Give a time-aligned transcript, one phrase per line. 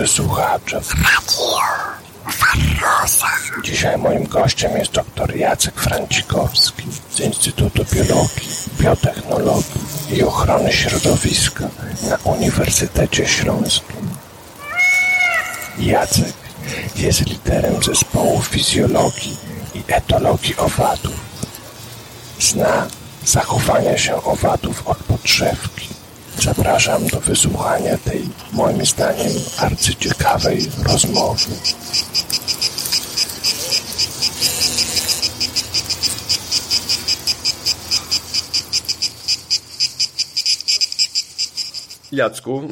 [0.00, 0.80] Drodzy słuchacze,
[3.64, 8.48] dzisiaj moim gościem jest dr Jacek Francikowski z Instytutu Biologii,
[8.80, 11.68] Biotechnologii i Ochrony Środowiska
[12.10, 14.08] na Uniwersytecie Śląskim.
[15.78, 16.34] Jacek
[16.96, 19.36] jest liderem zespołu fizjologii
[19.74, 21.20] i etologii owadów.
[22.40, 22.86] Zna
[23.24, 25.88] zachowania się owadów od podszewki.
[26.42, 28.28] Zapraszam do wysłuchania tej,
[28.60, 30.58] moim zdaniem, arcyciekawej
[30.92, 31.40] rozmowy.
[42.12, 42.62] Jacku,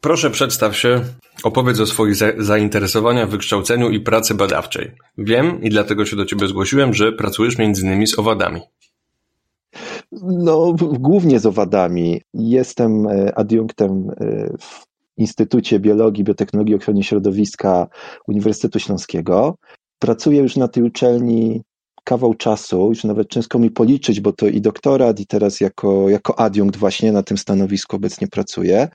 [0.00, 1.04] proszę przedstaw się,
[1.44, 4.92] opowiedz o swoich za zainteresowaniach, wykształceniu i pracy badawczej.
[5.18, 8.60] Wiem i dlatego się do Ciebie zgłosiłem, że pracujesz między innymi z owadami.
[10.22, 12.22] No, głównie z owadami.
[12.34, 14.85] Jestem e, adiunktem e, w
[15.16, 17.88] Instytucie Biologii, Biotechnologii i Ochrony Środowiska
[18.28, 19.58] Uniwersytetu Śląskiego.
[19.98, 21.62] Pracuję już na tej uczelni
[22.04, 26.38] kawał czasu, już nawet ciężko mi policzyć, bo to i doktorat, i teraz jako, jako
[26.38, 28.88] adiunkt właśnie na tym stanowisku obecnie pracuję,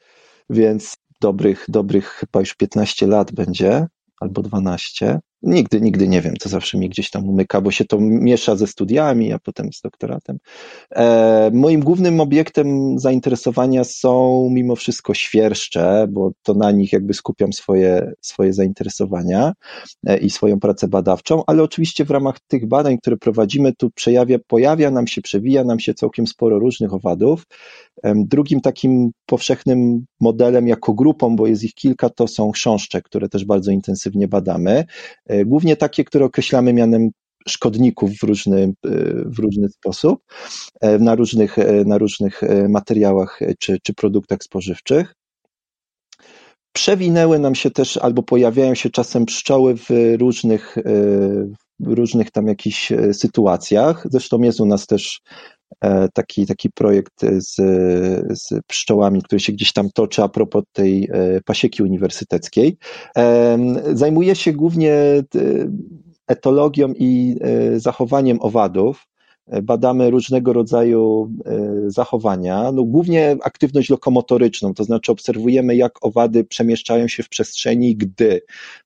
[0.50, 3.88] więc dobrych, dobrych chyba już 15 lat będzie,
[4.20, 5.20] albo 12.
[5.44, 8.68] Nigdy, nigdy nie wiem, to zawsze mi gdzieś tam umyka, bo się to miesza ze
[8.68, 10.38] studiami, a potem z doktoratem.
[10.92, 17.54] E, moim głównym obiektem zainteresowania są mimo wszystko świerszcze, bo to na nich jakby skupiam
[17.54, 19.54] swoje, swoje zainteresowania
[20.08, 24.38] e, i swoją pracę badawczą, ale oczywiście w ramach tych badań, które prowadzimy, tu przejawia,
[24.48, 27.46] pojawia nam się, przewija nam się całkiem sporo różnych owadów.
[28.04, 33.30] E, drugim takim powszechnym modelem jako grupą, bo jest ich kilka, to są chrząszcze, które
[33.30, 34.86] też bardzo intensywnie badamy.
[35.32, 37.10] E, głównie takie, które określamy mianem
[37.48, 38.90] szkodników w różny, e,
[39.26, 40.24] w różny sposób,
[40.82, 45.16] e, na różnych, na różnych materiałach czy, czy produktach spożywczych.
[46.74, 50.76] Przewinęły nam się też, albo pojawiają się czasem pszczoły w różnych,
[51.80, 54.08] w różnych tam jakichś sytuacjach.
[54.12, 55.22] Zresztą jest u nas też
[56.14, 57.56] taki, taki projekt z,
[58.42, 61.10] z pszczołami, który się gdzieś tam toczy a propos tej
[61.46, 62.78] pasieki uniwersyteckiej.
[63.94, 64.94] Zajmuje się głównie
[66.28, 67.40] etologią i
[67.76, 69.08] zachowaniem owadów
[69.64, 77.08] badamy różnego rodzaju e, zachowania, no głównie aktywność lokomotoryczną, to znaczy obserwujemy, jak owady przemieszczają
[77.08, 78.42] się w przestrzeni gdy.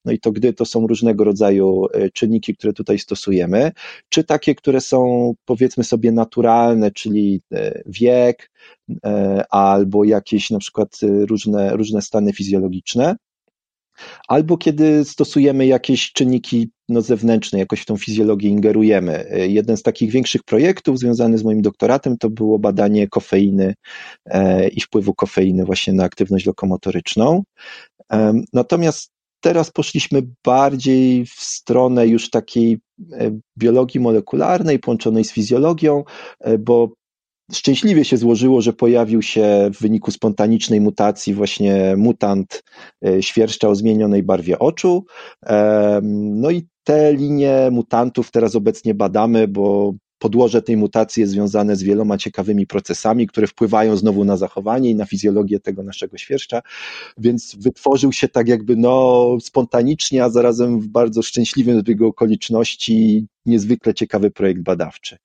[0.06, 3.72] No i to gdy to są różnego rodzaju e, czynniki, które tutaj stosujemy,
[4.10, 8.52] czy takie, które są powiedzmy sobie naturalne, czyli e, wiek,
[9.50, 13.16] albo jakieś na przykład różne, różne stany fizjologiczne
[14.28, 19.26] albo kiedy stosujemy jakieś czynniki no, zewnętrzne, jakoś w tą fizjologię ingerujemy.
[19.50, 23.74] Jeden z takich większych projektów związany z moim doktoratem to było badanie kofeiny
[24.26, 27.44] e, i wpływu kofeiny właśnie na aktywność lokomotoryczną.
[28.14, 32.80] E, natomiast teraz poszliśmy bardziej w stronę już takiej
[33.12, 36.04] e, biologii molekularnej połączonej z fizjologią,
[36.60, 36.94] bo
[37.54, 42.64] szczęśliwie się złożyło, że pojawił się w wyniku spontanicznej mutacji właśnie mutant
[43.06, 45.06] e, świerszcza o zmienionej barwie oczu.
[46.12, 51.84] No i te linie mutantów teraz obecnie badamy, bo podłoże tej mutacji jest związane z
[51.84, 56.62] wieloma ciekawymi procesami, które wpływają znowu na zachowanie i na fizjologię tego naszego świerszcza,
[57.18, 63.94] więc wytworzył się tak jakby no spontanicznie, a zarazem w bardzo szczęśliwym zbiegu okoliczności niezwykle
[63.94, 65.18] ciekawy projekt badawczy.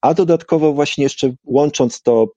[0.00, 2.28] A dodatkowo właśnie jeszcze łącząc to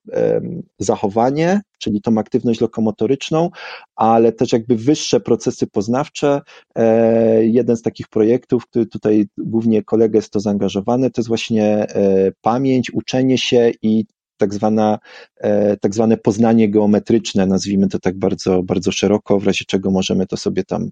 [0.80, 3.50] zachowanie, czyli tą aktywność lokomotoryczną,
[3.96, 6.42] ale też jakby wyższe procesy poznawcze,
[6.76, 11.66] e, jeden z takich projektów, który tutaj głównie kolega jest to zaangażowany, to jest właśnie
[11.66, 14.06] e, pamięć, uczenie się i
[14.38, 15.00] tak, zwana,
[15.38, 20.28] e, tak zwane poznanie geometryczne, nazwijmy to tak bardzo, bardzo szeroko, w razie czego możemy
[20.28, 20.90] to sobie tam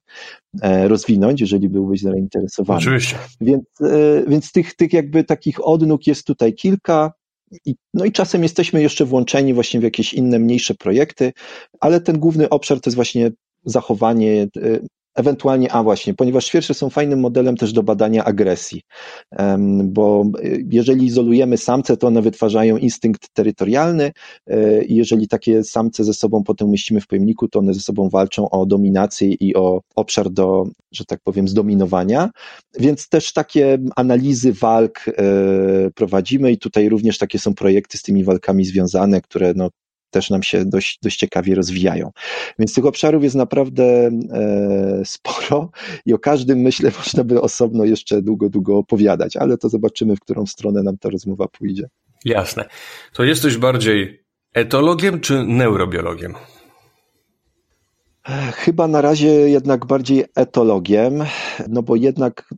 [0.62, 2.80] e, rozwinąć, jeżeli byłbyś zainteresowany.
[2.80, 3.16] Oczywiście.
[3.42, 7.14] Więc, e, więc tych, tych jakby takich odnóg jest tutaj kilka.
[7.66, 11.34] I, no i czasem jesteśmy jeszcze włączeni właśnie w jakieś inne, mniejsze projekty,
[11.80, 13.32] ale ten główny obszar to jest właśnie
[13.66, 14.48] zachowanie
[15.16, 18.81] Ewentualnie, a właśnie, ponieważ świersze są fajnym modelem też do badania agresji,
[19.84, 20.25] bo
[20.69, 24.12] jeżeli izolujemy samce, to one wytwarzają instynkt terytorialny
[24.48, 28.10] e, i jeżeli takie samce ze sobą potem umieścimy w pojemniku, to one ze sobą
[28.10, 32.30] walczą o dominację i o obszar do, że tak powiem, zdominowania,
[32.80, 35.14] więc też takie analizy walk e,
[35.96, 39.69] prowadzimy i tutaj również takie są projekty z tymi walkami związane, które no,
[40.12, 42.12] też nam się dość, dość ciekawie rozwijają.
[42.60, 45.72] Więc tych obszarów jest naprawdę e, sporo
[46.06, 50.19] i o każdym myślę można by osobno jeszcze długo, długo opowiadać, ale to zobaczymy, w
[50.19, 51.88] którą stronę nam ta rozmowa pójdzie.
[52.25, 52.66] Jasne.
[53.13, 54.24] To jesteś bardziej
[54.54, 56.34] etologiem czy neurobiologiem?
[58.53, 61.23] Chyba na razie jednak bardziej etologiem,
[61.69, 62.53] no bo jednak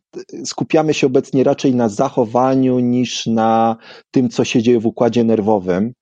[0.46, 3.78] skupiamy się obecnie raczej na zachowaniu niż na
[4.12, 5.94] tym, co się dzieje w układzie nerwowym.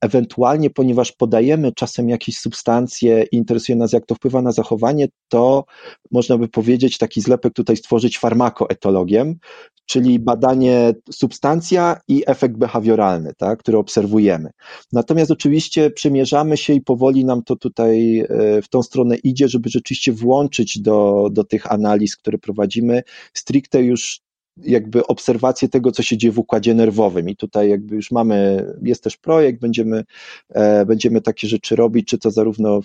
[0.00, 5.64] Ewentualnie, ponieważ podajemy czasem jakieś substancje i interesuje nas, jak to wpływa na zachowanie, to
[6.12, 9.34] można by powiedzieć, taki zlepek tutaj stworzyć farmakoetologiem,
[9.86, 14.50] czyli badanie substancja i efekt behawioralny, tak, który obserwujemy.
[14.92, 19.68] Natomiast oczywiście przymierzamy się i powoli nam to tutaj e, w tą stronę idzie, żeby
[19.68, 23.02] rzeczywiście włączyć do, do tych analiz, które prowadzimy,
[23.34, 24.25] stricte już
[24.62, 27.28] jakby obserwację tego, co się dzieje w układzie nerwowym.
[27.28, 30.04] I tutaj jakby już mamy, jest też projekt, będziemy,
[30.48, 32.80] e, będziemy takie rzeczy robić, czy to zarówno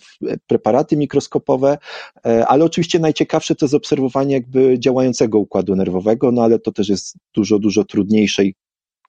[0.47, 1.77] preparaty mikroskopowe,
[2.25, 6.89] e, ale oczywiście najciekawsze to jest obserwowanie jakby działającego układu nerwowego, no ale to też
[6.89, 8.55] jest dużo, dużo trudniejsze i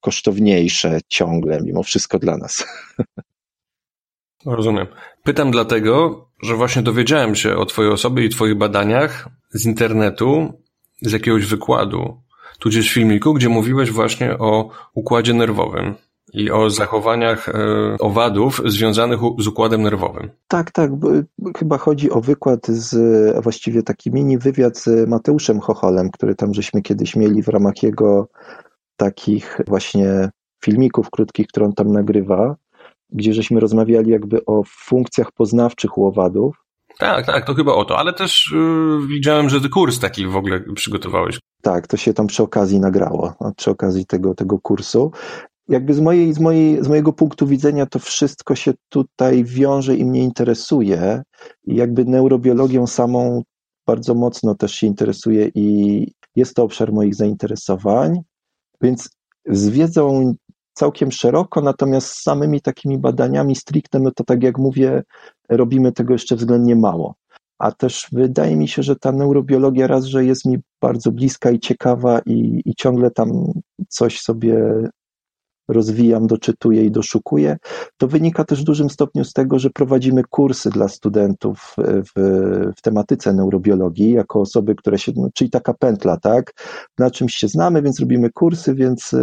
[0.01, 2.65] kosztowniejsze ciągle, mimo wszystko dla nas.
[4.47, 4.87] Rozumiem.
[5.23, 10.53] Pytam dlatego, że właśnie dowiedziałem się o Twojej osobie i Twoich badaniach z internetu,
[11.03, 12.23] z jakiegoś wykładu
[12.63, 15.95] tudzież filmiku, gdzie mówiłeś właśnie o układzie nerwowym
[16.33, 17.53] i o zachowaniach e,
[18.01, 20.31] owadów związanych z układem nerwowym.
[20.49, 20.91] Tak, tak.
[21.59, 22.95] Chyba chodzi o wykład z,
[23.43, 28.29] właściwie taki mini wywiad z Mateuszem Chocholem, który tam żeśmy kiedyś mieli w ramach jego
[28.97, 30.31] takich właśnie
[30.65, 32.57] filmików krótkich, które on tam nagrywa,
[33.11, 36.62] gdzie żeśmy rozmawiali jakby o funkcjach poznawczych u owadów.
[36.99, 40.37] Tak, tak, to chyba o to, ale też yy, widziałem, że ty kurs taki w
[40.37, 41.41] ogóle przygotowałeś.
[41.63, 45.13] Tak, to się tam przy okazji nagrało, przy okazji tego, tego kursu.
[45.69, 50.05] Jakby z, mojej, z, mojej, z mojego punktu widzenia to wszystko się tutaj wiąże i
[50.05, 51.23] mnie interesuje.
[51.67, 53.43] Jakby neurobiologią samą
[53.87, 56.07] bardzo mocno też się interesuje i
[56.37, 58.21] jest to obszar moich zainteresowań.
[58.81, 59.11] Więc
[59.47, 60.35] z wiedzą
[60.73, 65.03] całkiem szeroko, natomiast z samymi takimi badaniami stricte, no to tak jak mówię,
[65.57, 67.15] robimy tego jeszcze względnie mało.
[67.59, 71.61] A też wydaje mi się, że ta neurobiologia raz, że jest mi bardzo bliska i
[71.61, 73.53] ciekawa i, i ciągle tam
[73.89, 74.57] coś sobie
[75.69, 77.57] rozwijam, doczytuję i doszukuję,
[77.97, 82.13] to wynika też w dużym stopniu z tego, że prowadzimy kursy dla studentów w,
[82.79, 86.53] w tematyce neurobiologii, jako osoby, które się, no, czyli taka pętla, tak?
[86.99, 89.15] Na czymś się znamy, więc robimy kursy, więc,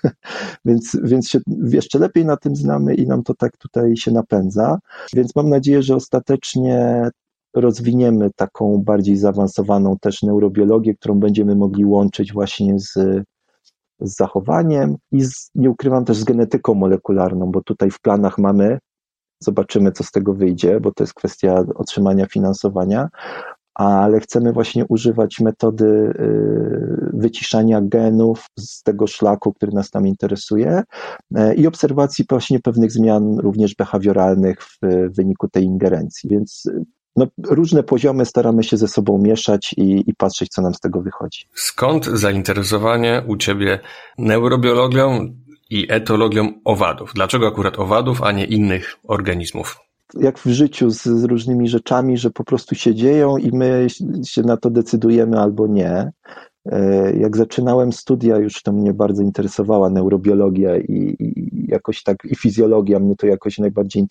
[0.64, 4.78] więc, więc się jeszcze lepiej na tym znamy i nam to tak tutaj się napędza.
[5.14, 7.08] Więc mam nadzieję, że ostatecznie
[7.54, 13.22] rozwiniemy taką bardziej zaawansowaną też neurobiologię, którą będziemy mogli łączyć właśnie z
[14.02, 18.78] z zachowaniem i z, nie ukrywam też z genetyką molekularną, bo tutaj w planach mamy,
[19.42, 23.08] zobaczymy co z tego wyjdzie, bo to jest kwestia otrzymania finansowania,
[23.74, 30.82] ale chcemy właśnie używać metody y, wyciszania genów z tego szlaku, który nas tam interesuje
[31.36, 34.78] y, i obserwacji właśnie pewnych zmian również behawioralnych w
[35.16, 36.30] wyniku tej ingerencji.
[36.30, 36.70] Więc
[37.16, 41.02] no, różne poziomy staramy się ze sobą mieszać i, i patrzeć, co nam z tego
[41.02, 41.44] wychodzi.
[41.54, 43.80] Skąd zainteresowanie u Ciebie
[44.18, 45.34] neurobiologią
[45.70, 47.12] i etologią owadów?
[47.14, 49.78] Dlaczego akurat owadów, a nie innych organizmów?
[50.14, 53.86] Jak w życiu z, z różnymi rzeczami, że po prostu się dzieją i my
[54.26, 56.12] się na to decydujemy albo nie.
[56.66, 62.36] E, jak zaczynałem studia, już to mnie bardzo interesowała neurobiologia i, i jakoś tak, i
[62.36, 64.06] fizjologia mnie to jakoś najbardziej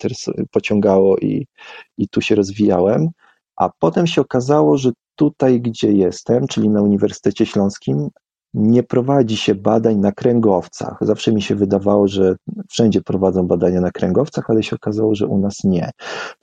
[0.50, 1.46] pociągało i,
[1.98, 3.08] i tu się rozwijałem.
[3.56, 8.08] A potem się okazało, że tutaj, gdzie jestem, czyli na Uniwersytecie Śląskim,
[8.54, 10.98] nie prowadzi się badań na kręgowcach.
[11.00, 12.36] Zawsze mi się wydawało, że
[12.68, 15.90] wszędzie prowadzą badania na kręgowcach, ale się okazało, że u nas nie.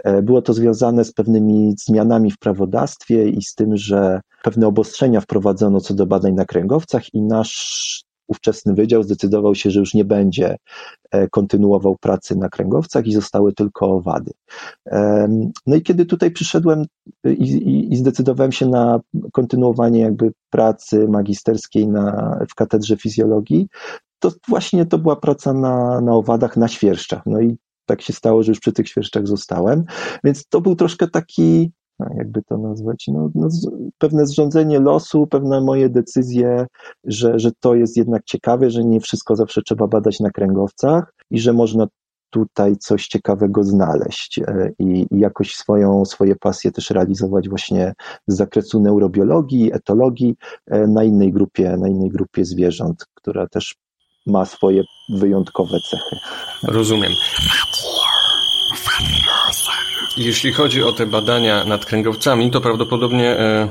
[0.04, 5.22] E, było to związane z pewnymi zmianami w prawodawstwie i z tym, że pewne obostrzenia
[5.22, 10.06] wprowadzono co do badań na kręgowcach i nasz ówczesny wydział zdecydował się, że już nie
[10.06, 10.58] będzie
[11.12, 14.32] e, kontynuował pracy na kręgowcach i zostały tylko owady.
[15.68, 16.86] No i kiedy tutaj przyszedłem
[17.26, 19.00] i, i, i zdecydowałem się na
[19.32, 23.68] kontynuowanie jakby pracy magisterskiej na, w katedrze fizjologii,
[24.20, 27.22] to właśnie to była praca na, na owadach, na świerszczach.
[27.26, 29.84] No i tak się stało, że już przy tych świerszczach zostałem.
[30.24, 31.72] Więc to był troszkę taki
[32.18, 33.48] jakby to nazwać, no, no,
[33.98, 36.68] pewne zrządzenie losu, pewne moje decyzje,
[37.04, 41.40] że, że to jest jednak ciekawe, że nie wszystko zawsze trzeba badać na kręgowcach i
[41.40, 41.88] że można
[42.30, 47.94] tutaj coś ciekawego znaleźć e, i, i jakoś swoją, swoje pasje też realizować właśnie
[48.28, 50.36] z zakresu neurobiologii, etologii
[50.68, 53.76] e, na innej grupie, na innej grupie zwierząt, która też
[54.26, 54.84] ma swoje
[55.16, 56.16] wyjątkowe cechy.
[56.64, 57.12] Rozumiem.
[60.18, 63.70] Jeśli chodzi o te badania nad kręgowcami, to prawdopodobnie e,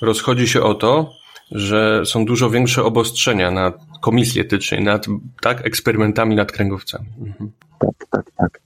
[0.00, 1.12] rozchodzi się o to,
[1.50, 5.06] że są dużo większe obostrzenia na komisji etycznej, nad
[5.42, 7.08] tak, eksperymentami nad kręgowcami.
[7.20, 7.50] Mhm.
[7.78, 8.60] Tak, tak, tak.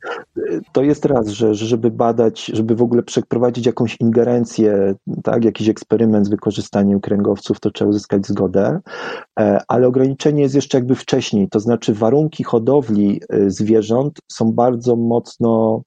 [0.72, 6.26] to jest raz, że żeby badać, żeby w ogóle przeprowadzić jakąś ingerencję, tak, jakiś eksperyment
[6.26, 8.80] z wykorzystaniem kręgowców, to trzeba uzyskać zgodę,
[9.40, 14.96] e, ale ograniczenie jest jeszcze jakby wcześniej, to znaczy warunki hodowli e, zwierząt są bardzo
[14.96, 15.82] mocno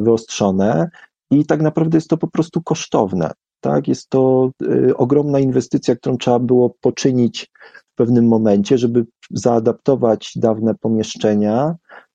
[0.00, 0.90] wyostrzone
[1.30, 3.30] i tak naprawdę jest to po prostu kosztowne.
[3.60, 4.50] Tak, jest to
[4.94, 7.50] ogromna inwestycja, którą trzeba było poczynić
[7.92, 12.09] w pewnym momencie, żeby zaadaptować dawne pomieszczenia E,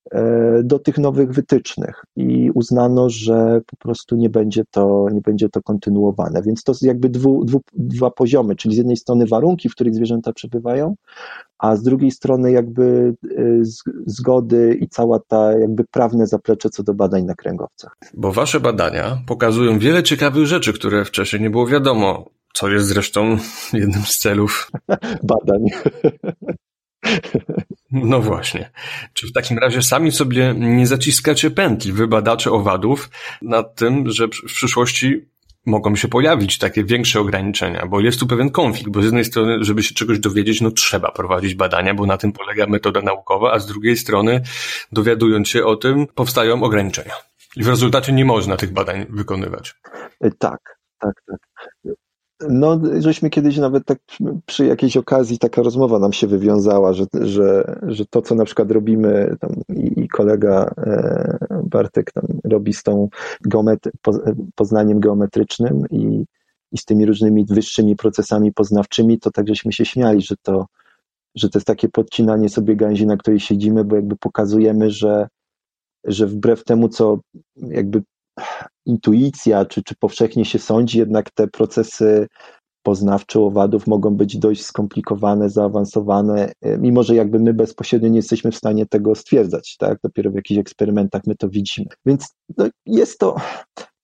[0.64, 5.62] do tych nowych wytycznych i uznano, że po prostu nie będzie to, nie będzie to
[5.62, 6.42] kontynuowane.
[6.42, 9.96] Więc to jest jakby dwu, dwu, dwa poziomy, czyli z jednej strony warunki, w których
[9.96, 10.96] zwierzęta przebywają,
[11.58, 13.44] a z drugiej strony jakby e,
[14.06, 17.96] zgody i cała ta jakby prawne zaplecze co do badań na kręgowcach.
[18.14, 22.30] Bo wasze badania pokazują wiele ciekawych rzeczy, które wcześniej nie było wiadomo.
[22.54, 23.38] Co jest zresztą
[23.74, 24.72] jednym z celów
[25.34, 25.66] badań.
[28.04, 28.72] No właśnie.
[29.14, 33.10] Czy w takim razie sami sobie nie zaciskacie pętli, wy badacze owadów,
[33.42, 35.26] nad tym, że w przyszłości
[35.66, 39.64] mogą się pojawić takie większe ograniczenia, bo jest tu pewien konflikt, bo z jednej strony,
[39.64, 43.60] żeby się czegoś dowiedzieć, no trzeba prowadzić badania, bo na tym polega metoda naukowa, a
[43.60, 44.42] z drugiej strony,
[44.92, 47.14] dowiadując się o tym, powstają ograniczenia.
[47.56, 49.76] I w rezultacie nie można tych badań wykonywać.
[50.40, 50.60] Tak,
[51.00, 51.40] tak, tak.
[52.42, 54.00] No, żeśmy kiedyś nawet tak
[54.46, 58.72] przy jakiejś okazji taka rozmowa nam się wywiązała, że, że, że to, co na przykład
[58.72, 63.10] robimy tam i, kolega e, Bartek tam robi z tą
[63.42, 63.92] geometry,
[64.56, 66.26] poznaniem geometrycznym i,
[66.72, 70.66] i z tymi różnymi wyższymi procesami poznawczymi, to tak żeśmy się śmiali, że to,
[71.36, 75.28] że to jest takie podcinanie sobie gałęzi, na której siedzimy, bo jakby pokazujemy, że,
[76.04, 77.20] że wbrew temu, co
[77.56, 78.04] jakby
[78.86, 82.28] intuicja, czy, czy powszechnie się sądzi, jednak te procesy
[82.84, 88.52] poznawcze owadów mogą być dość skomplikowane, zaawansowane, e, mimo że jakby my bezpośrednio nie jesteśmy
[88.52, 90.00] w stanie tego stwierdzać, tak?
[90.04, 91.88] Dopiero w jakichś eksperymentach my to widzimy.
[92.06, 93.36] Więc no, jest to.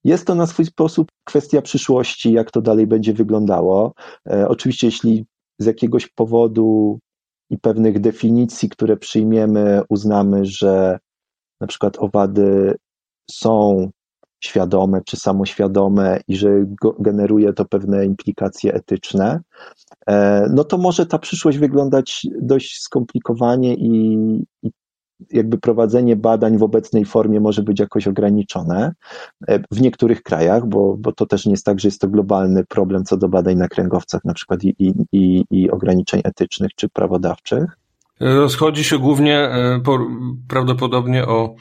[0.04, 3.94] Jest to na swój sposób kwestia przyszłości, jak to dalej będzie wyglądało.
[4.30, 5.26] E, oczywiście, jeśli
[5.60, 7.00] z jakiegoś powodu
[7.50, 11.00] i pewnych definicji, które przyjmiemy, uznamy, że
[11.62, 12.76] na przykład owady
[13.32, 13.90] są
[14.42, 16.50] świadome czy samoświadome i że
[17.00, 19.40] generuje to pewne implikacje etyczne,
[20.08, 24.18] e, no to może ta przyszłość wyglądać dość skomplikowanie i,
[24.64, 24.72] i
[25.32, 28.94] jakby prowadzenie badań w obecnej formie może być jakoś ograniczone
[29.48, 32.66] e, w niektórych krajach, bo, bo to też nie jest tak, że jest to globalny
[32.66, 34.76] problem co do badań na kręgowcach, na przykład i,
[35.12, 37.78] i, i ograniczeń etycznych czy prawodawczych.
[38.20, 39.82] Rozchodzi się głównie e,
[40.48, 41.56] prawdopodobnie o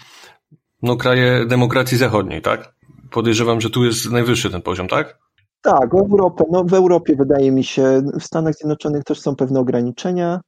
[0.82, 2.74] no, kraje demokracji zachodniej, tak?
[3.10, 5.18] Podejrzewam, że tu jest najwyższy ten poziom, tak?
[5.62, 9.60] Tak, w Europie, no w Europie wydaje mi się, w Stanach Zjednoczonych też są pewne
[9.60, 10.40] ograniczenia.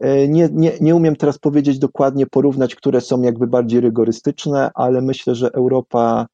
[0.00, 5.02] E, nie, nie, nie umiem teraz powiedzieć dokładnie, porównać, które są jakby bardziej rygorystyczne, ale
[5.02, 6.26] myślę, że Europa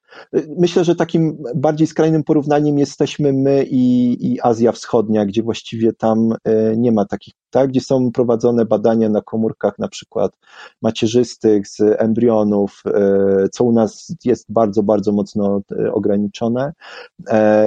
[0.59, 6.35] Myślę, że takim bardziej skrajnym porównaniem jesteśmy my i, i Azja Wschodnia, gdzie właściwie tam
[6.45, 10.33] e, nie ma takich, tak, gdzie są prowadzone badania na komórkach na przykład
[10.83, 16.73] macierzystych z embrionów, e, co u nas jest bardzo, bardzo mocno e, ograniczone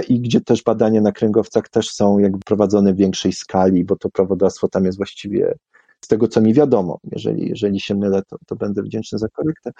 [0.10, 4.10] i gdzie też badania na kręgowcach też są jakby prowadzone w większej skali, bo to
[4.10, 5.56] prawodawstwo tam jest właściwie
[6.02, 7.00] z tego co mi wiadomo.
[7.12, 9.72] Jeżeli, jeżeli się mylę, to, to będę wdzięczny za korektę,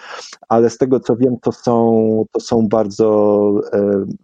[0.48, 3.78] ale z tego co wiem, to są, to są bardzo e,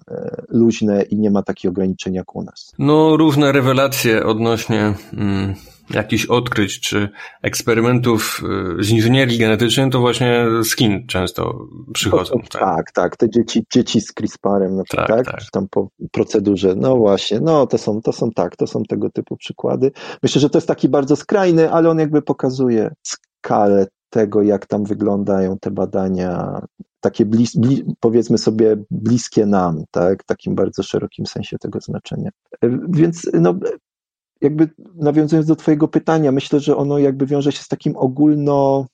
[0.09, 2.73] e, luźne i nie ma takich ograniczeń jak u nas.
[2.79, 4.95] No, różne rewelacje odnośnie.
[5.13, 5.55] Mm
[5.91, 7.09] jakichś odkryć czy
[7.43, 8.43] eksperymentów
[8.79, 12.41] y, z inżynierii genetycznej, to właśnie z Chin często przychodzą.
[12.51, 13.17] tak, tak, tak.
[13.17, 15.27] Te dzieci, dzieci z CRISPR-em, na przykład, tak, tak?
[15.27, 15.41] tak.
[15.41, 16.75] Czy tam po procedurze.
[16.77, 19.93] No właśnie, no to są, to są tak, to są tego typu przykłady.
[20.23, 24.85] Myślę, że to jest taki bardzo skrajny, ale on jakby pokazuje skalę tego, jak tam
[24.85, 26.61] wyglądają te badania,
[27.01, 32.31] takie blis, blis, powiedzmy sobie bliskie nam, tak, w takim bardzo szerokim sensie tego znaczenia.
[32.89, 33.55] Więc no,
[34.41, 38.87] jakby nawiązując do Twojego pytania, myślę, że ono jakby wiąże się z takim ogólno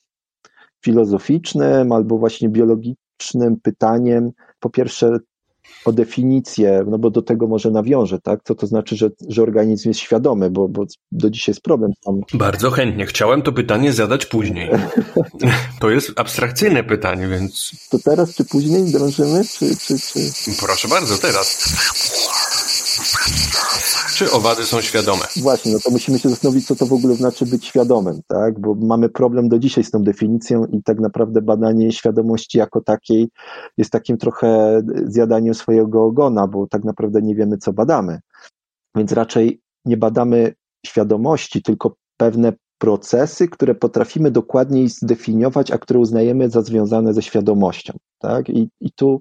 [0.84, 4.30] filozoficznym albo właśnie biologicznym pytaniem.
[4.60, 5.18] Po pierwsze,
[5.84, 8.40] o definicję, no bo do tego może nawiążę, tak?
[8.44, 12.20] Co to znaczy, że, że organizm jest świadomy, bo, bo do dzisiaj jest problem tam.
[12.34, 13.06] Bardzo chętnie.
[13.06, 14.70] Chciałem to pytanie zadać później.
[15.80, 17.70] To jest abstrakcyjne pytanie, więc.
[17.90, 20.20] To teraz czy później drążymy, czy, czy, czy...
[20.60, 21.58] Proszę bardzo, teraz.
[24.22, 25.20] Czy owady są świadome?
[25.36, 28.60] Właśnie, no to musimy się zastanowić, co to w ogóle znaczy być świadomym, tak?
[28.60, 33.28] Bo mamy problem do dzisiaj z tą definicją i tak naprawdę badanie świadomości jako takiej
[33.76, 38.20] jest takim trochę zjadaniem swojego ogona, bo tak naprawdę nie wiemy, co badamy.
[38.96, 40.54] Więc raczej nie badamy
[40.86, 47.92] świadomości, tylko pewne procesy, które potrafimy dokładniej zdefiniować, a które uznajemy za związane ze świadomością.
[48.18, 48.48] Tak?
[48.48, 49.20] I, I tu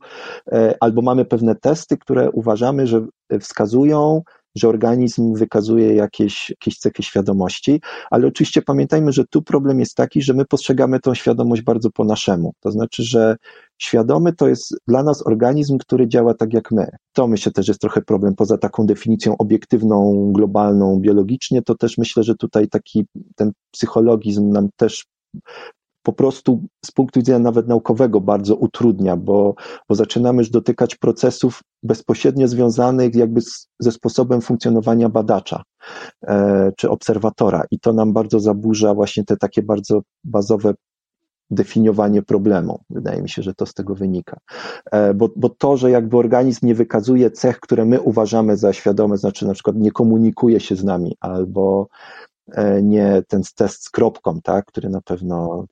[0.51, 3.05] e, albo mamy pewne testy, które uważamy, że
[3.39, 4.21] wskazują,
[4.55, 7.81] że organizm wykazuje jakieś, jakieś cechy świadomości,
[8.11, 12.03] ale oczywiście pamiętajmy, że tu problem jest taki, że my postrzegamy tą świadomość bardzo po
[12.03, 12.53] naszemu.
[12.59, 13.35] To znaczy, że
[13.77, 16.87] świadomy to jest dla nas organizm, który działa tak jak my.
[17.13, 22.23] To myślę też jest trochę problem poza taką definicją obiektywną, globalną, biologicznie, to też myślę,
[22.23, 23.05] że tutaj taki
[23.35, 25.05] ten psychologizm nam też
[26.03, 29.55] po prostu z punktu widzenia nawet naukowego bardzo utrudnia, bo,
[29.89, 35.63] bo zaczynamy już dotykać procesów bezpośrednio związanych jakby z, ze sposobem funkcjonowania badacza
[36.23, 40.73] e, czy obserwatora i to nam bardzo zaburza właśnie te takie bardzo bazowe
[41.51, 42.79] definiowanie problemu.
[42.89, 44.37] Wydaje mi się, że to z tego wynika.
[44.91, 49.17] E, bo, bo to, że jakby organizm nie wykazuje cech, które my uważamy za świadome,
[49.17, 51.87] znaczy na przykład nie komunikuje się z nami, albo
[52.51, 55.65] e, nie ten test z kropką, tak, który na pewno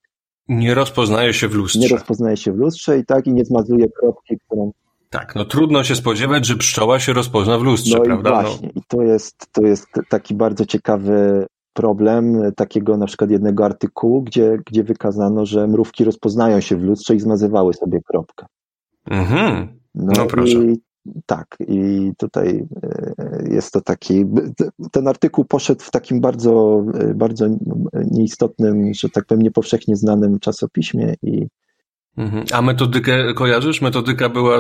[0.50, 1.80] nie rozpoznaje się w lustrze.
[1.80, 4.72] Nie rozpoznaje się w lustrze i tak i nie zmazuje kropki, którą.
[5.10, 8.30] Tak, no trudno się spodziewać, że pszczoła się rozpozna w lustrze, no prawda?
[8.30, 8.42] I no.
[8.42, 8.82] właśnie, no.
[8.82, 14.58] i to jest, to jest taki bardzo ciekawy problem takiego na przykład jednego artykułu, gdzie,
[14.66, 18.46] gdzie wykazano, że mrówki rozpoznają się w lustrze i zmazywały sobie kropkę.
[19.06, 19.80] Mhm.
[19.96, 20.58] No, no proszę.
[20.58, 20.82] I
[21.26, 24.26] tak, i tutaj e, jest to taki.
[24.92, 27.48] Ten artykuł poszedł w takim bardzo, e, bardzo
[28.12, 31.48] nieistotnym, że tak powiem, niepowszechnie znanym czasopiśmie i.
[32.18, 32.46] Mhm.
[32.54, 33.82] A metodykę kojarzysz?
[33.82, 34.58] Metodyka była,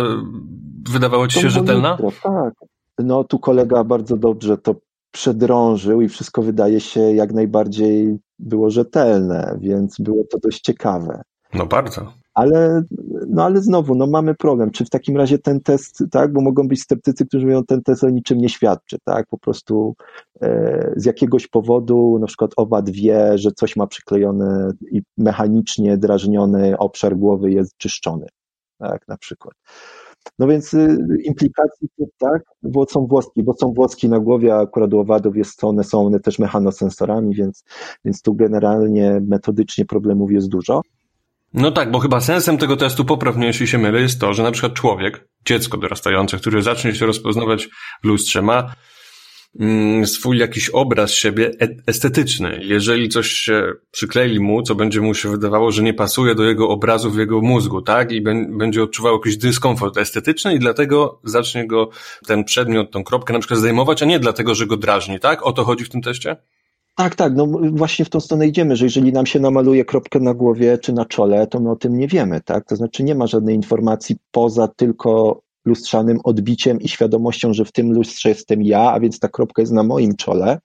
[0.90, 1.98] wydawała ci się rzetelna?
[2.24, 2.54] tak.
[3.00, 4.76] No tu kolega bardzo dobrze to
[5.12, 11.22] przedrążył i wszystko wydaje się jak najbardziej było rzetelne, więc było to dość ciekawe.
[11.54, 12.14] No bardzo.
[12.34, 12.84] Ale,
[13.28, 14.72] no ale znowu, no mamy problem.
[14.72, 18.04] Czy w takim razie ten test, tak, bo mogą być sceptycy, którzy mówią, ten test
[18.04, 19.96] o niczym nie świadczy, tak, po prostu
[20.42, 26.78] e, z jakiegoś powodu, na przykład owad wie, że coś ma przyklejone i mechanicznie drażniony
[26.78, 28.28] obszar głowy jest czyszczony,
[28.78, 29.54] tak, na przykład.
[30.40, 31.88] No więc y, implikacji
[32.18, 35.84] tak, bo są włoski, bo są włoski na głowie, a akurat u owadów jest one
[35.84, 37.64] są one też mechanosensorami, więc,
[38.06, 40.82] więc tu generalnie metodycznie problemów jest dużo.
[41.54, 44.52] No tak, bo chyba sensem tego testu, poprawnie jeśli się mylę, jest to, że na
[44.52, 47.70] przykład człowiek, dziecko dorastające, które zacznie się rozpoznawać
[48.04, 48.74] w lustrze, ma
[49.60, 52.60] mm, swój jakiś obraz siebie e, estetyczny.
[52.64, 56.70] Jeżeli coś się przyklei mu, co będzie mu się wydawało, że nie pasuje do jego
[56.70, 58.12] obrazu w jego mózgu, tak?
[58.12, 58.22] I
[58.58, 61.90] będzie odczuwał jakiś dyskomfort estetyczny i dlatego zacznie go
[62.28, 65.44] ten przedmiot, tą kropkę na przykład zdejmować, a nie dlatego, że go drażni, tak?
[65.44, 66.36] O to chodzi w tym teście?
[67.00, 70.34] Tak, tak, no właśnie w tą stronę idziemy, że jeżeli nam się namaluje kropkę na
[70.34, 72.66] głowie czy na czole, to my o tym nie wiemy, tak?
[72.66, 77.92] To znaczy nie ma żadnej informacji poza tylko lustrzanym odbiciem i świadomością, że w tym
[77.94, 80.60] lustrze jestem ja, a więc ta kropka jest na moim czole,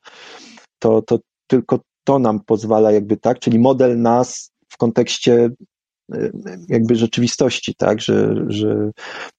[0.78, 5.50] to, to tylko to nam pozwala jakby tak, czyli model nas w kontekście
[6.14, 6.32] y,
[6.68, 8.90] jakby rzeczywistości, tak, że, że,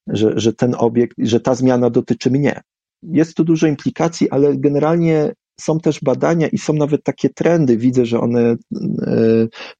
[0.07, 2.61] że, że ten obiekt, że ta zmiana dotyczy mnie.
[3.03, 7.77] Jest tu dużo implikacji, ale generalnie są też badania i są nawet takie trendy.
[7.77, 8.55] Widzę, że one, e,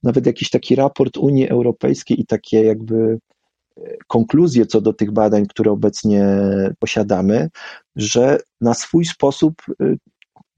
[0.04, 3.20] nawet jakiś taki raport Unii Europejskiej i takie jakby
[3.78, 6.28] e, konkluzje co do tych badań, które obecnie
[6.80, 7.50] posiadamy,
[7.96, 9.96] że na swój sposób e,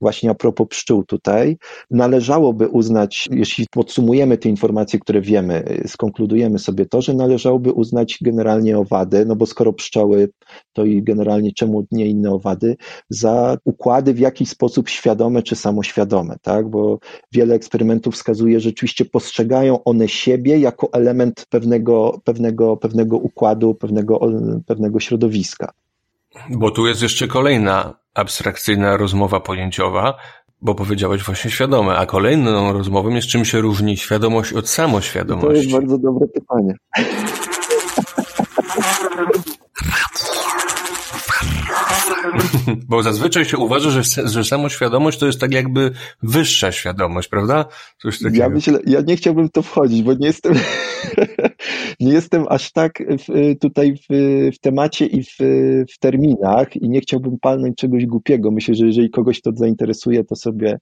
[0.00, 1.56] właśnie a propos pszczół tutaj,
[1.90, 8.78] należałoby uznać, jeśli podsumujemy te informacje, które wiemy, skonkludujemy sobie to, że należałoby uznać generalnie
[8.78, 10.28] owady, no bo skoro pszczoły,
[10.72, 12.76] to i generalnie czemu nie inne owady,
[13.10, 16.68] za układy w jakiś sposób świadome czy samoświadome, tak?
[16.68, 16.98] Bo
[17.32, 24.20] wiele eksperymentów wskazuje, że rzeczywiście postrzegają one siebie jako element pewnego, pewnego, pewnego układu, pewnego,
[24.66, 25.72] pewnego środowiska.
[26.50, 30.14] Bo tu jest jeszcze kolejna abstrakcyjna rozmowa pojęciowa,
[30.62, 35.48] bo powiedziałeś właśnie świadome, a kolejną rozmową jest czym się różni świadomość od samoświadomości.
[35.48, 36.74] To jest bardzo dobre pytanie.
[42.88, 45.90] Bo zazwyczaj się uważa, że, że samoświadomość to jest tak jakby
[46.22, 47.64] wyższa świadomość, prawda?
[48.02, 48.42] Coś takiego.
[48.42, 50.54] Ja myślę, ja nie chciałbym w to wchodzić, bo nie jestem,
[52.00, 54.14] nie jestem aż tak w, tutaj w,
[54.54, 55.36] w temacie i w,
[55.94, 58.50] w terminach i nie chciałbym palnąć czegoś głupiego.
[58.50, 60.78] Myślę, że jeżeli kogoś to zainteresuje, to sobie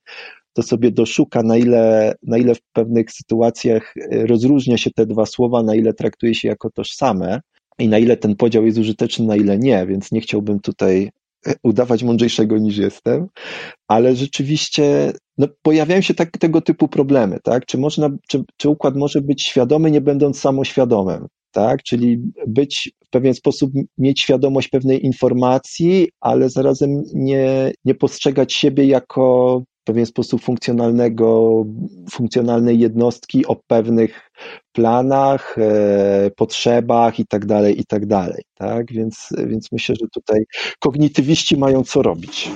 [0.53, 5.63] to sobie doszuka, na ile, na ile w pewnych sytuacjach rozróżnia się te dwa słowa,
[5.63, 7.41] na ile traktuje się jako tożsame
[7.79, 11.11] i na ile ten podział jest użyteczny, na ile nie, więc nie chciałbym tutaj
[11.63, 13.27] udawać mądrzejszego niż jestem,
[13.89, 17.67] ale rzeczywiście no, pojawiają się tak, tego typu problemy, tak?
[17.67, 21.83] Czy, można, czy, czy układ może być świadomy, nie będąc samoświadomym, tak?
[21.83, 28.85] Czyli być w pewien sposób, mieć świadomość pewnej informacji, ale zarazem nie, nie postrzegać siebie
[28.85, 31.64] jako pewien sposób funkcjonalnego,
[32.11, 34.31] funkcjonalnej jednostki o pewnych
[34.72, 38.92] planach, e, potrzebach i tak dalej, i tak dalej, tak?
[38.92, 40.44] Więc, więc myślę, że tutaj
[40.79, 42.51] kognitywiści mają co robić.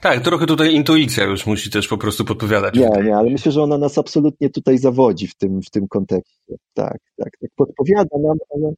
[0.00, 2.74] Tak, trochę tutaj intuicja już musi też po prostu podpowiadać.
[2.74, 6.54] Nie, nie, ale myślę, że ona nas absolutnie tutaj zawodzi w tym, w tym kontekście.
[6.74, 7.50] Tak, tak, tak.
[7.56, 8.72] Podpowiada nam, ale.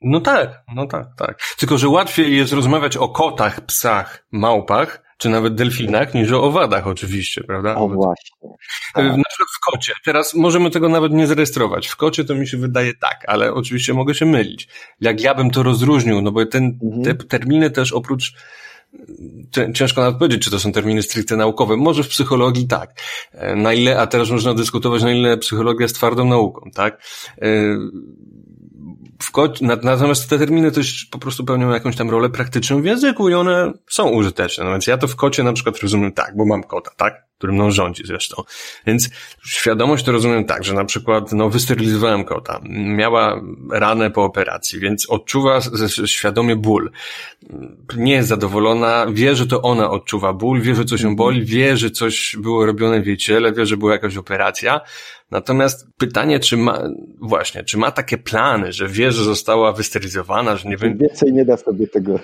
[0.00, 1.38] No tak, no tak, tak.
[1.58, 6.86] Tylko, że łatwiej jest rozmawiać o kotach, psach, małpach, czy nawet delfinach, niż o owadach
[6.86, 7.74] oczywiście, prawda?
[7.74, 8.36] O właśnie.
[8.94, 9.04] Tak.
[9.04, 9.92] Na przykład w kocie.
[10.04, 11.86] Teraz możemy tego nawet nie zarejestrować.
[11.86, 14.68] W kocie to mi się wydaje tak, ale oczywiście mogę się mylić.
[15.00, 17.04] Jak ja bym to rozróżnił, no bo ten, mhm.
[17.04, 18.34] te terminy też oprócz
[19.74, 21.76] ciężko nawet powiedzieć, czy to są terminy stricte naukowe.
[21.76, 23.00] Może w psychologii tak.
[23.32, 27.02] E, na ile, a teraz można dyskutować, na ile psychologia jest twardą nauką, tak?
[29.22, 33.34] W natomiast te terminy też po prostu pełnią jakąś tam rolę praktyczną w języku i
[33.34, 34.64] one są użyteczne.
[34.64, 37.26] No więc ja to w kocie na przykład rozumiem tak, bo mam kota, tak?
[37.44, 38.42] Który mną rządzi zresztą.
[38.86, 39.10] Więc
[39.46, 45.10] świadomość to rozumiem tak, że na przykład no, wysterylizowałem kota, miała ranę po operacji, więc
[45.10, 45.60] odczuwa
[46.06, 46.90] świadomie ból.
[47.96, 51.76] Nie jest zadowolona, wie, że to ona odczuwa ból, wie, że coś ją boli, wie,
[51.76, 54.80] że coś było robione w jej ciele, wie, że była jakaś operacja,
[55.34, 56.82] Natomiast pytanie, czy ma,
[57.20, 61.06] właśnie, czy ma takie plany, że wie, że została wysterylizowana, że nie będzie.
[61.06, 62.18] Więcej nie da sobie tego.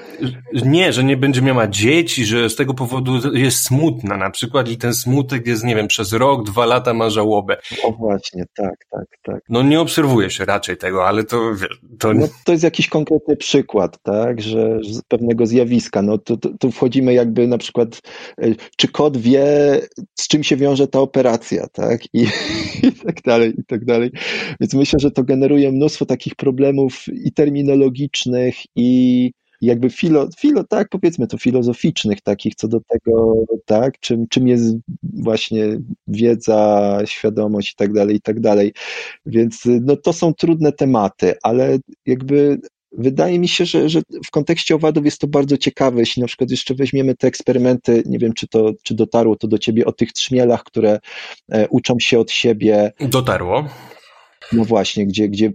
[0.53, 4.77] Nie, że nie będzie miała dzieci, że z tego powodu jest smutna na przykład i
[4.77, 7.57] ten smutek jest, nie wiem, przez rok, dwa lata ma żałobę.
[7.83, 9.41] O właśnie, tak, tak, tak.
[9.49, 11.41] No nie obserwuje się raczej tego, ale to
[11.99, 12.15] to...
[12.15, 16.03] No, to jest jakiś konkretny przykład, tak, że, że z pewnego zjawiska.
[16.03, 18.01] No tu, tu, wchodzimy jakby na przykład,
[18.43, 19.47] e, czy kot wie,
[20.19, 22.27] z czym się wiąże ta operacja, tak, i,
[22.89, 24.11] i tak dalej, i tak dalej.
[24.61, 30.89] Więc myślę, że to generuje mnóstwo takich problemów i terminologicznych, i jakby filo, filo, tak
[30.89, 37.77] powiedzmy to filozoficznych takich co do tego, tak, czym, czym jest właśnie wiedza, świadomość i
[37.77, 38.73] tak dalej, i tak dalej.
[39.27, 42.61] Więc no to są trudne tematy, ale jakby
[42.93, 46.01] Wydaje mi się, że, że w kontekście owadów jest to bardzo ciekawe.
[46.01, 49.59] Jeśli na przykład jeszcze weźmiemy te eksperymenty, nie wiem, czy to czy dotarło to do
[49.59, 50.99] ciebie o tych trzmielach, które
[51.53, 52.93] e, uczą się od siebie.
[53.01, 53.69] Dotarło.
[54.53, 55.53] No właśnie, gdzie, gdzie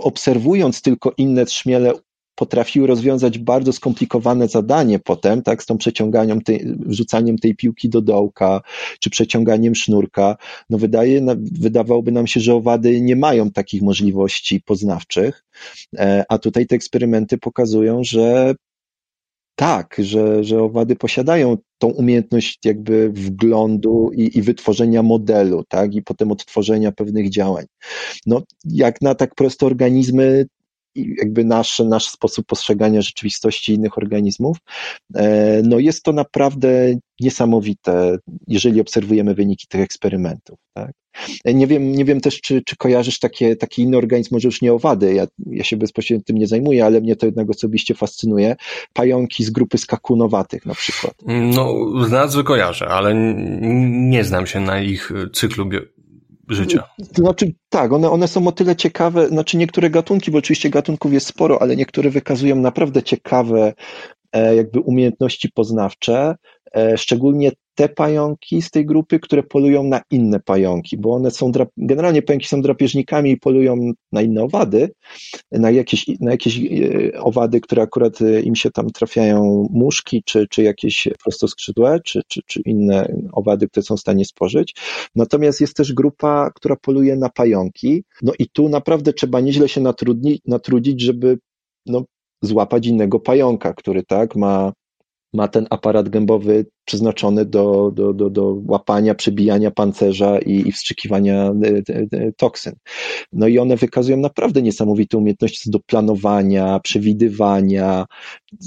[0.00, 1.92] obserwując tylko inne trzmiele,
[2.40, 8.00] potrafiły rozwiązać bardzo skomplikowane zadanie potem, tak, z tą przeciąganiem, tej, wrzucaniem tej piłki do
[8.00, 8.60] dołka,
[9.00, 10.36] czy przeciąganiem sznurka,
[10.70, 15.44] no wydaje, wydawałoby nam się, że owady nie mają takich możliwości poznawczych,
[15.98, 18.54] e, a tutaj te eksperymenty pokazują, że
[19.54, 26.02] tak, że, że owady posiadają tą umiejętność jakby wglądu i, i wytworzenia modelu, tak, i
[26.02, 27.64] potem odtworzenia pewnych działań.
[28.26, 30.46] No, jak na tak proste organizmy,
[30.94, 34.56] jakby nasz, nasz sposób postrzegania rzeczywistości innych organizmów,
[35.14, 40.58] e, no jest to naprawdę niesamowite, jeżeli obserwujemy wyniki tych eksperymentów.
[40.74, 40.92] Tak?
[41.44, 44.62] E, nie wiem, nie wiem też, czy, czy kojarzysz takie, taki inny organizm, może już
[44.62, 48.56] nie owady, ja, ja się bezpośrednio tym nie zajmuję, ale mnie to jednak osobiście fascynuje,
[48.92, 51.14] pająki z grupy skakunowatych na przykład.
[51.26, 51.74] No,
[52.06, 53.14] z nazwy kojarzę, ale
[53.90, 55.68] nie znam się na ich cyklu
[56.50, 56.82] życia.
[56.98, 61.26] Znaczy, tak, one, one są o tyle ciekawe, znaczy niektóre gatunki, bo oczywiście gatunków jest
[61.26, 63.72] sporo, ale niektóre wykazują naprawdę ciekawe
[64.32, 66.34] e, jakby umiejętności poznawcze,
[66.76, 71.52] e, szczególnie te pająki z tej grupy, które polują na inne pająki, bo one są,
[71.76, 74.90] generalnie pająki są drapieżnikami i polują na inne owady,
[75.52, 80.46] na jakieś, na jakieś e, owady, które akurat e, im się tam trafiają muszki, czy,
[80.50, 84.74] czy jakieś prostoskrzydłe, czy, czy, czy inne owady, które są w stanie spożyć.
[85.14, 89.80] Natomiast jest też grupa, która poluje na pająki, no i tu naprawdę trzeba nieźle się
[89.80, 91.38] natrudni, natrudzić, żeby
[91.86, 92.04] no,
[92.42, 94.72] złapać innego pająka, który tak ma
[95.32, 101.34] ma ten aparat gębowy przeznaczony do, do, do, do łapania, przebijania pancerza i, i wstrzykiwania
[101.34, 102.74] e, e, e, toksyn.
[103.32, 108.06] No i one wykazują naprawdę niesamowite umiejętności do planowania, przewidywania,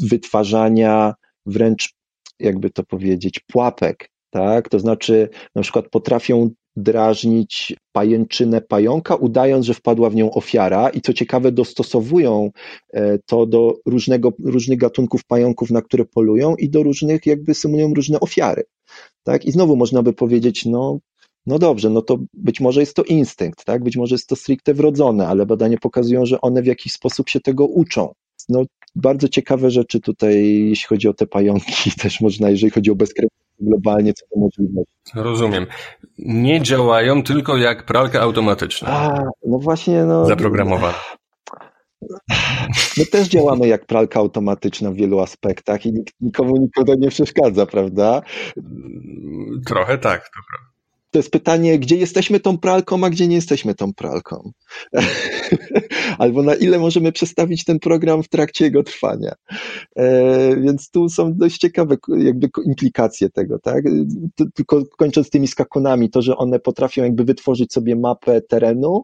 [0.09, 1.13] wytwarzania
[1.45, 1.93] wręcz,
[2.39, 4.69] jakby to powiedzieć, pułapek, tak?
[4.69, 11.01] To znaczy, na przykład potrafią drażnić pajęczynę pająka, udając, że wpadła w nią ofiara i
[11.01, 12.51] co ciekawe dostosowują
[12.93, 17.93] e, to do różnego, różnych gatunków pająków, na które polują i do różnych, jakby symulują
[17.93, 18.63] różne ofiary.
[19.23, 19.45] Tak?
[19.45, 20.99] I znowu można by powiedzieć, no,
[21.45, 23.83] no dobrze, no to być może jest to instynkt, tak?
[23.83, 27.39] być może jest to stricte wrodzone, ale badania pokazują, że one w jakiś sposób się
[27.39, 28.13] tego uczą.
[28.49, 28.63] No,
[28.95, 33.42] bardzo ciekawe rzeczy tutaj, jeśli chodzi o te pająki, też można, jeżeli chodzi o bezkrewne
[33.59, 34.81] globalnie, co to możliwe.
[35.15, 35.65] Rozumiem.
[36.17, 38.87] Nie działają tylko jak pralka automatyczna.
[38.89, 40.25] A, no właśnie, no.
[40.25, 40.99] Zaprogramowana.
[42.97, 48.21] My też działamy jak pralka automatyczna w wielu aspektach i nikomu nikogo nie przeszkadza, prawda?
[49.65, 50.72] Trochę tak, to prawda
[51.13, 54.51] to jest pytanie, gdzie jesteśmy tą pralką, a gdzie nie jesteśmy tą pralką.
[56.17, 59.33] Albo na ile możemy przestawić ten program w trakcie jego trwania.
[59.95, 63.83] E, więc tu są dość ciekawe jakby implikacje tego, tak?
[64.53, 69.01] Tylko kończąc tymi skakunami, to, że one potrafią jakby wytworzyć sobie mapę terenu,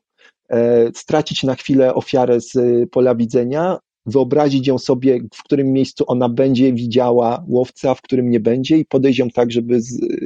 [0.50, 2.54] e, stracić na chwilę ofiarę z
[2.92, 3.78] pola widzenia,
[4.10, 8.86] wyobrazić ją sobie, w którym miejscu ona będzie widziała łowca, w którym nie będzie i
[8.86, 9.80] podejść ją tak, żeby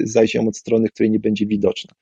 [0.04, 1.94] zajść ją od strony, której nie będzie widoczna.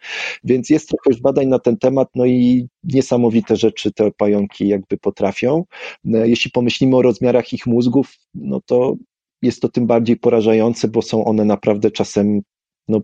[0.44, 4.98] Więc jest trochę już badań na ten temat, no i niesamowite rzeczy te pająki jakby
[4.98, 5.66] potrafią.
[6.14, 8.96] E, jeśli pomyślimy o rozmiarach ich mózgów, no to
[9.42, 12.42] jest to tym bardziej porażające, bo są one naprawdę czasem,
[12.88, 13.02] no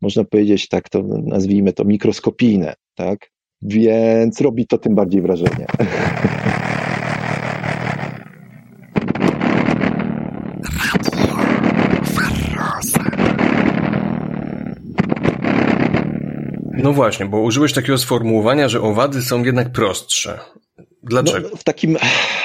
[0.00, 3.30] można powiedzieć tak, to nazwijmy to mikroskopijne, tak?
[3.62, 5.66] Więc robi to tym bardziej wrażenie.
[16.84, 20.38] No właśnie, bo użyłeś takiego sformułowania, że owady są jednak prostsze.
[21.02, 21.48] Dlaczego?
[21.50, 21.96] No, w takim,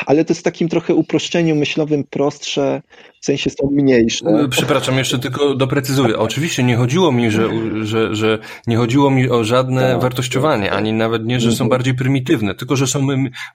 [0.05, 2.81] ale to jest w takim trochę uproszczeniu myślowym prostsze,
[3.21, 4.25] w sensie są mniejsze.
[4.25, 6.17] No, przepraszam, jeszcze tylko doprecyzuję.
[6.17, 7.49] Oczywiście nie chodziło mi, że,
[7.83, 11.69] że, że nie chodziło mi o żadne tak, wartościowanie, ani nawet nie, że są mhm.
[11.69, 13.07] bardziej prymitywne, tylko że są,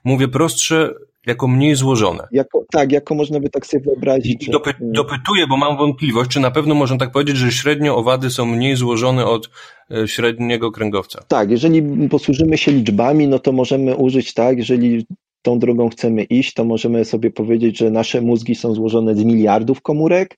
[0.03, 0.93] mówię, prostsze
[1.25, 2.27] jako mniej złożone.
[2.31, 4.49] Jako, tak, jako można by tak sobie wyobrazić.
[4.49, 8.45] Dopy, dopytuję, bo mam wątpliwość, czy na pewno można tak powiedzieć, że średnio owady są
[8.45, 9.49] mniej złożone od
[9.91, 11.23] e, średniego kręgowca.
[11.27, 15.05] Tak, jeżeli posłużymy się liczbami, no to możemy użyć tak, jeżeli
[15.41, 19.81] tą drogą chcemy iść, to możemy sobie powiedzieć, że nasze mózgi są złożone z miliardów
[19.81, 20.37] komórek,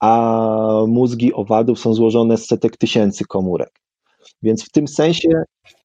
[0.00, 3.70] a mózgi owadów są złożone z setek tysięcy komórek.
[4.42, 5.28] Więc w tym sensie.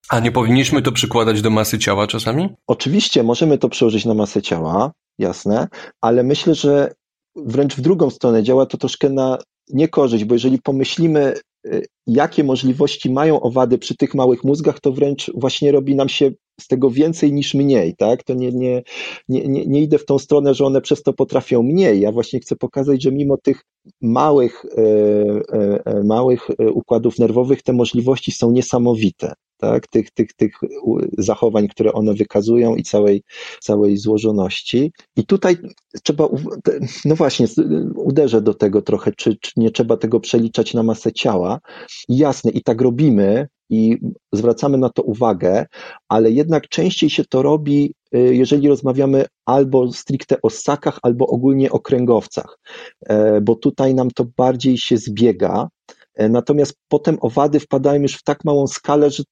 [0.10, 2.50] A nie powinniśmy to przykładać do masy ciała czasami?
[2.68, 5.68] Oczywiście, możemy to przełożyć na masę ciała, jasne,
[6.02, 6.94] ale myślę, że
[7.36, 9.38] wręcz w drugą stronę działa to troszkę na
[9.70, 11.34] niekorzyść, bo jeżeli pomyślimy,
[12.08, 16.68] jakie możliwości mają owady przy tych małych mózgach, to wręcz właśnie robi nam się z
[16.68, 18.24] tego więcej niż mniej, tak?
[18.24, 18.84] To nie, nie,
[19.28, 22.02] nie, nie, nie idę w tą stronę, że one przez to potrafią mniej.
[22.02, 23.62] Ja właśnie chcę pokazać, że mimo tych
[24.02, 24.82] małych, e,
[25.86, 30.54] e, małych układów nerwowych te możliwości są niesamowite tak, tych, tych, tych
[31.18, 33.24] zachowań, które one wykazują i całej,
[33.62, 34.92] całej złożoności.
[35.16, 35.58] I tutaj
[36.04, 36.28] trzeba,
[37.06, 37.48] no właśnie,
[37.96, 41.60] uderzę do tego trochę, czy, czy nie trzeba tego przeliczać na masę ciała.
[42.10, 43.98] Jasne, i tak robimy, i
[44.34, 45.66] zwracamy na to uwagę,
[46.10, 51.72] ale jednak częściej się to robi, y, jeżeli rozmawiamy albo stricte o ssakach, albo ogólnie
[51.72, 52.60] o kręgowcach,
[53.06, 55.68] e, bo tutaj nam to bardziej się zbiega.
[56.16, 59.24] E, natomiast potem owady wpadają już w tak małą skalę, że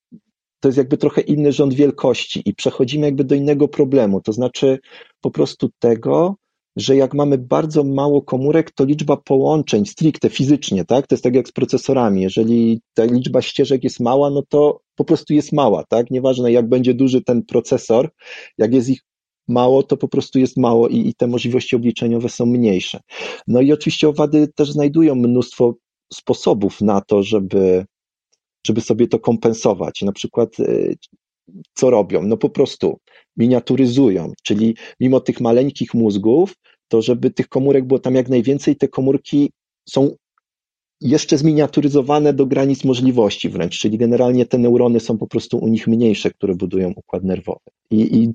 [0.60, 4.80] to jest jakby trochę inny rząd wielkości i przechodzimy jakby do innego problemu, to znaczy
[5.22, 6.36] po prostu tego,
[6.76, 11.08] że jak mamy bardzo mało komórek, to liczba połączeń stricte fizycznie, tak?
[11.08, 12.22] To jest tak jak z procesorami.
[12.22, 16.12] Jeżeli ta liczba ścieżek jest mała, no to po prostu jest mała, tak?
[16.12, 18.10] Nieważne jak będzie duży ten procesor,
[18.58, 19.02] jak jest ich
[19.48, 23.00] mało, to po prostu jest mało i, i te możliwości obliczeniowe są mniejsze.
[23.48, 25.76] No i oczywiście owady też znajdują mnóstwo
[26.14, 27.86] sposobów na to, żeby,
[28.68, 30.02] żeby sobie to kompensować.
[30.02, 30.96] Na przykład y,
[31.74, 32.24] co robią?
[32.24, 32.98] No po prostu
[33.38, 36.54] miniaturyzują, czyli mimo tych maleńkich mózgów,
[36.88, 39.52] to żeby tych komórek było tam jak najwięcej, te komórki
[39.90, 40.16] są
[41.02, 45.88] jeszcze zminiaturyzowane do granic możliwości wręcz, czyli generalnie te neurony są po prostu u nich
[45.88, 47.60] mniejsze, które budują układ nerwowy.
[47.92, 48.34] I, i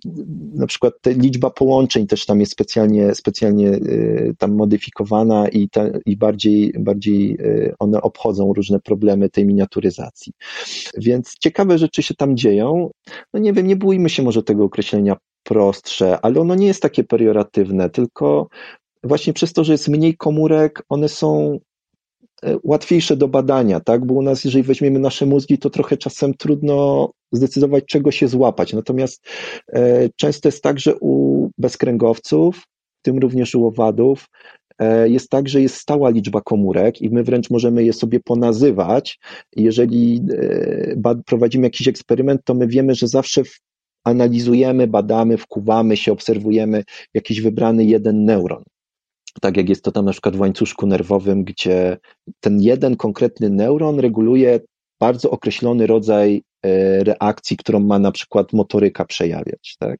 [0.55, 6.17] na przykład liczba połączeń też tam jest specjalnie, specjalnie y, tam modyfikowana i, ta, i
[6.17, 10.33] bardziej, bardziej y, one obchodzą różne problemy tej miniaturyzacji.
[10.99, 12.91] Więc ciekawe rzeczy się tam dzieją.
[13.35, 17.05] No nie wiem, nie bójmy się może tego określenia prostsze, ale ono nie jest takie
[17.05, 18.49] perioratywne, tylko
[19.05, 21.59] właśnie przez to, że jest mniej komórek, one są
[22.63, 24.07] łatwiejsze do badania, tak?
[24.07, 28.73] Bo u nas, jeżeli weźmiemy nasze mózgi, to trochę czasem trudno zdecydować, czego się złapać.
[28.73, 29.27] Natomiast
[29.73, 32.57] e, często jest tak, że u bezkręgowców,
[33.01, 34.29] w tym również u owadów,
[34.79, 39.19] e, jest tak, że jest stała liczba komórek i my wręcz możemy je sobie ponazywać.
[39.57, 40.23] Jeżeli
[41.27, 43.43] prowadzimy jakiś eksperyment, to my wiemy, że zawsze
[44.05, 48.65] analizujemy, badamy, wkuwamy się, obserwujemy jakiś wybrany jeden neuron
[49.41, 51.99] tak jak jest to tam na przykład w łańcuszku nerwowym, gdzie
[52.41, 54.61] ten jeden konkretny neuron reguluje
[55.01, 59.77] bardzo określony rodzaj e, reakcji, którą ma na przykład motoryka przejawiać.
[59.79, 59.99] Tak?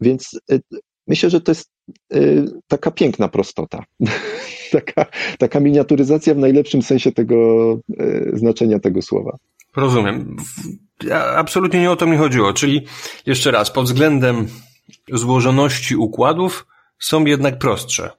[0.00, 0.58] Więc e,
[1.06, 1.70] myślę, że to jest
[2.14, 2.18] e,
[2.68, 3.84] taka piękna prostota.
[4.72, 5.06] taka,
[5.38, 7.36] taka miniaturyzacja w najlepszym sensie tego
[8.32, 9.36] znaczenia tego słowa.
[9.76, 10.36] Rozumiem.
[11.36, 12.52] Absolutnie nie o to mi chodziło.
[12.52, 12.86] Czyli
[13.26, 14.48] jeszcze raz, pod względem
[15.12, 16.66] złożoności układów
[16.98, 18.10] są jednak prostsze.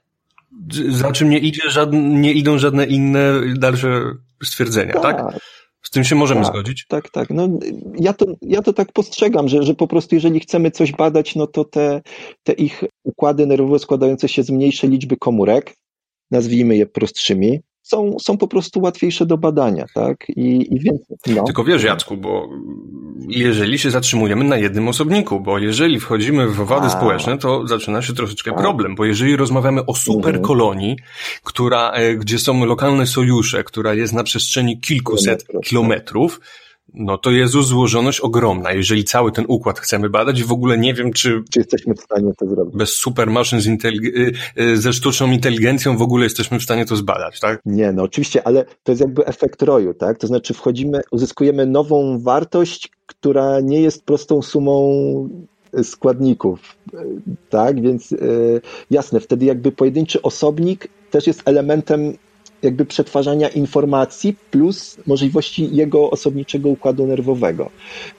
[0.89, 4.01] Za czym nie, idzie żadne, nie idą żadne inne dalsze
[4.43, 5.17] stwierdzenia, tak?
[5.17, 5.39] tak?
[5.81, 6.85] Z tym się możemy tak, zgodzić?
[6.87, 7.29] Tak, tak.
[7.29, 7.49] No,
[7.99, 11.47] ja, to, ja to tak postrzegam, że, że po prostu jeżeli chcemy coś badać, no
[11.47, 12.01] to te,
[12.43, 15.75] te ich układy nerwowe składające się z mniejszej liczby komórek,
[16.31, 20.29] nazwijmy je prostszymi, są, są po prostu łatwiejsze do badania, tak?
[20.29, 21.35] I, i więcej.
[21.35, 21.43] No.
[21.43, 22.49] Tylko wiesz, Jacku, bo
[23.27, 26.89] jeżeli się zatrzymujemy na jednym osobniku, bo jeżeli wchodzimy w wady A.
[26.89, 28.53] społeczne, to zaczyna się troszeczkę A.
[28.53, 31.09] problem, bo jeżeli rozmawiamy o superkolonii, mhm.
[31.43, 36.39] która, e, gdzie są lokalne sojusze, która jest na przestrzeni kilkuset kilometrów, kilometrów
[36.93, 41.13] no to jest złożoność ogromna, jeżeli cały ten układ chcemy badać w ogóle nie wiem,
[41.13, 41.43] czy...
[41.49, 42.75] Czy jesteśmy w stanie to zrobić?
[42.75, 47.39] Bez supermaszyn z y, y, ze sztuczną inteligencją w ogóle jesteśmy w stanie to zbadać,
[47.39, 47.61] tak?
[47.65, 50.17] Nie, no oczywiście, ale to jest jakby efekt roju, tak?
[50.17, 55.29] To znaczy wchodzimy, uzyskujemy nową wartość, która nie jest prostą sumą
[55.83, 56.75] składników,
[57.49, 57.81] tak?
[57.81, 58.15] Więc
[58.91, 62.13] jasne, wtedy jakby pojedynczy osobnik też jest elementem
[62.63, 67.69] jakby przetwarzania informacji plus możliwości jego osobniczego układu nerwowego.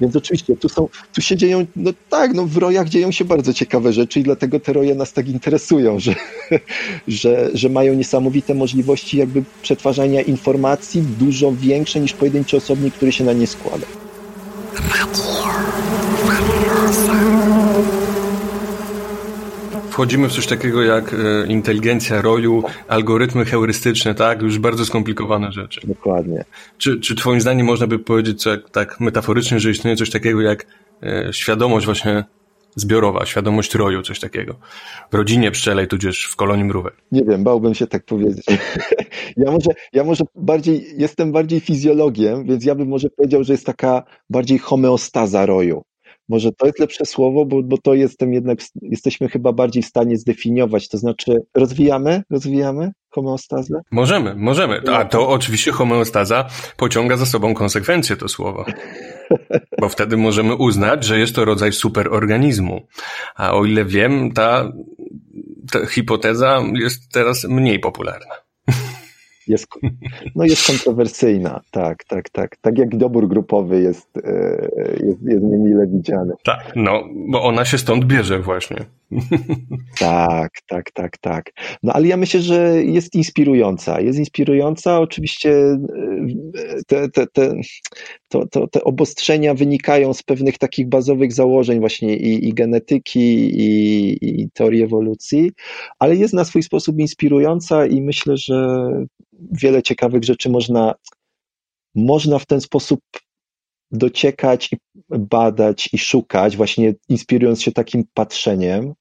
[0.01, 3.55] Więc oczywiście tu są, tu się dzieją, no tak, no w rojach dzieją się bardzo
[3.55, 6.15] ciekawe rzeczy i dlatego te roje nas tak interesują, że,
[7.09, 13.25] że, że mają niesamowite możliwości jakby przetwarzania informacji dużo większe niż pojedynczy osobnik, który się
[13.25, 13.87] na nie składa
[19.99, 24.43] wchodzimy w coś takiego jak e, inteligencja roju, algorytmy heurystyczne, tak?
[24.43, 25.81] Już bardzo skomplikowane rzeczy.
[25.85, 26.45] Dokładnie.
[26.79, 30.67] Czy, czy twoim zdaniem można by powiedzieć co, tak metaforycznie, że istnieje coś takiego jak
[31.03, 32.25] e, świadomość właśnie
[32.77, 34.55] zbiorowa, świadomość roju, coś takiego.
[35.11, 36.95] W rodzinie pszczelej, tudzież w kolonii mrówek.
[37.13, 38.47] Nie wiem, bałbym się tak powiedzieć.
[39.37, 43.67] ja może, ja może bardziej, jestem bardziej fizjologiem, więc ja bym może powiedział, że jest
[43.67, 45.83] taka bardziej homeostaza roju.
[46.29, 50.17] Może to jest lepsze słowo, bo, bo to jestem jednak, jesteśmy chyba bardziej w stanie
[50.17, 53.81] zdefiniować, to znaczy rozwijamy, rozwijamy homeostazę?
[53.91, 54.81] Możemy, możemy.
[54.93, 58.65] A to oczywiście homeostaza pociąga za sobą konsekwencje to słowo.
[59.81, 62.87] Bo wtedy możemy uznać, że jest to rodzaj superorganizmu.
[63.37, 64.73] A o ile wiem, ta,
[65.73, 68.48] ta hipoteza jest teraz mniej popularna
[69.49, 69.67] jest,
[70.37, 72.57] no jest kontrowersyjna, tak, tak, tak.
[72.57, 74.69] Tak jak dobór grupowy jest, e,
[75.07, 76.33] jest, jest niemile widziany.
[76.45, 78.77] Tak, no, bo ona się stąd bierze właśnie.
[79.99, 81.51] Tak, tak, tak, tak.
[81.83, 84.01] No ale ja myślę, że jest inspirująca.
[84.01, 85.01] Jest inspirująca.
[85.01, 85.79] Oczywiście e,
[86.87, 87.55] te, te, te,
[88.29, 94.41] to, to, te obostrzenia wynikają z pewnych takich bazowych założeń właśnie i, i genetyki, i,
[94.41, 95.51] i teorii ewolucji,
[95.99, 98.89] ale jest na swój sposób inspirująca i myślę, że
[99.53, 100.95] wiele ciekawych rzeczy można,
[101.95, 103.01] można w ten sposób
[103.91, 104.77] dociekać i
[105.09, 108.95] badać i szukać, właśnie inspirując się takim patrzeniem.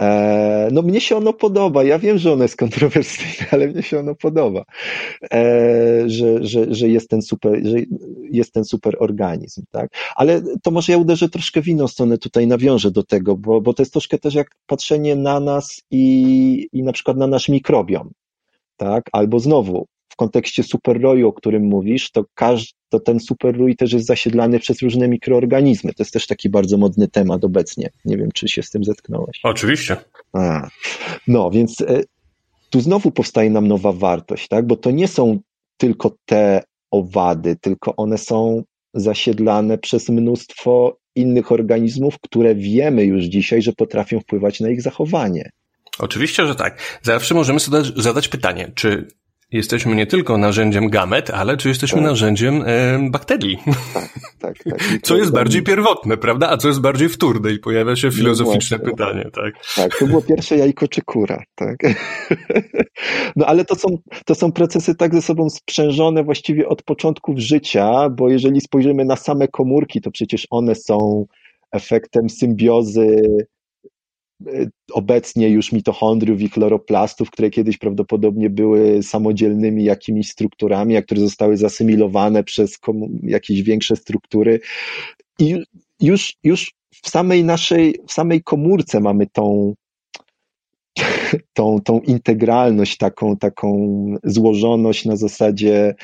[0.00, 1.84] E, no mnie się ono podoba.
[1.84, 4.64] Ja wiem, że ono jest kontrowersyjne, ale mnie się ono podoba,
[5.32, 7.76] e, że, że, że, jest ten super, że
[8.30, 9.88] jest ten super organizm, tak?
[10.16, 13.74] Ale to może ja uderzę troszkę w inną stronę, tutaj nawiążę do tego, bo, bo
[13.74, 18.10] to jest troszkę też jak patrzenie na nas i, i na przykład na nasz mikrobiom
[18.76, 19.04] tak?
[19.12, 24.06] Albo znowu, w kontekście superroju, o którym mówisz, to, każdy, to ten superrój też jest
[24.06, 25.94] zasiedlany przez różne mikroorganizmy.
[25.94, 27.90] To jest też taki bardzo modny temat obecnie.
[28.04, 29.40] Nie wiem, czy się z tym zetknąłeś.
[29.42, 29.96] Oczywiście.
[30.32, 30.68] A,
[31.28, 32.02] no, więc e,
[32.70, 34.66] tu znowu powstaje nam nowa wartość, tak?
[34.66, 35.38] Bo to nie są
[35.76, 38.62] tylko te owady, tylko one są
[38.94, 45.50] zasiedlane przez mnóstwo innych organizmów, które wiemy już dzisiaj, że potrafią wpływać na ich zachowanie.
[45.98, 47.00] Oczywiście, że tak.
[47.02, 49.08] Zawsze możemy sobie zadać pytanie, czy
[49.54, 52.10] jesteśmy nie tylko narzędziem gamet, ale czy jesteśmy tak.
[52.10, 53.58] narzędziem e, bakterii?
[53.94, 54.80] Tak, tak, tak.
[55.02, 56.50] Co jest bardziej pierwotne, prawda?
[56.50, 57.52] A co jest bardziej wtórne?
[57.52, 59.54] I pojawia się no filozoficzne no pytanie, tak?
[59.76, 61.76] Tak, to było pierwsze jajko czy kura, tak?
[63.36, 63.88] No ale to są,
[64.26, 69.16] to są procesy tak ze sobą sprzężone właściwie od początków życia, bo jeżeli spojrzymy na
[69.16, 71.26] same komórki, to przecież one są
[71.72, 73.16] efektem symbiozy
[74.92, 81.56] obecnie już mitochondriów i chloroplastów, które kiedyś prawdopodobnie były samodzielnymi jakimiś strukturami, a które zostały
[81.56, 82.78] zasymilowane przez
[83.22, 84.60] jakieś większe struktury.
[85.38, 85.62] I
[86.00, 86.72] już, już
[87.02, 89.74] w samej naszej, w samej komórce mamy tą,
[91.52, 95.94] tą, tą integralność, taką, taką złożoność na zasadzie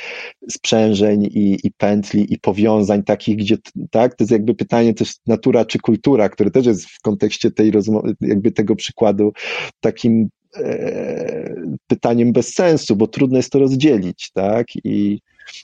[0.50, 3.56] sprzężeń i, i pętli i powiązań takich, gdzie
[3.90, 7.70] tak, to jest jakby pytanie też natura czy kultura, które też jest w kontekście tej
[7.70, 9.32] rozmowy, jakby tego przykładu
[9.80, 11.54] takim e,
[11.86, 15.20] pytaniem bez sensu, bo trudno jest to rozdzielić, tak, i,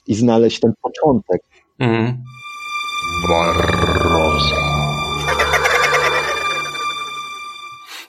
[0.07, 1.41] i znaleźć ten początek.
[1.79, 2.23] Mm.
[3.29, 4.76] Barroso.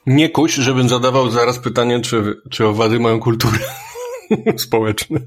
[0.08, 3.58] Nie kuś, żebym zadawał zaraz pytanie, czy, czy owady mają kulturę.
[4.56, 5.20] społeczny.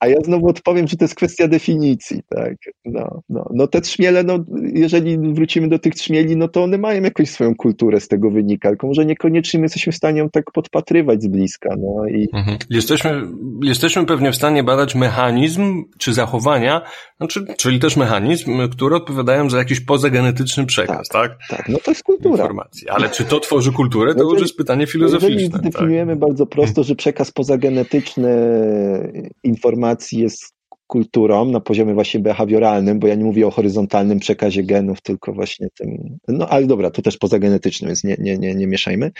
[0.00, 2.54] A ja znowu odpowiem, że to jest kwestia definicji, tak.
[2.84, 4.44] No, no, no te trzmiele, no,
[4.74, 8.68] jeżeli wrócimy do tych trzmieli, no to one mają jakąś swoją kulturę z tego wynika,
[8.68, 12.28] tylko może niekoniecznie my jesteśmy w stanie ją tak podpatrywać z bliska, no i...
[12.32, 12.58] Mhm.
[12.70, 13.22] Jesteśmy,
[13.62, 16.82] jesteśmy pewnie w stanie badać mechanizm czy zachowania,
[17.16, 21.38] znaczy, czyli też mechanizm, które odpowiadają za jakiś pozagenetyczny przekaz, tak?
[21.48, 22.44] Tak, tak no to jest kultura.
[22.44, 22.88] Informacji.
[22.88, 25.34] Ale czy to tworzy kulturę, to jeżeli, już jest pytanie filozoficzne.
[25.34, 25.60] Jeżeli tak.
[25.60, 26.20] zdefiniujemy tak?
[26.20, 28.41] bardzo prosto, że przekaz pozagenetyczny
[29.42, 30.52] informacji jest
[30.86, 35.68] kulturą na poziomie właśnie behawioralnym, bo ja nie mówię o horyzontalnym przekazie genów, tylko właśnie
[35.78, 39.10] tym, no ale dobra, to też pozagenetycznym, więc nie, nie, nie, nie mieszajmy.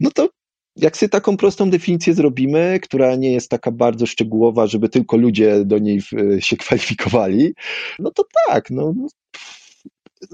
[0.00, 0.28] No to
[0.76, 5.64] jak sobie taką prostą definicję zrobimy, która nie jest taka bardzo szczegółowa, żeby tylko ludzie
[5.64, 6.02] do niej
[6.38, 7.54] się kwalifikowali,
[7.98, 8.94] no to tak, no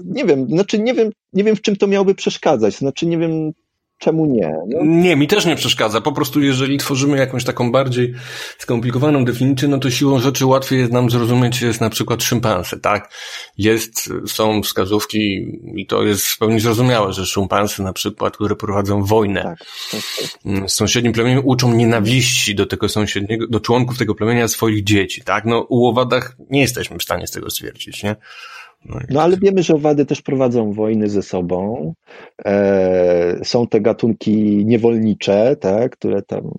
[0.05, 3.51] nie wiem, znaczy nie wiem, nie wiem w czym to miałoby przeszkadzać, znaczy nie wiem
[3.99, 4.55] czemu nie?
[4.67, 4.79] No.
[4.83, 6.01] Nie, mi też nie przeszkadza.
[6.01, 8.13] Po prostu jeżeli tworzymy jakąś taką bardziej
[8.57, 13.13] skomplikowaną definicję, no to siłą rzeczy łatwiej jest nam zrozumieć, jest na przykład szympansy, tak?
[13.57, 15.45] Jest, są wskazówki
[15.75, 19.59] i to jest w pełni zrozumiałe, że szympansy na przykład, które prowadzą wojnę tak,
[20.69, 25.45] z sąsiednim plemieniem, uczą nienawiści do tego sąsiedniego, do członków tego plemienia swoich dzieci, tak?
[25.45, 28.15] No u owadach nie jesteśmy w stanie z tego stwierdzić, nie?
[28.85, 31.93] No, no ale wiemy, że owady też prowadzą wojny ze sobą.
[32.45, 36.51] E, są te gatunki niewolnicze, tak, które tam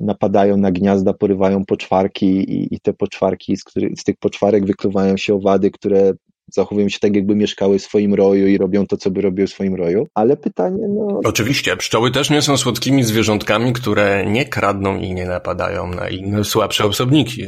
[0.00, 3.64] napadają na gniazda, porywają poczwarki i, i te poczwarki, z,
[3.96, 6.12] z tych poczwarek wykluwają się owady, które
[6.54, 9.50] zachowują się tak, jakby mieszkały w swoim roju i robią to, co by robiły w
[9.50, 10.06] swoim roju.
[10.14, 11.20] Ale pytanie, no.
[11.24, 16.44] Oczywiście, pszczoły też nie są słodkimi zwierzątkami, które nie kradną i nie napadają na inne
[16.44, 17.42] słabsze osobniki.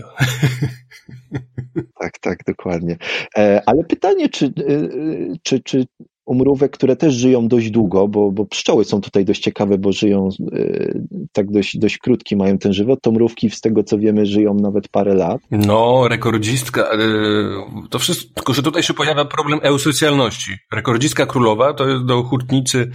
[1.99, 2.97] Tak, tak, dokładnie.
[3.39, 4.75] E, ale pytanie, czy, e,
[5.57, 5.85] e, czy,
[6.25, 9.93] czy umrówek, które też żyją dość długo, bo, bo pszczoły są tutaj dość ciekawe, bo
[9.93, 10.29] żyją
[11.33, 12.99] tak dość, dość krótki mają ten żywot.
[13.03, 15.41] To mrówki z tego co wiemy żyją nawet parę lat.
[15.51, 16.91] No, rekordzistka,
[17.91, 20.53] to wszystko, tylko że tutaj się pojawia problem eusocjalności.
[20.73, 22.91] Rekordzistka królowa to jest do hutnicy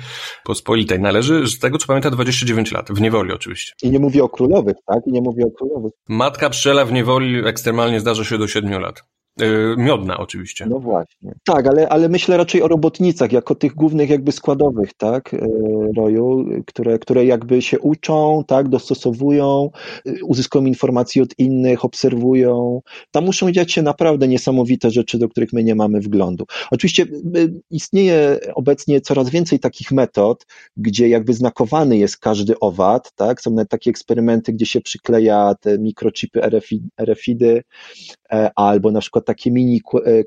[0.46, 1.00] pospolitej.
[1.00, 2.92] Należy, z tego co pamiętam, 29 lat.
[2.92, 3.74] W niewoli oczywiście.
[3.84, 5.00] I nie mówię o królowych, tak?
[5.08, 5.92] I nie mówię o królowych.
[6.10, 9.04] Matka pszczela w niewoli ekstremalnie zdarza się do 7 lat.
[9.42, 10.66] E, miodna oczywiście.
[10.66, 11.34] No właśnie.
[11.46, 15.48] Tak, ale, ale myślę raczej o robotnicach, jako tych głównych jakby składowych, tak, e,
[15.98, 19.70] roju, które, które jakby się uczą, tak, dostosowują,
[20.06, 22.82] e, uzyskują informacje od innych, obserwują.
[23.12, 26.46] Tam muszą dziać się naprawdę niesamowite rzeczy, do których my nie mamy wglądu.
[26.72, 27.06] Oczywiście
[27.72, 30.46] istnieje obecnie coraz więcej takich metod,
[30.78, 35.80] gdzie jakby znakowany jest każdy owad, tak, są nawet takie eksperymenty, gdzie się przykleja te
[35.80, 36.42] mikrochipy
[37.02, 37.42] RFID,
[38.56, 39.82] albo na przykład takie mini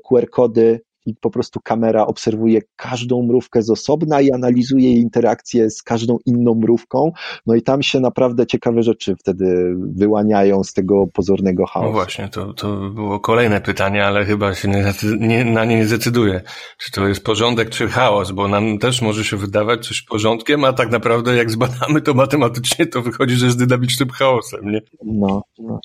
[0.09, 5.83] QR-kody i po prostu kamera obserwuje każdą mrówkę z osobna i analizuje jej interakcje z
[5.83, 7.11] każdą inną mrówką.
[7.45, 11.87] No i tam się naprawdę ciekawe rzeczy wtedy wyłaniają z tego pozornego chaosu.
[11.87, 15.85] No właśnie, to, to było kolejne pytanie, ale chyba się nie, nie, na nie nie
[15.85, 16.41] zdecyduję.
[16.77, 20.73] Czy to jest porządek, czy chaos, bo nam też może się wydawać coś porządkiem, a
[20.73, 24.81] tak naprawdę jak zbadamy to matematycznie, to wychodzi, że jest dynamicznym chaosem, nie?
[25.05, 25.79] No, no.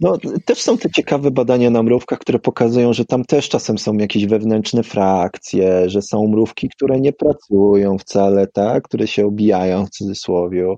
[0.00, 3.94] No, też są te ciekawe badania na mrówkach, które pokazują, że tam też czasem są
[3.94, 9.90] jakieś wewnętrzne frakcje, że są mrówki, które nie pracują wcale, tak, które się obijają w
[9.90, 10.74] cudzysłowie,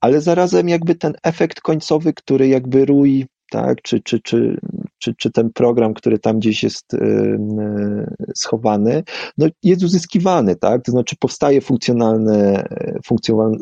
[0.00, 3.82] ale zarazem jakby ten efekt końcowy, który jakby rój tak?
[3.82, 4.60] Czy, czy, czy,
[5.02, 9.02] czy, czy ten program, który tam gdzieś jest y, y, schowany,
[9.38, 10.84] no jest uzyskiwany, tak?
[10.84, 12.64] To znaczy powstaje funkcjonalny,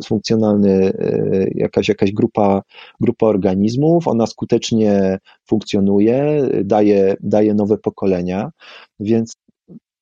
[0.04, 2.62] funkcjonalny y, jakaś, jakaś grupa,
[3.00, 8.50] grupa organizmów, ona skutecznie funkcjonuje, daje, daje nowe pokolenia,
[9.00, 9.32] więc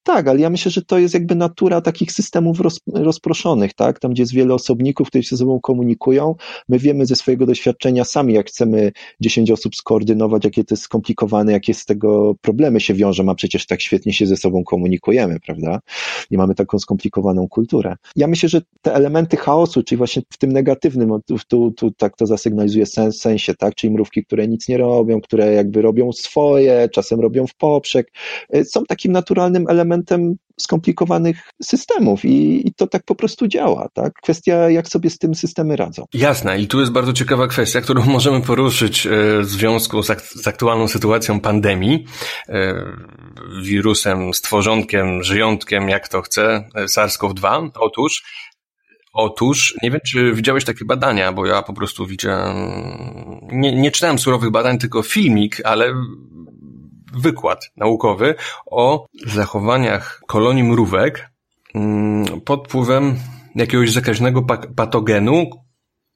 [0.09, 3.99] tak, ale ja myślę, że to jest jakby natura takich systemów roz, rozproszonych, tak?
[3.99, 6.35] Tam, gdzie jest wiele osobników, którzy się ze sobą komunikują.
[6.69, 11.53] My wiemy ze swojego doświadczenia sami, jak chcemy 10 osób skoordynować, jakie to jest skomplikowane,
[11.53, 15.81] jakie z tego problemy się wiążą, a przecież tak świetnie się ze sobą komunikujemy, prawda?
[16.31, 17.97] I mamy taką skomplikowaną kulturę.
[18.17, 22.17] Ja myślę, że te elementy chaosu, czyli właśnie w tym negatywnym, tu, tu, tu tak
[22.17, 23.75] to zasygnalizuje sens, sensie, tak?
[23.75, 28.13] Czyli mrówki, które nic nie robią, które jakby robią swoje, czasem robią w poprzek,
[28.55, 33.89] y, są takim naturalnym elementem elementem skomplikowanych systemów i, i, to tak po prostu działa.
[33.95, 34.13] Tak?
[34.23, 36.05] Kwestia, jak sobie z tym systemy radzą.
[36.15, 40.23] Jasne, i tu jest bardzo ciekawa kwestia, którą możemy poruszyć e, w związku z, ak
[40.23, 42.05] z aktualną sytuacją pandemii,
[42.49, 42.75] e,
[43.63, 47.71] wirusem, stworzonkiem, żyjątkiem, jak to chce, e, SARS-CoV-2.
[47.75, 48.23] Otóż
[49.13, 52.57] Otóż, nie wiem, czy widziałeś takie badania, bo ja po prostu widziałem,
[53.53, 55.95] nie, nie czytałem surowych badań, tylko filmik, ale
[57.19, 58.35] wykład naukowy
[58.67, 61.31] o zachowaniach kolonii mrówek
[61.75, 63.17] mm, pod wpływem
[63.55, 64.43] jakiegoś zakaźnego
[64.77, 65.51] patogenu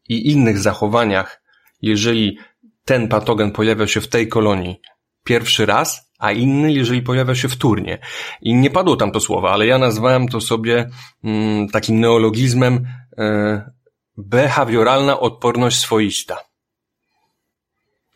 [0.08, 1.42] i innych zachowaniach,
[1.82, 2.38] jeżeli
[2.84, 4.80] ten patogen pojawia się w tej kolonii
[5.24, 7.98] pierwszy raz, a inny, jeżeli pojawia się wtórnie.
[8.42, 10.90] I nie padło tam to słowo, ale ja nazwałem to sobie
[11.24, 12.86] mm, takim neologizmem
[13.18, 13.70] e,
[14.16, 16.51] behawioralna odporność swoista.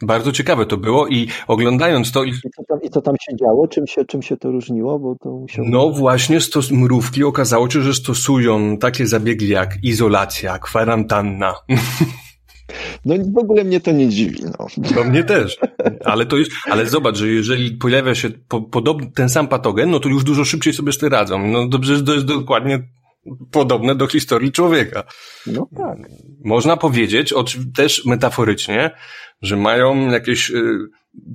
[0.02, 2.24] Bardzo ciekawe to było i oglądając to...
[2.24, 3.68] I co tam, i co tam się działo?
[3.68, 4.98] Czym się, czym się to różniło?
[4.98, 5.68] Bo to musiało...
[5.70, 11.54] No właśnie stos mrówki okazało się, że stosują takie zabiegi jak izolacja, kwarantanna.
[13.04, 14.42] No w ogóle mnie to nie dziwi.
[14.44, 14.66] No.
[14.94, 15.58] To mnie też.
[16.04, 20.00] Ale to jest, ale zobacz, że jeżeli pojawia się po, podobny, ten sam patogen, no
[20.00, 21.46] to już dużo szybciej sobie z tym radzą.
[21.46, 22.88] No dobrze, to jest dokładnie
[23.50, 25.04] podobne do historii człowieka.
[25.46, 25.98] No tak.
[26.44, 27.32] Można powiedzieć,
[27.74, 28.90] też metaforycznie,
[29.42, 30.78] że mają jakieś y,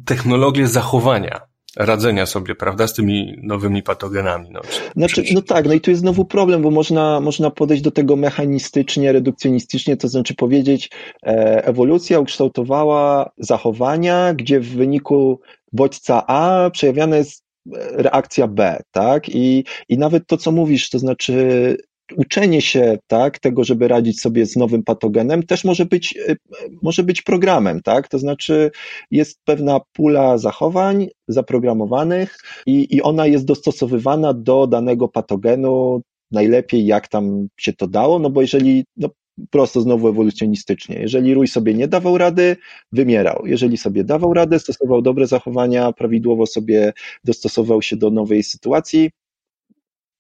[0.05, 4.49] technologie zachowania radzenia sobie, prawda, z tymi nowymi patogenami.
[4.51, 4.61] No,
[4.95, 8.15] znaczy, no tak, no i tu jest znowu problem, bo można, można podejść do tego
[8.15, 10.89] mechanistycznie, redukcjonistycznie, to znaczy powiedzieć,
[11.23, 15.39] e, ewolucja ukształtowała zachowania, gdzie w wyniku
[15.73, 17.50] bodźca A przejawiana jest
[17.91, 19.29] reakcja B, tak?
[19.29, 21.77] I, I nawet to, co mówisz, to znaczy
[22.17, 26.35] uczenie się tak, tego, żeby radzić sobie z nowym patogenem, też może być, e,
[26.81, 28.07] może być programem, tak?
[28.07, 28.71] To znaczy
[29.11, 36.01] jest pewna pula zachowań zaprogramowanych i, i ona jest dostosowywana do danego patogenu
[36.31, 39.09] najlepiej, jak tam się to dało, no bo jeżeli, no
[39.49, 40.99] prosto znowu ewolucjonistycznie.
[40.99, 42.57] Jeżeli rój sobie nie dawał rady,
[42.91, 43.43] wymierał.
[43.45, 49.11] Jeżeli sobie dawał radę, stosował dobre zachowania, prawidłowo sobie dostosował się do nowej sytuacji,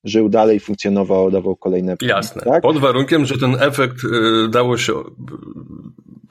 [0.03, 1.95] żył dalej, funkcjonował, dawał kolejne.
[2.01, 2.41] Jasne.
[2.41, 2.61] Tak?
[2.61, 4.93] Pod warunkiem, że ten efekt y, dało się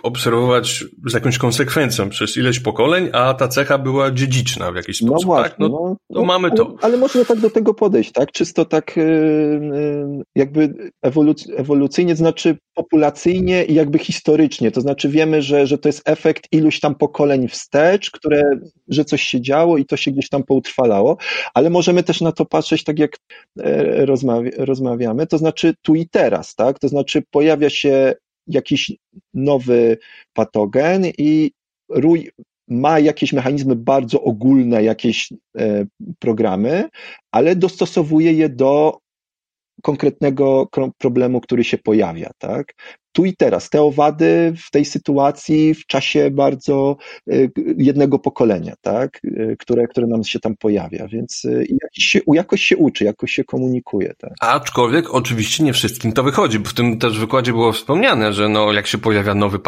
[0.03, 5.21] obserwować z jakąś konsekwencją przez ileś pokoleń, a ta cecha była dziedziczna w jakiś sposób.
[5.21, 5.59] No właśnie, tak?
[5.59, 6.67] no, no, no, mamy to.
[6.67, 8.33] Ale, ale, można tak do tego podejść, tak?
[8.33, 14.71] Czysto tak y, y, jakby ewoluc ewolucyjnie, to znaczy populacyjnie i jakby historycznie.
[14.71, 18.43] To znaczy wiemy, że, że to jest efekt iluś tam pokoleń wstecz, które,
[18.89, 21.17] że coś się działo i to się gdzieś tam poutrwalało,
[21.55, 23.17] ale możemy też na to patrzeć tak jak
[23.61, 26.79] e, rozmawia, rozmawiamy, to znaczy tu i teraz, tak?
[26.79, 28.15] To znaczy pojawia się
[28.55, 28.93] jakiś
[29.35, 29.99] nowy
[30.33, 31.53] patogen i
[31.89, 32.31] rój
[32.69, 35.87] ma jakieś mechanizmy bardzo ogólne, jakieś e,
[36.19, 36.89] programy,
[37.31, 38.99] ale dostosowuje je do
[39.83, 42.75] konkretnego problemu, który się pojawia, tak?
[43.13, 46.97] Tu i teraz, te owady w tej sytuacji, w czasie bardzo
[47.33, 49.21] y, jednego pokolenia, tak?
[49.25, 53.33] Y, które, które nam się tam pojawia, więc y, jakoś się, jakoś się uczy, jakoś
[53.33, 54.15] się komunikuje.
[54.19, 54.31] Tak?
[54.41, 58.73] Aczkolwiek oczywiście nie wszystkim to wychodzi, bo w tym też wykładzie było wspomniane, że no,
[58.73, 59.59] jak się pojawia nowy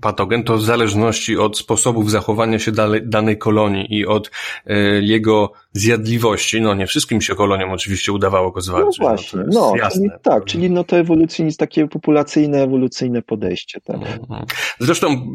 [0.00, 2.72] patogen, to w zależności od sposobów zachowania się
[3.02, 4.30] danej kolonii i od
[4.66, 9.00] y, jego zjadliwości, no nie wszystkim się koloniom oczywiście udawało go zwalczyć.
[9.00, 13.80] No właśnie, no, no czyli, tak, czyli no to ewolucjonizm, takie populacyjne, ewolucyjne podejście.
[13.80, 13.96] Tak.
[13.96, 14.46] Mhm.
[14.80, 15.26] Zresztą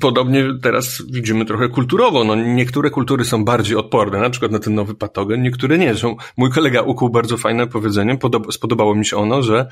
[0.00, 4.74] podobnie teraz widzimy trochę kulturowo, no niektóre kultury są bardziej odporne, na przykład na ten
[4.74, 5.88] nowy patogen, niektóre nie.
[5.88, 8.18] Zresztą mój kolega ukuł bardzo fajne powiedzenie,
[8.50, 9.66] spodobało mi się ono, że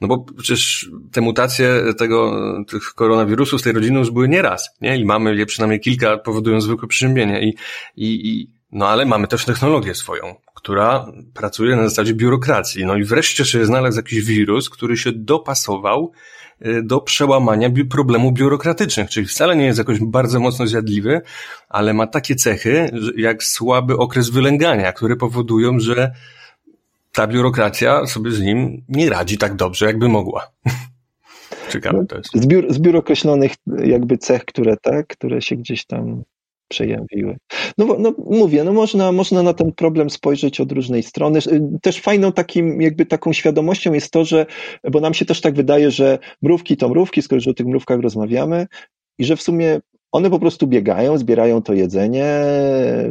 [0.00, 2.36] no bo przecież te mutacje tego,
[2.68, 4.96] tych koronawirusów z tej rodziny już były nieraz, nie?
[4.96, 7.42] I mamy je przynajmniej kilka, powodują zwykłe przeziębienie.
[7.42, 7.54] I,
[7.96, 12.86] i, i no ale mamy też technologię swoją, która pracuje na zasadzie biurokracji.
[12.86, 16.12] No i wreszcie się znalazł jakiś wirus, który się dopasował
[16.66, 21.20] y, do przełamania bi problemów biurokratycznych, czyli wcale nie jest jakoś bardzo mocno zjadliwy,
[21.68, 26.12] ale ma takie cechy, jak słaby okres wylęgania, które powodują, że
[27.12, 30.50] ta biurokracja sobie z nim nie radzi tak dobrze, jakby mogła.
[31.72, 32.30] Ciekawe to jest.
[32.34, 33.52] Zbiór, zbiór określonych
[33.84, 36.24] jakby cech, które tak, które się gdzieś tam
[36.68, 37.36] przejawiły.
[37.78, 41.40] No, no mówię, no można, można na ten problem spojrzeć od różnej strony.
[41.82, 44.46] Też fajną takim, jakby taką świadomością jest to, że,
[44.90, 48.00] bo nam się też tak wydaje, że mrówki to mrówki, skoro już o tych mrówkach
[48.00, 48.66] rozmawiamy,
[49.18, 49.80] i że w sumie
[50.14, 52.26] one po prostu biegają, zbierają to jedzenie,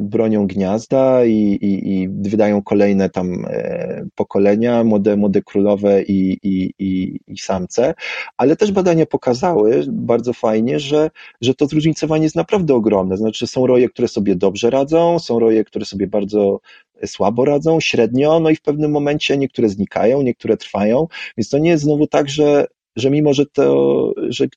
[0.02, 1.32] bronią gniazda i,
[1.62, 7.94] i, i wydają kolejne tam e, pokolenia, młode, młode królowe i, i, i, i samce,
[8.38, 11.10] ale też badania pokazały bardzo fajnie, że,
[11.42, 13.18] że to zróżnicowanie jest naprawdę ogromne.
[13.18, 16.60] Znaczy są roje, które sobie dobrze radzą, są roje, które sobie bardzo
[17.06, 21.70] słabo radzą, średnio, no i w pewnym momencie niektóre znikają, niektóre trwają, więc to nie
[21.70, 24.48] jest znowu tak, że że mimo, że to, że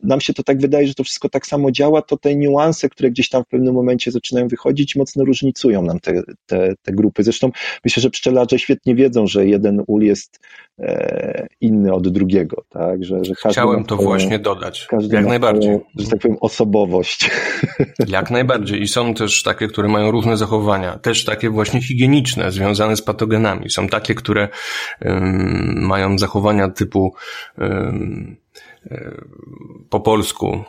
[0.00, 3.10] nam się to tak wydaje, że to wszystko tak samo działa, to te niuanse, które
[3.10, 7.22] gdzieś tam w pewnym momencie zaczynają wychodzić, mocno różnicują nam te, te, te grupy.
[7.22, 7.50] Zresztą
[7.84, 10.40] myślę, że pszczelarze świetnie wiedzą, że jeden ul jest
[11.60, 13.04] inny od drugiego, tak?
[13.04, 14.88] Że, że Chciałem to swoją, właśnie dodać.
[15.10, 15.74] Jak najbardziej.
[15.74, 17.30] Swoją, że tak powiem, osobowość.
[18.08, 18.82] Jak najbardziej.
[18.82, 20.98] I są też takie, które mają różne zachowania.
[20.98, 23.70] Też takie właśnie higieniczne, związane z patogenami.
[23.70, 24.48] Są takie, które
[25.04, 27.14] um, mają zachowania typu
[27.58, 28.36] um,
[29.90, 30.64] po polsku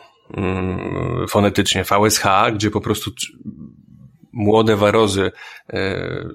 [1.28, 2.24] fonetycznie VSH,
[2.54, 3.10] gdzie po prostu
[4.32, 5.32] młode warozy
[5.72, 6.28] e,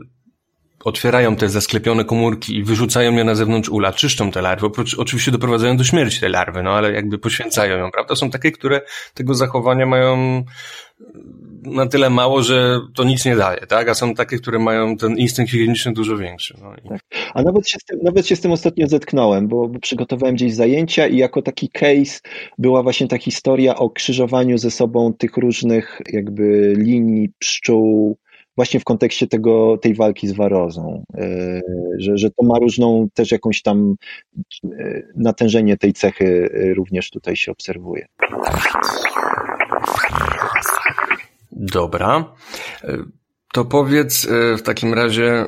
[0.83, 5.31] otwierają te zasklepione komórki i wyrzucają je na zewnątrz ula, czyszczą te larwy, oprócz, oczywiście
[5.31, 8.15] doprowadzają do śmierci te larwy, no ale jakby poświęcają ją, prawda?
[8.15, 8.81] Są takie, które
[9.13, 10.43] tego zachowania mają
[11.63, 13.89] na tyle mało, że to nic nie daje, tak?
[13.89, 16.57] A są takie, które mają ten instynkt higieniczny dużo większy.
[16.61, 16.89] No i...
[16.89, 17.01] tak.
[17.33, 20.53] A nawet się, z tym, nawet się z tym ostatnio zetknąłem, bo, bo przygotowałem gdzieś
[20.53, 22.19] zajęcia i jako taki case
[22.57, 28.17] była właśnie ta historia o krzyżowaniu ze sobą tych różnych jakby linii pszczół,
[28.59, 31.61] właśnie w kontekście tego, tej walki z warozą, e,
[31.97, 33.95] że, że to ma różną też jakąś tam
[34.63, 38.05] e, natężenie tej cechy e, również tutaj się obserwuje.
[41.51, 42.33] Dobra.
[43.53, 45.45] To powiedz w takim razie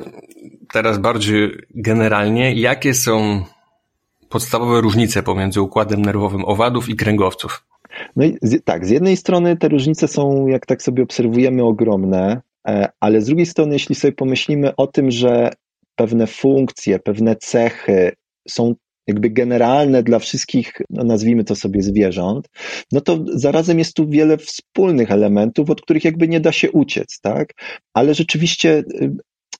[0.72, 3.44] teraz bardziej generalnie, jakie są
[4.28, 7.64] podstawowe różnice pomiędzy układem nerwowym owadów i kręgowców?
[8.16, 12.42] No i z, tak, z jednej strony te różnice są, jak tak sobie obserwujemy, ogromne.
[12.68, 15.50] E, ale z drugiej strony, jeśli sobie pomyślimy o tym, że
[15.96, 18.12] pewne funkcje, pewne cechy
[18.48, 18.74] są
[19.06, 22.48] jakby generalne dla wszystkich, no nazwijmy to sobie zwierząt,
[22.92, 27.20] no to zarazem jest tu wiele wspólnych elementów, od których jakby nie da się uciec,
[27.20, 27.52] tak?
[27.94, 29.16] Ale rzeczywiście y,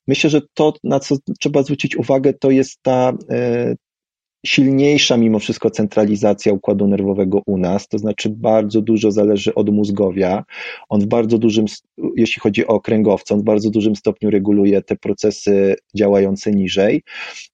[0.07, 3.77] myślę, że to, na co trzeba zwrócić uwagę, to jest ta, y,
[4.47, 10.45] silniejsza mimo wszystko centralizacja układu nerwowego u nas, to znaczy bardzo dużo zależy od mózgowia.
[10.89, 11.65] On w bardzo dużym,
[12.17, 17.03] jeśli chodzi o kręgowca, on w bardzo dużym stopniu reguluje te procesy działające niżej.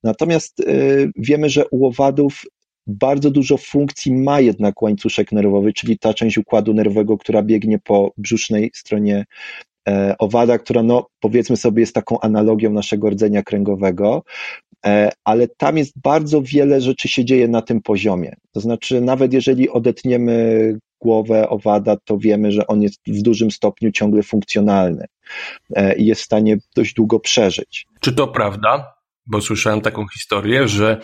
[0.02, 2.42] Natomiast y, wiemy, że u owadów
[2.88, 8.12] bardzo dużo funkcji ma jednak łańcuszek nerwowy, czyli ta część układu nerwowego, która biegnie po
[8.16, 9.24] brzusznej stronie
[9.88, 14.22] e, owada, która no, powiedzmy sobie jest taką analogią naszego rdzenia kręgowego.
[14.86, 18.36] E, ale tam jest bardzo wiele rzeczy się dzieje na tym poziomie.
[18.52, 23.92] To znaczy, nawet jeżeli odetniemy głowę owada, to wiemy, że on jest w dużym stopniu
[23.92, 25.06] ciągle funkcjonalny
[25.76, 27.86] e, i jest w stanie dość długo przeżyć.
[28.00, 28.94] Czy to prawda?
[29.26, 31.00] Bo słyszałem taką historię, że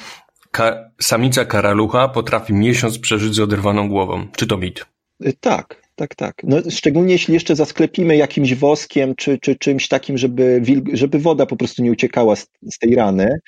[0.50, 4.26] ka samica karalucha potrafi miesiąc przeżyć z oderwaną głową.
[4.36, 4.86] Czy to mit?
[5.24, 6.34] E, tak, tak, tak.
[6.44, 11.56] No, szczególnie jeśli jeszcze zasklepimy jakimś woskiem czy, czy czymś takim, żeby, żeby woda po
[11.56, 13.38] prostu nie uciekała z, z, tej rany,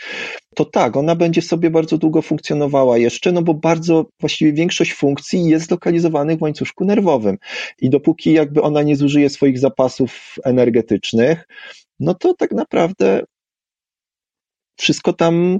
[0.55, 5.45] to tak, ona będzie sobie bardzo długo funkcjonowała jeszcze, no bo bardzo, właściwie większość funkcji
[5.45, 7.37] jest zlokalizowanych w łańcuszku nerwowym.
[7.79, 11.47] I dopóki jakby ona nie zużyje swoich zapasów energetycznych,
[12.01, 13.23] no to tak naprawdę
[14.77, 15.59] wszystko tam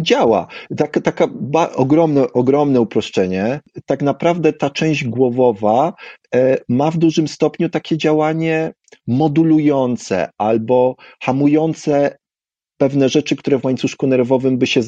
[0.00, 0.46] działa.
[0.76, 1.28] Taka, taka
[1.76, 3.60] ogromne, ogromne uproszczenie.
[3.86, 5.92] Tak naprawdę ta część głowowa
[6.34, 8.72] e, ma w dużym stopniu takie działanie
[9.06, 12.16] modulujące albo hamujące
[12.76, 14.80] pewne rzeczy, które w łańcuszku nerwowym by się,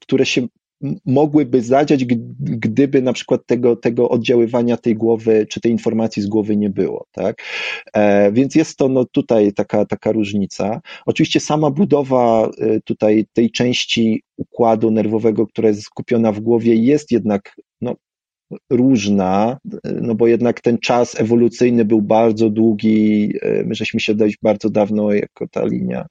[0.00, 0.46] które się
[1.06, 2.04] mogłyby zadziać,
[2.38, 7.06] gdyby na przykład tego, tego oddziaływania tej głowy, czy tej informacji z głowy nie było,
[7.12, 7.42] tak?
[7.92, 10.80] E, więc jest to no, tutaj taka, taka różnica.
[11.06, 17.12] Oczywiście sama budowa e, tutaj tej części układu nerwowego, która jest skupiona w głowie, jest
[17.12, 17.94] jednak no,
[18.70, 24.38] różna, no bo jednak ten czas ewolucyjny był bardzo długi, e, my żeśmy się dość
[24.42, 26.06] bardzo dawno jako ta linia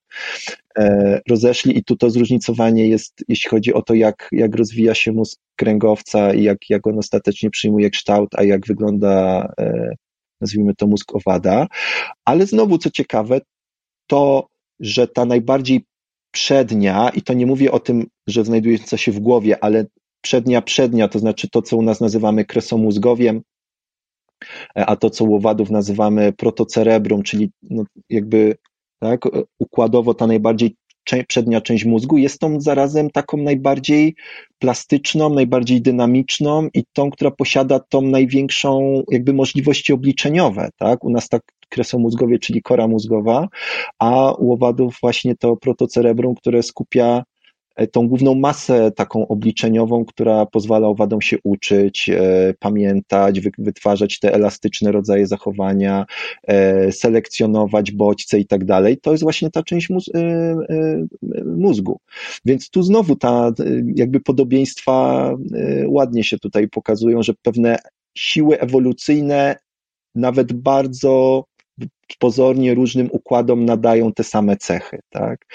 [0.77, 5.11] e, rozeszli i tu to zróżnicowanie jest, jeśli chodzi o to, jak, jak rozwija się
[5.11, 9.95] mózg kręgowca i jak, jak on ostatecznie przyjmuje kształt, a jak wygląda, e,
[10.41, 11.67] nazwijmy to, mózg owada.
[12.25, 13.41] Ale znowu, co ciekawe,
[14.07, 14.47] to,
[14.79, 15.85] że ta najbardziej
[16.31, 19.85] przednia, i to nie mówię o tym, że znajduje się w głowie, ale
[20.25, 23.41] przednia przednia, to znaczy to, co u nas nazywamy kresomózgowiem,
[24.75, 28.55] a to, co u owadów nazywamy protocerebrum, czyli no jakby
[28.99, 29.21] tak,
[29.59, 30.75] układowo ta najbardziej
[31.27, 34.15] przednia część mózgu jest tą zarazem taką najbardziej
[34.59, 41.03] plastyczną, najbardziej dynamiczną i tą, która posiada tą największą jakby możliwości obliczeniowe, tak?
[41.03, 43.47] U nas tak kresomózgowie, czyli kora mózgowa,
[43.99, 47.23] a u owadów właśnie to protocerebrum, które skupia
[47.91, 54.91] tą główną masę taką obliczeniową, która pozwala owadom się uczyć, e, pamiętać, wytwarzać te elastyczne
[54.91, 56.05] rodzaje zachowania,
[56.91, 59.89] selekcjonować bodźce i tak dalej, to jest właśnie ta część
[61.45, 61.99] mózgu.
[62.45, 63.51] Więc tu znowu ta
[63.95, 65.31] jakby podobieństwa
[65.87, 67.77] ładnie się tutaj pokazują, że pewne
[68.17, 69.55] siły ewolucyjne
[70.15, 71.43] nawet bardzo
[72.19, 75.45] pozornie różnym układom nadają te same cechy, tak?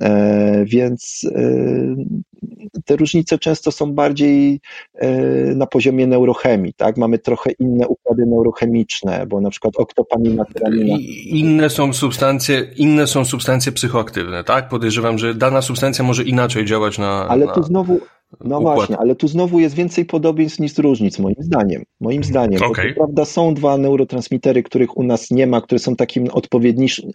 [0.00, 4.60] E, więc e, te różnice często są bardziej
[4.94, 5.10] e,
[5.54, 6.96] na poziomie neurochemii, tak?
[6.96, 10.96] Mamy trochę inne układy neurochemiczne, bo na przykład oktopamina, tyramina.
[11.26, 14.68] Inne są substancje, inne są substancje psychoaktywne, tak?
[14.68, 17.28] Podejrzewam, że dana substancja może inaczej działać na.
[17.28, 17.52] Ale na...
[17.52, 18.00] tu znowu,
[18.44, 18.76] no układ.
[18.76, 21.82] właśnie, ale tu znowu jest więcej podobieństw niż różnic, moim zdaniem.
[22.00, 22.62] Moim zdaniem.
[22.62, 22.84] Okay.
[22.84, 26.28] Bo to, prawda, są dwa neurotransmitery, których u nas nie ma, które są takim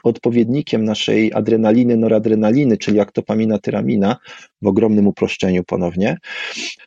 [0.03, 4.17] odpowiednikiem naszej adrenaliny, noradrenaliny, czyli aktopamina, tyramina,
[4.61, 6.17] w ogromnym uproszczeniu ponownie.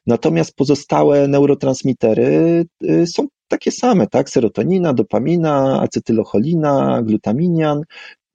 [0.06, 4.30] Natomiast pozostałe neurotransmitery y, są takie same, tak?
[4.30, 7.82] Serotonina, dopamina, acetylocholina, glutaminian,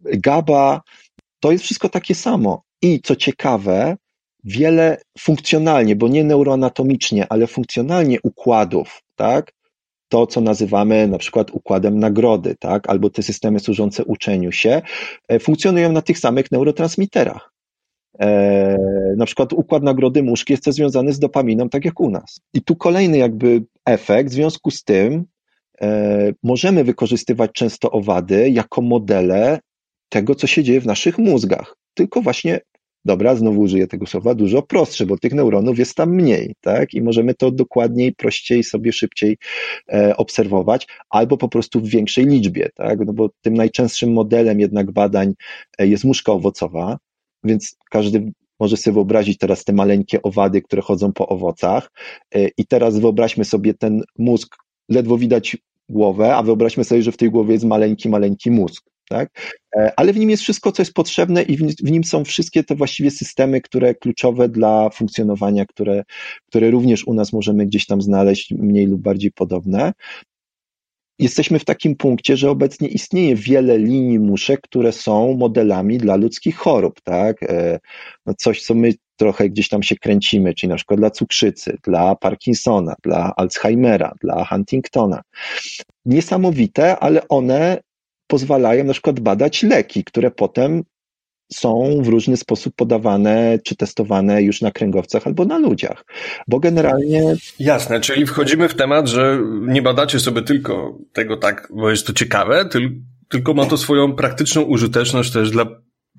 [0.02, 0.82] GABA.
[1.40, 2.64] To jest wszystko takie samo.
[2.82, 3.96] I co ciekawe,
[4.44, 9.54] wiele funkcjonalnie, bo nie neuroanatomicznie, ale funkcjonalnie układów, tak?
[10.10, 12.90] To, co nazywamy na przykład układem nagrody, tak?
[12.90, 14.82] Albo te systemy służące uczeniu się,
[15.28, 17.54] e, funkcjonują na tych samych neurotransmiterach.
[18.20, 18.78] E,
[19.18, 22.42] na przykład układ nagrody mózg jest związany z dopaminą, tak jak u nas.
[22.54, 25.26] I tu kolejny jakby efekt, w związku z tym
[25.82, 29.60] e, możemy wykorzystywać często owady jako modele
[30.10, 31.76] tego, co się dzieje w naszych mózgach.
[31.94, 32.60] Tylko właśnie
[33.06, 36.94] dobra, znowu użyję tego słowa, dużo prostsze, bo tych neuronów jest tam mniej, tak?
[36.94, 39.38] I możemy to dokładniej, prościej, sobie szybciej
[39.94, 43.00] e, obserwować, albo po prostu w większej liczbie, tak?
[43.06, 45.34] No bo tym najczęstszym modelem jednak badań
[45.80, 46.98] e, jest muszka owocowa,
[47.44, 51.92] więc każdy może sobie wyobrazić teraz te maleńkie owady, które chodzą po owocach
[52.36, 54.56] e, i teraz wyobraźmy sobie ten mózg,
[54.90, 55.58] ledwo widać
[55.90, 59.30] głowę, a wyobraźmy sobie, że w tej głowie jest maleńki, maleńki mózg tak?
[59.76, 62.76] E, ale w nim jest wszystko, co jest potrzebne i w nim są wszystkie te
[62.76, 66.04] właściwie systemy, które kluczowe dla funkcjonowania, które,
[66.48, 69.94] które również u nas możemy gdzieś tam znaleźć, mniej lub bardziej podobne.
[71.20, 76.56] Jesteśmy w takim punkcie, że obecnie istnieje wiele linii muszek, które są modelami dla ludzkich
[76.56, 77.44] chorób, tak?
[77.44, 77.80] E,
[78.26, 82.16] no coś, co my trochę gdzieś tam się kręcimy, czyli na przykład dla cukrzycy, dla
[82.16, 85.22] Parkinsona, dla Alzheimera, dla Huntingtona.
[86.06, 87.82] Niesamowite, ale one
[88.34, 90.84] pozwalają na przykład badać leki, które potem
[91.54, 96.06] są w różny sposób podawane czy testowane już na kręgowcach albo na ludziach.
[96.48, 97.36] Bo generalnie.
[97.60, 102.14] Jasne, czyli wchodzimy w temat, że nie badacie sobie tylko tego tak, bo jest to
[102.14, 102.70] ciekawe,
[103.30, 105.66] tylko ma to swoją praktyczną użyteczność też dla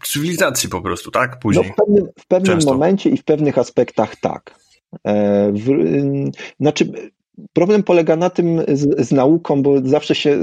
[0.05, 1.39] cywilizacji po prostu, tak?
[1.39, 1.67] Później.
[1.67, 4.55] No w pewnym, w pewnym momencie i w pewnych aspektach tak.
[5.07, 5.69] E, w,
[6.61, 7.13] znaczy,
[7.53, 10.39] Problem polega na tym z, z, nauką, bo zawsze się,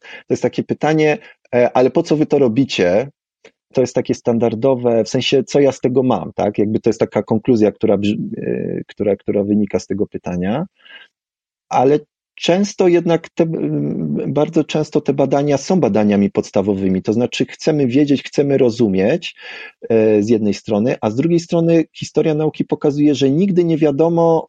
[0.00, 1.18] to jest takie pytanie,
[1.54, 3.10] e, ale po co wy to robicie?
[3.72, 6.58] To jest takie standardowe, w sensie, co ja z tego mam, tak?
[6.58, 10.66] Jakby to jest taka konkluzja, która, e, która, która wynika z tego pytania.
[11.68, 11.98] Ale
[12.36, 13.46] często jednak te,
[14.28, 19.36] bardzo często te badania są badaniami podstawowymi, to znaczy chcemy wiedzieć, chcemy rozumieć
[19.88, 24.48] e, z jednej strony, a z drugiej strony historia nauki pokazuje, że nigdy nie wiadomo,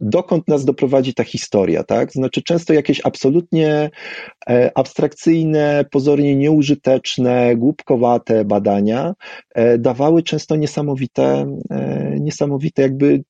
[0.00, 2.12] dokąd nas doprowadzi ta historia, tak?
[2.12, 3.90] Znaczy, często jakieś absolutnie
[4.48, 9.14] e, abstrakcyjne, pozornie nieużyteczne, głupkowate badania
[9.54, 13.22] e, dawały często niesamowite, e, niesamowite jakby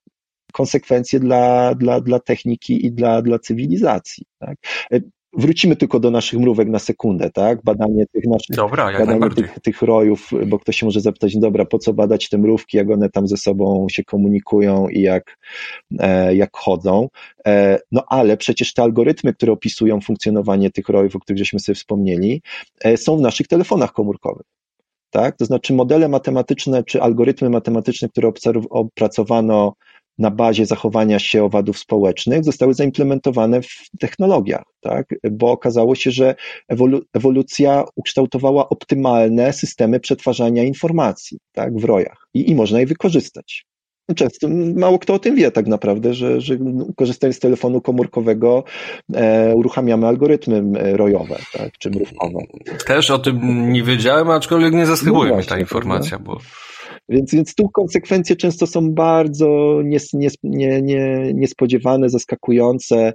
[0.53, 4.25] konsekwencje dla, dla, dla techniki i dla, dla cywilizacji.
[4.39, 4.57] Tak?
[5.33, 7.63] Wrócimy tylko do naszych mrówek na sekundę, tak?
[7.65, 11.79] Badanie tych naszych, dobra, badanie tych, tych rojów, bo ktoś się może zapytać, dobra, po
[11.79, 15.39] co badać te mrówki, jak one tam ze sobą się komunikują i jak,
[15.99, 17.09] e, jak chodzą.
[17.47, 21.77] E, no ale przecież te algorytmy, które opisują funkcjonowanie tych rojów, o których żeśmy sobie
[21.77, 22.43] wspomnieli,
[22.81, 24.47] e, są w naszych telefonach komórkowych.
[25.11, 25.37] Tak?
[25.37, 28.33] To znaczy modele matematyczne czy algorytmy matematyczne, które
[28.71, 29.75] opracowano
[30.19, 33.69] na bazie zachowania się owadów społecznych zostały zaimplementowane w
[34.01, 35.07] technologiach, tak?
[35.31, 36.35] bo okazało się, że
[36.69, 41.79] ewolu ewolucja ukształtowała optymalne systemy przetwarzania informacji tak?
[41.79, 43.69] w rojach i, i można je wykorzystać.
[44.17, 46.57] Często mało kto o tym wie tak naprawdę, że, że
[46.97, 48.65] korzystając z telefonu komórkowego
[49.15, 50.63] e, uruchamiamy algorytmy
[50.97, 52.39] rojowe, tak, czy mrówkowe.
[52.87, 56.39] Też o tym nie wiedziałem, aczkolwiek nie zaskakuje no mnie ta informacja, bo
[57.09, 63.13] więc, więc tu konsekwencje często są bardzo nies, nies, nie, nie, niespodziewane, zaskakujące,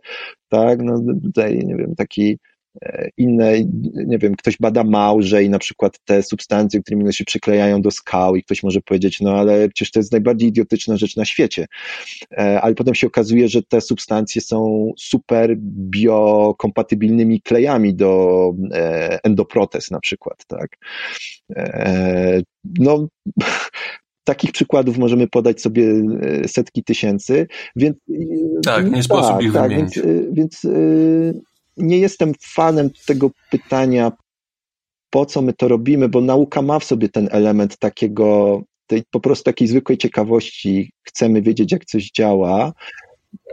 [0.49, 2.39] tak, no tutaj, nie wiem, taki
[2.81, 3.53] e, inne,
[3.93, 8.35] nie wiem, ktoś bada małże i na przykład te substancje, którymi się przyklejają do skał
[8.35, 11.65] i ktoś może powiedzieć, no ale przecież to jest najbardziej idiotyczna rzecz na świecie.
[12.31, 15.57] E, ale potem się okazuje, że te substancje są super
[15.89, 18.53] biokompatybilnymi klejami do
[19.23, 20.77] endoprotez na przykład, tak.
[22.63, 23.07] No,
[24.24, 27.97] Takich przykładów możemy podać sobie e, setki tysięcy, więc.
[28.65, 29.95] Tak, nie sposób tak, ich tak, wymienić.
[29.95, 30.69] Więc, e, więc e,
[31.78, 34.11] nie jestem fanem tego pytania,
[35.09, 39.19] po co my to robimy, bo nauka ma w sobie ten element takiego, tej po
[39.19, 40.91] prostu takiej zwykłej ciekawości.
[41.03, 42.74] Chcemy wiedzieć, jak coś działa,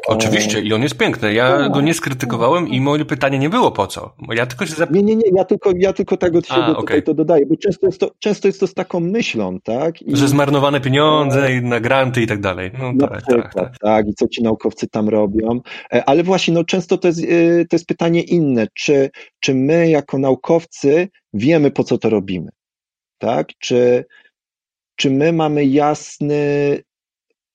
[0.09, 1.33] Oczywiście i on jest piękny.
[1.33, 4.15] Ja go nie skrytykowałem i moje pytanie nie było po co.
[4.31, 4.91] Ja tylko się zap...
[4.91, 7.03] Nie, nie, nie, ja tylko, ja tylko tak od siebie A, okay.
[7.03, 10.03] to dodaję, bo często jest to, często jest to z taką myślą, tak?
[10.03, 10.17] I...
[10.17, 12.71] Że zmarnowane pieniądze i na granty i tak dalej.
[12.79, 13.79] No, na tak, przykład, tak, tak.
[13.79, 15.61] tak, i co ci naukowcy tam robią.
[15.93, 19.91] E, ale właśnie, no często to jest, e, to jest pytanie inne, czy, czy my
[19.91, 22.51] jako naukowcy wiemy po co to robimy,
[23.19, 23.49] tak?
[23.59, 24.05] Czy,
[24.97, 26.37] czy my mamy jasny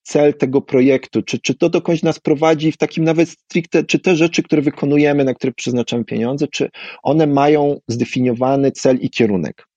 [0.06, 4.16] cel tego projektu, czy, czy to dokądś nas prowadzi w takim nawet stricte, czy te
[4.16, 6.70] rzeczy, które wykonujemy, na które przeznaczamy pieniądze, czy
[7.04, 9.68] one mają zdefiniowany cel i kierunek.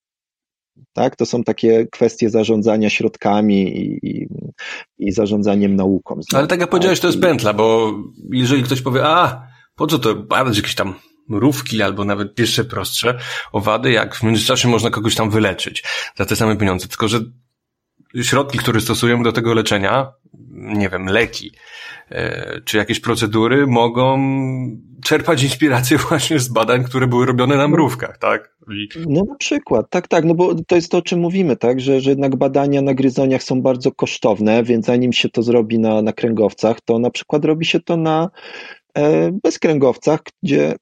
[0.93, 1.17] Tak?
[1.17, 4.29] To są takie kwestie zarządzania środkami i, i,
[4.99, 6.21] i zarządzaniem nauką.
[6.35, 7.95] Ale tak jak powiedziałeś, to jest pętla, bo
[8.31, 10.95] jeżeli ktoś powie, a po co to badać jakieś tam
[11.29, 13.19] mrówki albo nawet jeszcze prostsze
[13.53, 15.85] owady, jak w międzyczasie można kogoś tam wyleczyć
[16.17, 16.89] za te same pieniądze.
[16.89, 17.21] Tylko, że
[18.23, 20.13] środki, które stosujemy do tego leczenia,
[20.51, 21.53] nie wiem, leki,
[22.11, 24.19] e, czy jakieś procedury mogą
[25.05, 28.57] czerpać inspirację właśnie z badań, które były robione na mrówkach, tak?
[28.71, 28.89] I...
[29.09, 32.01] No na przykład, tak, tak, no bo to jest to, o czym mówimy, tak, że,
[32.01, 36.13] że jednak badania na gryzoniach są bardzo kosztowne, więc zanim się to zrobi na, na
[36.13, 38.31] kręgowcach, to na przykład robi się to na
[38.95, 40.75] e, bezkręgowcach, gdzie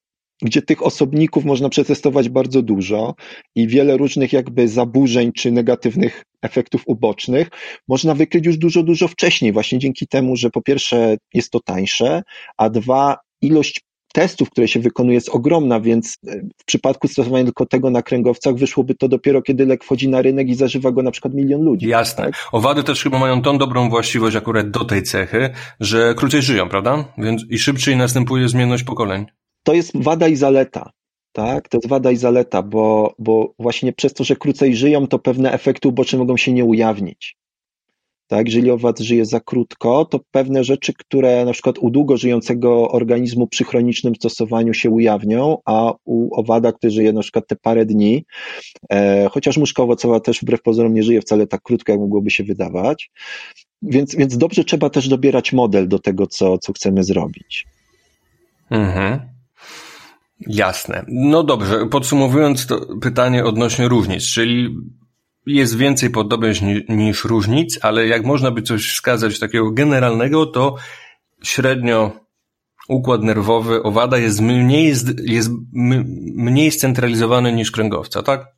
[0.43, 3.15] gdzie tych osobników można przetestować bardzo dużo
[3.55, 7.49] i wiele różnych jakby zaburzeń czy negatywnych efektów ubocznych
[7.89, 12.23] można wykryć już dużo, dużo wcześniej, właśnie dzięki temu, że po pierwsze jest to tańsze,
[12.57, 13.81] a dwa, ilość
[14.13, 18.55] testów, które się wykonuje jest ogromna, więc e, w przypadku stosowania tylko tego na kręgowcach
[18.55, 21.89] wyszłoby to dopiero, kiedy lek wchodzi na rynek i zażywa go na przykład milion ludzi.
[21.89, 22.25] Jasne.
[22.25, 22.35] Tak?
[22.53, 27.05] Owady też chyba mają tą dobrą właściwość akurat do tej cechy, że krócej żyją, prawda?
[27.19, 29.27] Więc i szybciej następuje zmienność pokoleń
[29.67, 30.91] to jest wada i zaleta.
[31.33, 35.19] Tak, to jest wada i zaleta, bo, bo właśnie przez to, że krócej żyją, to
[35.19, 37.37] pewne efekty uboczne mogą się nie ujawnić.
[38.27, 42.91] Tak, jeżeli owad żyje za krótko, to pewne rzeczy, które na przykład u długo żyjącego
[42.91, 47.87] organizmu przy chronicznym stosowaniu się ujawnią, a u owada, który żyje na przykład te parę
[47.87, 48.25] dni,
[48.91, 52.45] e, chociaż muszka owocowa też wbrew pozorom nie żyje wcale tak krótko, jak mogłoby się
[52.45, 53.11] wydawać.
[53.83, 57.67] Więc, więc dobrze trzeba też dobierać model do tego, co, co chcemy zrobić.
[58.71, 59.36] Mhm.
[60.41, 61.05] Jasne.
[61.09, 64.77] No dobrze, podsumowując to pytanie odnośnie różnic, czyli
[65.47, 70.75] jest więcej podobieństw niż różnic, ale jak można by coś wskazać takiego generalnego, to
[71.43, 72.13] średnio
[72.89, 75.51] układ nerwowy owada jest mniej, jest
[76.37, 78.56] mniej scentralizowany niż kręgowca, tak?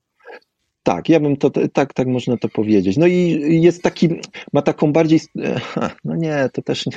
[0.83, 2.97] Tak, ja bym to, tak, tak można to powiedzieć.
[2.97, 4.09] No i jest taki,
[4.53, 5.21] ma taką bardziej,
[6.05, 6.93] no nie, to też nie,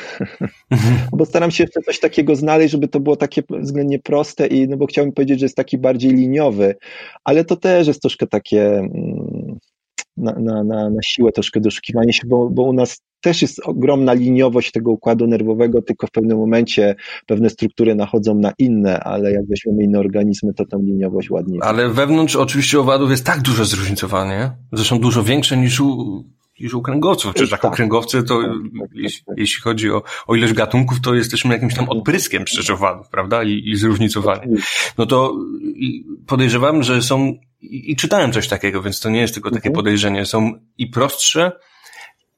[1.18, 4.78] bo staram się jeszcze coś takiego znaleźć, żeby to było takie względnie proste i, no
[4.78, 6.76] bo chciałbym powiedzieć, że jest taki bardziej liniowy,
[7.24, 8.92] ale to też jest troszkę takie, mm,
[10.18, 14.14] na, na, na, na siłę troszkę doszukiwanie się, bo, bo u nas też jest ogromna
[14.14, 16.96] liniowość tego układu nerwowego, tylko w pewnym momencie
[17.26, 21.60] pewne struktury nachodzą na inne, ale jak weźmiemy inne organizmy, to tą liniowość ładnie.
[21.62, 26.24] Ale wewnątrz oczywiście owadów jest tak duże zróżnicowanie, zresztą dużo większe niż u,
[26.60, 27.34] niż u kręgowców.
[27.34, 27.76] Przecież jako tak.
[27.76, 29.38] kręgowcy to, tak, tak, tak, jeśli, tak.
[29.38, 33.44] jeśli, chodzi o, o ilość gatunków, to jesteśmy jakimś tam odpryskiem przecież owadów, prawda?
[33.44, 34.48] I, i zróżnicowanie.
[34.98, 35.36] No to
[36.28, 39.76] podejrzewam, że są, i, i czytałem coś takiego, więc to nie jest tylko takie mhm.
[39.76, 41.52] podejrzenie, są i prostsze,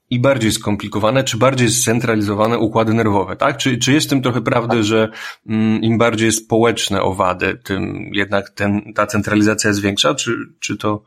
[0.10, 3.58] i bardziej skomplikowane, czy bardziej scentralizowane układy nerwowe, tak?
[3.58, 5.10] Czy, czy jest w tym trochę prawdy, że
[5.50, 11.04] mm, im bardziej społeczne owady, tym jednak ten, ta centralizacja jest większa, czy, czy to...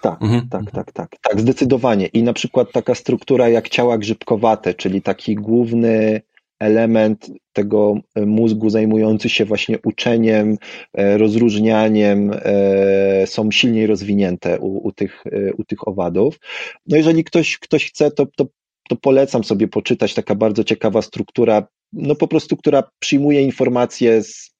[0.00, 0.48] Tak, mhm.
[0.48, 2.06] tak, tak, tak, tak, zdecydowanie.
[2.06, 6.22] I na przykład taka struktura jak ciała grzybkowate, czyli taki główny
[6.58, 10.58] element tego e, mózgu zajmujący się właśnie uczeniem,
[10.94, 15.24] e, rozróżnianiem e, są silniej rozwinięte u, u, tych,
[15.58, 16.40] u tych owadów.
[16.86, 18.46] No jeżeli ktoś, ktoś chce, to, to,
[18.88, 24.56] to polecam sobie poczytać, taka bardzo ciekawa struktura, no po prostu, która przyjmuje informacje z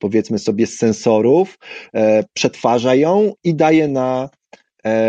[0.00, 1.58] powiedzmy sobie z sensorów,
[2.32, 4.30] przetwarza ją i daje na,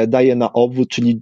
[0.07, 1.21] daje na obwód, czyli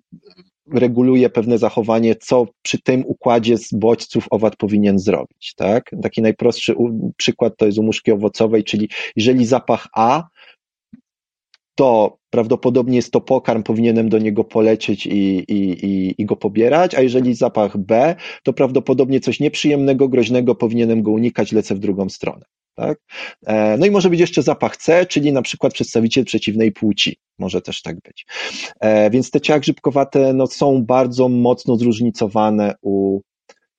[0.73, 5.91] reguluje pewne zachowanie, co przy tym układzie z bodźców owad powinien zrobić, tak?
[6.01, 6.75] Taki najprostszy
[7.17, 10.23] przykład to jest u muszki owocowej, czyli jeżeli zapach A,
[11.75, 16.95] to prawdopodobnie jest to pokarm, powinienem do niego polecieć i, i, i, i go pobierać,
[16.95, 22.09] a jeżeli zapach B, to prawdopodobnie coś nieprzyjemnego, groźnego, powinienem go unikać, lecę w drugą
[22.09, 22.45] stronę.
[22.77, 22.99] Tak?
[23.45, 27.17] E, no i może być jeszcze zapach C, czyli na przykład przedstawiciel przeciwnej płci.
[27.39, 28.25] Może też tak być.
[28.79, 33.19] E, więc te ciała grzybkowate no, są bardzo mocno zróżnicowane u,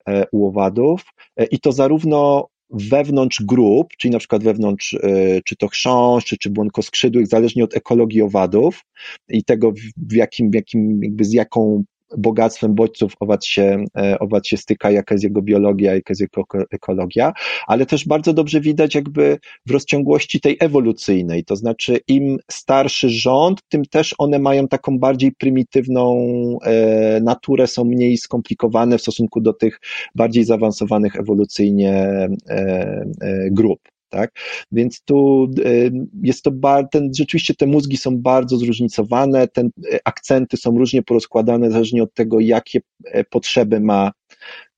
[0.08, 1.04] e, u owadów
[1.50, 4.96] i to zarówno wewnątrz grup, czyli na przykład wewnątrz
[5.44, 8.84] czy to chrząszcz, czy, błonkoskrzydłych, zależnie od ekologii owadów
[9.28, 11.84] i tego, w jakim, jakim jakby z jaką
[12.16, 16.44] bogactwem bodźców owad się, e, owad się styka, jaka jest jego biologia, jaka jest jego
[16.70, 17.32] ekologia,
[17.66, 23.60] ale też bardzo dobrze widać jakby w rozciągłości tej ewolucyjnej, to znaczy im starszy rząd,
[23.68, 26.18] tym też one mają taką bardziej prymitywną
[26.64, 29.80] e, naturę, są mniej skomplikowane w stosunku do tych
[30.14, 33.80] bardziej zaawansowanych ewolucyjnie e, grup.
[34.08, 34.30] Tak?
[34.72, 35.92] Więc tu y,
[36.22, 39.68] jest to bardzo, ten, rzeczywiście te mózgi są bardzo zróżnicowane, te
[40.04, 44.12] akcenty są różnie porozkładane, zależnie od tego, jakie e, potrzeby ma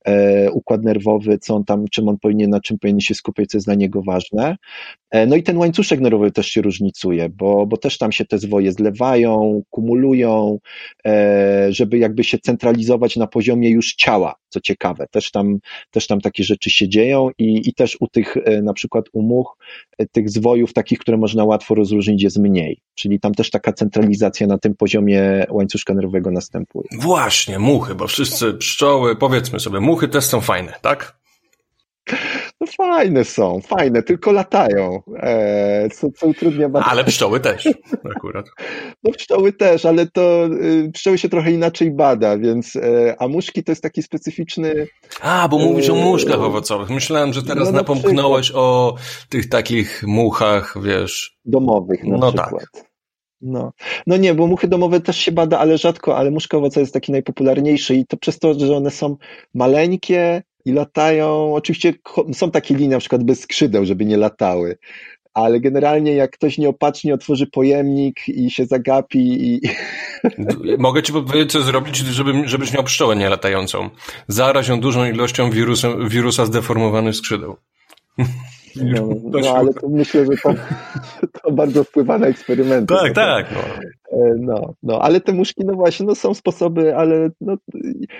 [0.05, 3.57] E, układ nerwowy, co on tam, czym on powinien, na czym powinien się skupiać, co
[3.57, 4.57] jest dla niego ważne.
[5.11, 8.37] E, no i ten łańcuszek nerwowy też się różnicuje, bo, bo też tam się te
[8.37, 10.59] zwoje zlewają, kumulują,
[11.05, 15.07] e, żeby jakby się centralizować na poziomie już ciała, co ciekawe.
[15.11, 15.59] Też tam,
[15.91, 19.57] też tam takie rzeczy się dzieją i, i też u tych, na przykład u much,
[20.11, 22.81] tych zwojów takich, które można łatwo rozróżnić jest mniej.
[22.95, 26.87] Czyli tam też taka centralizacja na tym poziomie łańcuszka nerwowego następuje.
[26.99, 31.21] Właśnie, muchy, bo wszyscy pszczoły, powiedzmy sobie, muchy też są fajne, tak?
[32.61, 36.91] No fajne są, fajne, tylko latają, e, co, co utrudnia badanie.
[36.91, 37.69] Ale pszczoły też
[38.15, 38.45] akurat.
[39.03, 43.63] No pszczoły też, ale to y, pszczoły się trochę inaczej bada, więc, e, a muszki
[43.63, 44.87] to jest taki specyficzny...
[45.21, 46.89] A, bo mówisz o e, muszkach owocowych.
[46.89, 48.95] Myślałem, że teraz no, napomknąłeś o
[49.29, 51.37] tych takich muchach, wiesz...
[51.45, 52.45] Domowych na no tak.
[52.45, 52.65] przykład.
[52.73, 52.91] Tak.
[53.41, 53.73] No.
[54.07, 57.11] no nie, bo muchy domowe też się bada, ale rzadko, ale muszka owocowa jest taki
[57.11, 59.17] najpopularniejszy i to przez to, że one są
[59.53, 61.55] maleńkie i latają.
[61.55, 61.93] Oczywiście
[62.33, 64.77] są takie linie na przykład bez skrzydeł, żeby nie latały,
[65.33, 69.61] ale generalnie jak ktoś nieopatrznie otworzy pojemnik i się zagapi i...
[70.77, 73.89] Mogę ci powiedzieć, co zrobić, żeby, żebyś miał pszczołę nielatającą.
[74.27, 77.57] Zaraź ją dużą ilością wirusem, wirusa zdeformowanych skrzydeł.
[78.75, 80.53] No, no ale to myślę, że to,
[81.43, 82.93] to bardzo wpływa na eksperymenty.
[82.93, 83.45] Tak, tak.
[83.53, 83.83] No.
[84.11, 87.55] E, no, no, ale te muszki, no właśnie, no są sposoby, ale no,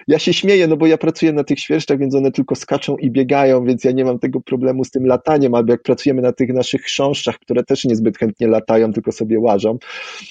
[0.07, 3.11] ja się śmieję, no bo ja pracuję na tych świerszczach, więc one tylko skaczą i
[3.11, 6.53] biegają, więc ja nie mam tego problemu z tym lataniem, albo jak pracujemy na tych
[6.53, 9.77] naszych chrząszczach, które też niezbyt chętnie latają, tylko sobie łażą,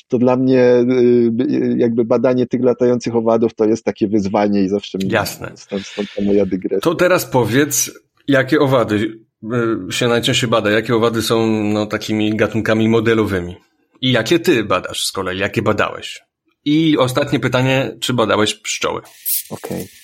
[0.09, 4.99] to dla mnie y, jakby badanie tych latających owadów to jest takie wyzwanie i zawsze
[5.05, 5.53] Jasne.
[5.55, 6.81] Stąd, stąd ta moja dygresja.
[6.81, 7.91] To teraz powiedz,
[8.29, 9.30] jakie owady Y,
[9.91, 10.70] się najczęściej bada?
[10.70, 13.57] Jakie owady są no, takimi gatunkami modelowymi?
[14.01, 15.38] I jakie ty badasz z kolei?
[15.38, 16.20] Jakie badałeś?
[16.64, 19.03] I ostatnie pytanie, czy badałeś pszczoły?
[19.51, 19.88] Okej.
[19.88, 20.01] Okay.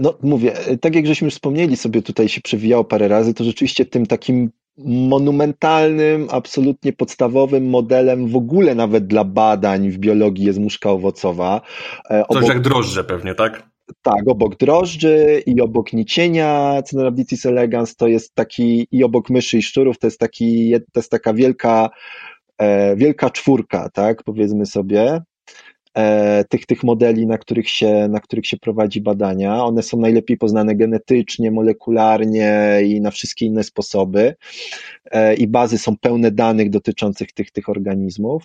[0.00, 3.84] No, mówię, tak jak żeśmy już wspomnieli, sobie tutaj się przewijało parę razy, to rzeczywiście
[3.84, 4.50] tym takim
[4.86, 11.60] monumentalnym, absolutnie podstawowym modelem w ogóle nawet dla badań w biologii jest muszka owocowa.
[12.10, 13.62] E, Coś jak drożdże pewnie, tak?
[14.02, 19.62] Tak, obok drożdży i obok nicienia Cenorhabditis elegans to jest taki, i obok myszy i
[19.62, 21.90] szczurów to jest taki, to jest taka wielka,
[22.58, 25.20] e, wielka czwórka, tak, powiedzmy sobie.
[25.96, 29.64] E, tych, tych modeli, na których, się, na których się prowadzi badania.
[29.64, 34.34] One są najlepiej poznane genetycznie, molekularnie i na wszystkie inne sposoby.
[35.10, 38.42] E, I bazy są pełne danych dotyczących tych, tych organizmów.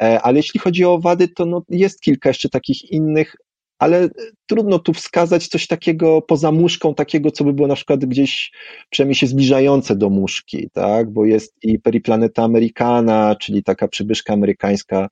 [0.00, 3.36] E, ale jeśli chodzi o wady, to no jest kilka jeszcze takich innych
[3.80, 4.08] ale
[4.46, 8.52] trudno tu wskazać coś takiego poza muszką, takiego, co by było na przykład gdzieś
[8.90, 11.10] przynajmniej się zbliżające do muszki, tak?
[11.10, 15.08] Bo jest i Periplaneta Americana, czyli taka przybyszka amerykańska,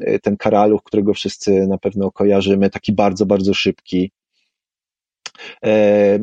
[0.00, 4.12] y, ten karaluch, którego wszyscy na pewno kojarzymy, taki bardzo, bardzo szybki.
[5.64, 6.20] E, e,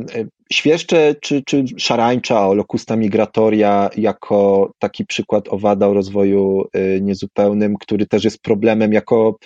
[0.52, 8.06] świerszcze czy, czy szarańcza, locusta migratoria jako taki przykład owada o rozwoju e, niezupełnym, który
[8.06, 9.38] też jest problemem jako,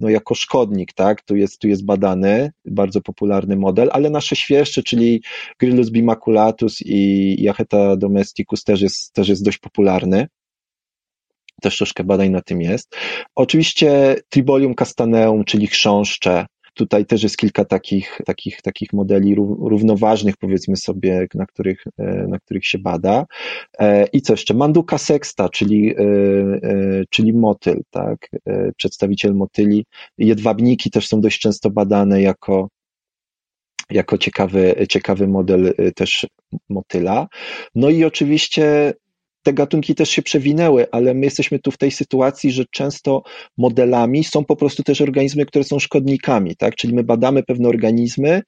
[0.00, 1.22] no jako szkodnik, tak?
[1.22, 5.22] Tu jest, tu jest badany, bardzo popularny model, ale nasze świerszcze, czyli
[5.58, 10.26] Grillus bimaculatus i Jacheta domesticus też jest, też jest dość popularny
[11.60, 12.96] też troszkę badań na tym jest.
[13.34, 20.76] Oczywiście Tribolium castaneum, czyli chrząszcze, Tutaj też jest kilka takich, takich, takich modeli równoważnych, powiedzmy
[20.76, 21.84] sobie, na których,
[22.28, 23.26] na których się bada.
[24.12, 24.54] I co jeszcze?
[24.54, 25.94] Manduka sexta, czyli,
[27.10, 28.28] czyli motyl, tak?
[28.76, 29.86] Przedstawiciel motyli.
[30.18, 32.68] Jedwabniki też są dość często badane jako,
[33.90, 36.26] jako ciekawy, ciekawy model też
[36.68, 37.28] motyla.
[37.74, 38.94] No i oczywiście
[39.42, 43.22] te gatunki też się przewinęły, ale my jesteśmy tu w tej sytuacji, że często
[43.58, 46.74] modelami są po prostu też organizmy, które są szkodnikami, tak?
[46.74, 48.42] Czyli my badamy pewne organizmy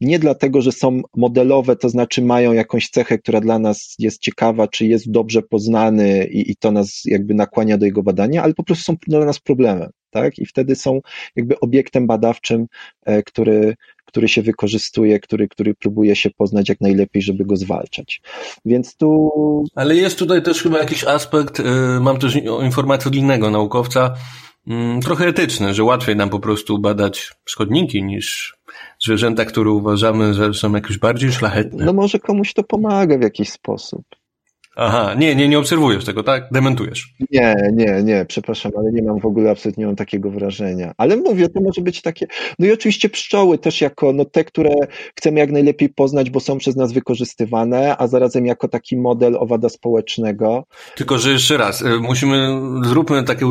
[0.00, 4.68] nie dlatego, że są modelowe, to znaczy mają jakąś cechę, która dla nas jest ciekawa,
[4.68, 8.64] czy jest dobrze poznany i, i to nas jakby nakłania do jego badania, ale po
[8.64, 10.38] prostu są dla nas problemem, tak?
[10.38, 11.00] I wtedy są
[11.36, 12.66] jakby obiektem badawczym,
[13.04, 13.74] e, który,
[14.12, 18.22] który się wykorzystuje, który, który próbuje się poznać jak najlepiej, żeby go zwalczać.
[18.64, 19.30] Więc tu.
[19.74, 21.64] Ale jest tutaj też chyba jakiś aspekt, y,
[22.00, 24.14] mam też informację od innego naukowca,
[24.66, 28.56] mm, trochę etyczny, że łatwiej nam po prostu badać szkodniki niż
[29.00, 31.84] zwierzęta, które uważamy, że są jakoś bardziej szlachetne.
[31.84, 34.02] No może komuś to pomaga w jakiś sposób.
[34.76, 36.48] Aha, nie, nie, nie obserwujesz tego, tak?
[36.52, 37.14] Dementujesz.
[37.30, 40.92] Nie, nie, nie, przepraszam, ale nie mam w ogóle, absolutnie nie mam takiego wrażenia.
[40.96, 42.26] Ale mówię, to może być takie,
[42.58, 44.74] no i oczywiście pszczoły też jako, no te, które
[45.18, 49.68] chcemy jak najlepiej poznać, bo są przez nas wykorzystywane, a zarazem jako taki model owada
[49.68, 50.64] społecznego.
[50.96, 53.46] Tylko, że jeszcze raz, y, musimy, zróbmy takie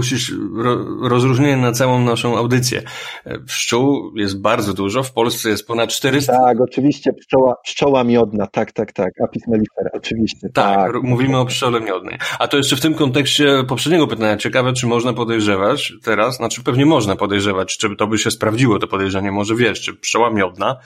[1.02, 2.82] rozróżnienie na całą naszą audycję.
[3.28, 6.34] Y, pszczół jest bardzo dużo, w Polsce jest ponad 400.
[6.38, 10.50] Tak, oczywiście, pszczoła, pszczoła miodna, tak, tak, tak, apis mellifera, oczywiście.
[10.54, 12.18] tak, tak mówimy o pszczole miodnej.
[12.40, 16.86] A to jeszcze w tym kontekście poprzedniego pytania, ciekawe, czy można podejrzewać teraz, znaczy pewnie
[16.86, 20.78] można podejrzewać, czy to by się sprawdziło, to podejrzenie, może wiesz, czy pszczoła miodna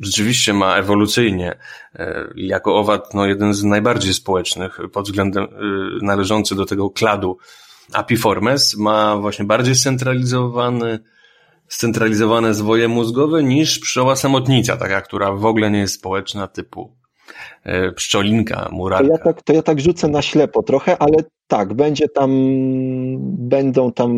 [0.00, 1.58] rzeczywiście ma ewolucyjnie
[1.94, 5.48] e, jako owad no, jeden z najbardziej społecznych pod względem e,
[6.02, 7.38] należący do tego kladu
[7.92, 10.98] Apiformes ma właśnie bardziej scentralizowany
[11.68, 16.96] scentralizowane zwoje mózgowe niż pszczoła samotnica, taka, która w ogóle nie jest społeczna typu
[17.96, 19.06] pszczolinka, murarka.
[19.06, 22.30] To ja, tak, to ja tak rzucę na ślepo trochę, ale tak, będzie tam,
[23.48, 24.12] będą tam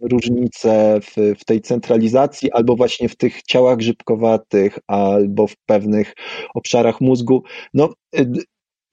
[0.00, 6.14] różnice w, w tej centralizacji, albo właśnie w tych ciałach grzybkowatych, albo w pewnych
[6.54, 7.42] obszarach mózgu.
[7.74, 7.92] No,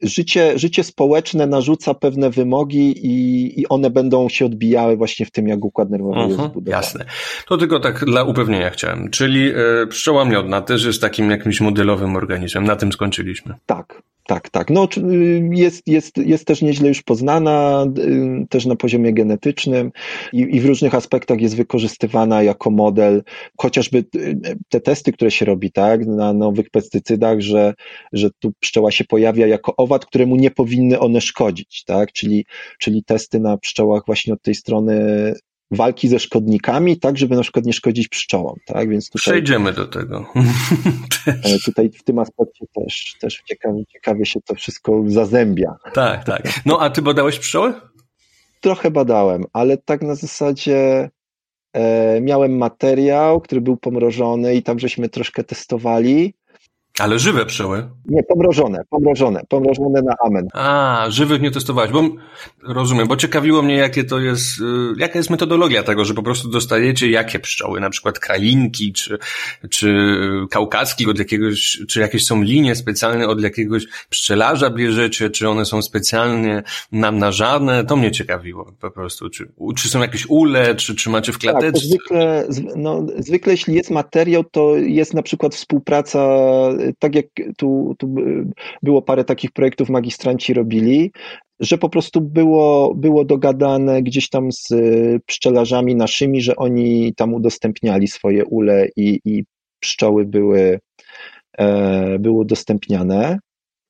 [0.01, 5.47] życie, życie społeczne narzuca pewne wymogi i, i one będą się odbijały właśnie w tym,
[5.47, 6.77] jak układ nerwowy -huh, jest mhm, zbudowany.
[6.77, 7.05] Jasne.
[7.47, 9.09] To tylko tak dla upewnienia chciałem.
[9.09, 9.51] Czyli
[9.83, 12.63] y, pszczoła miodna też jest takim jakimś modelowym organizmem.
[12.63, 13.55] Na tym skończyliśmy.
[13.65, 14.69] Tak, tak, tak.
[14.69, 19.91] No, y, jest, jest, jest też nieźle już poznana, y, też na poziomie genetycznym
[20.33, 23.23] i, i w różnych aspektach jest wykorzystywana jako model,
[23.57, 24.05] chociażby
[24.69, 27.73] te testy, które się robi, tak, na nowych pestycydach, że,
[28.13, 32.11] że tu pszczoła się pojawia jako owad, któremu nie powinny one szkodzić, tak?
[32.11, 32.45] Czyli,
[32.79, 35.33] czyli testy na pszczołach właśnie od tej strony
[35.71, 39.21] walki ze szkodnikami, tak, żeby na przykład nie szkodzić pszczołom, tak, więc tutaj...
[39.21, 40.25] Przejdziemy do tego.
[41.65, 45.75] Tutaj w tym aspekcie też, też ciekawie, ciekawie się to wszystko zazębia.
[45.93, 46.41] Tak, tak.
[46.65, 47.73] No, a ty badałeś pszczoły?
[48.59, 51.09] Trochę badałem, ale tak na zasadzie
[51.73, 56.33] e, miałem materiał, który był pomrożony i tam żeśmy troszkę testowali
[56.99, 57.89] ale żywe pszczoły?
[58.05, 60.47] Nie, pomrożone, pomrożone, pomrożone na amen.
[60.53, 62.03] A, żywych nie testowałeś, bo
[62.63, 64.63] rozumiem, bo ciekawiło mnie, jakie to jest, y,
[64.97, 69.17] jaka jest metodologia tego, że po prostu dostajecie jakie pszczoły, na przykład krainki, czy,
[69.69, 70.17] czy
[70.49, 75.81] kaukaski od jakiegoś, czy jakieś są linie specjalne od jakiegoś pszczelarza bierzecie, czy one są
[75.81, 81.31] specjalnie namnażane, to mnie ciekawiło po prostu, czy, czy są jakieś ule, czy, czy macie
[81.31, 81.71] w klateczce?
[81.71, 86.19] Tak, zwykle, no, zwykle jeśli jest materiał, to jest na przykład współpraca
[86.99, 87.25] tak jak
[87.57, 88.15] tu, tu
[88.83, 91.11] było parę takich projektów magistranci robili,
[91.59, 94.67] że po prostu było, było dogadane gdzieś tam z
[95.25, 99.43] pszczelarzami naszymi, że oni tam udostępniali swoje ule i, i
[99.79, 100.79] pszczoły były,
[101.57, 103.39] e, były udostępniane.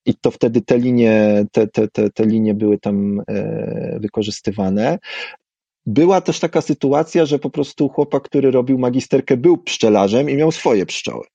[0.06, 4.98] I to wtedy te linie, te, te, te, te linie były tam e, wykorzystywane.
[5.86, 10.52] Była też taka sytuacja, że po prostu chłopak, który robił magisterkę, był pszczelarzem i miał
[10.52, 11.26] swoje pszczoły.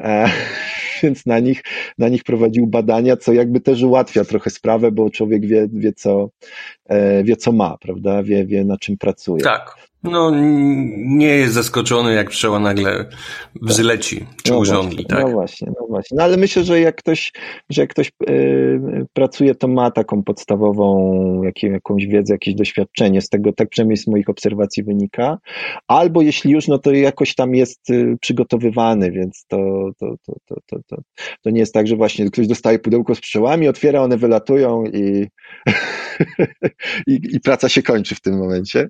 [0.00, 0.30] E,
[1.02, 1.62] więc na nich,
[1.98, 6.30] na nich prowadził badania, co jakby też ułatwia trochę sprawę, bo człowiek wie, wie, co,
[6.86, 8.22] e, wie co ma, prawda?
[8.22, 9.42] Wie, wie na czym pracuje.
[9.42, 9.91] Tak.
[10.04, 10.30] No,
[10.96, 13.08] nie jest zaskoczony, jak pszczoła nagle
[13.62, 15.24] wzleci, czy no urządli, tak?
[15.24, 16.16] No właśnie, no właśnie.
[16.16, 17.32] No ale myślę, że jak ktoś,
[17.70, 23.28] że jak ktoś yy, pracuje, to ma taką podstawową jak, jakąś wiedzę, jakieś doświadczenie z
[23.28, 25.38] tego, tak przynajmniej z moich obserwacji wynika.
[25.88, 30.56] Albo jeśli już, no to jakoś tam jest y, przygotowywany, więc to, to, to, to,
[30.66, 30.96] to, to,
[31.42, 35.26] to nie jest tak, że właśnie ktoś dostaje pudełko z pszczołami, otwiera, one wylatują i,
[37.12, 38.88] i, i praca się kończy w tym momencie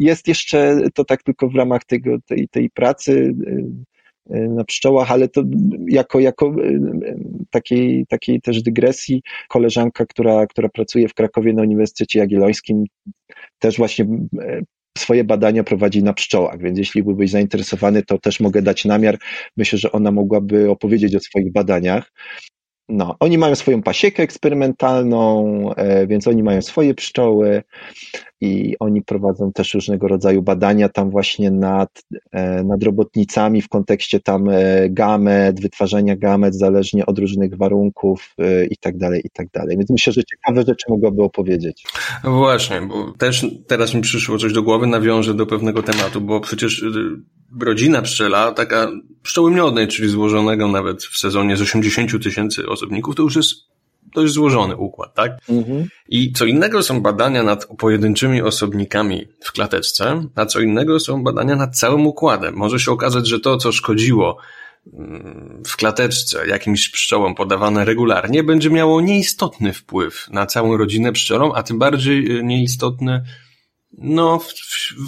[0.00, 3.34] jest jeszcze to tak tylko w ramach tego, tej, tej pracy
[4.30, 5.42] na pszczołach, ale to
[5.88, 6.54] jako, jako
[7.50, 12.84] takiej, takiej też dygresji, koleżanka, która, która pracuje w Krakowie na Uniwersytecie Jagiellońskim,
[13.58, 14.06] też właśnie
[14.98, 19.18] swoje badania prowadzi na pszczołach, więc jeśli byłbyś zainteresowany, to też mogę dać namiar.
[19.56, 22.12] Myślę, że ona mogłaby opowiedzieć o swoich badaniach.
[22.90, 27.62] No, oni mają swoją pasiekę eksperymentalną, e, więc oni mają swoje pszczoły
[28.40, 32.02] i oni prowadzą też różnego rodzaju badania tam właśnie nad,
[32.32, 38.34] e, nad robotnicami w kontekście tam e, gamet, wytwarzania gamet zależnie od różnych warunków
[38.70, 39.76] i tak dalej, i tak dalej.
[39.76, 41.84] Więc myślę, że ciekawe rzeczy mogłaby opowiedzieć.
[42.24, 46.40] No właśnie, bo też teraz mi przyszło coś do głowy, nawiążę do pewnego tematu, bo
[46.40, 46.84] przecież
[47.60, 48.90] rodzina pszczela, taka
[49.22, 53.54] pszczoły miodnej, czyli złożonego nawet w sezonie z 80 tysięcy osobników, to już jest
[54.14, 55.32] dość złożony układ, tak?
[55.48, 55.88] Mhm.
[56.08, 61.56] I co innego są badania nad pojedynczymi osobnikami w klateczce, a co innego są badania
[61.56, 62.54] nad całym układem.
[62.54, 64.36] Może się okazać, że to, co szkodziło
[64.92, 71.54] mm, w klateczce jakimś pszczołom podawane regularnie, będzie miało nieistotny wpływ na całą rodzinę pszczelą,
[71.54, 73.22] a tym bardziej y, nieistotny
[73.98, 74.54] no, w,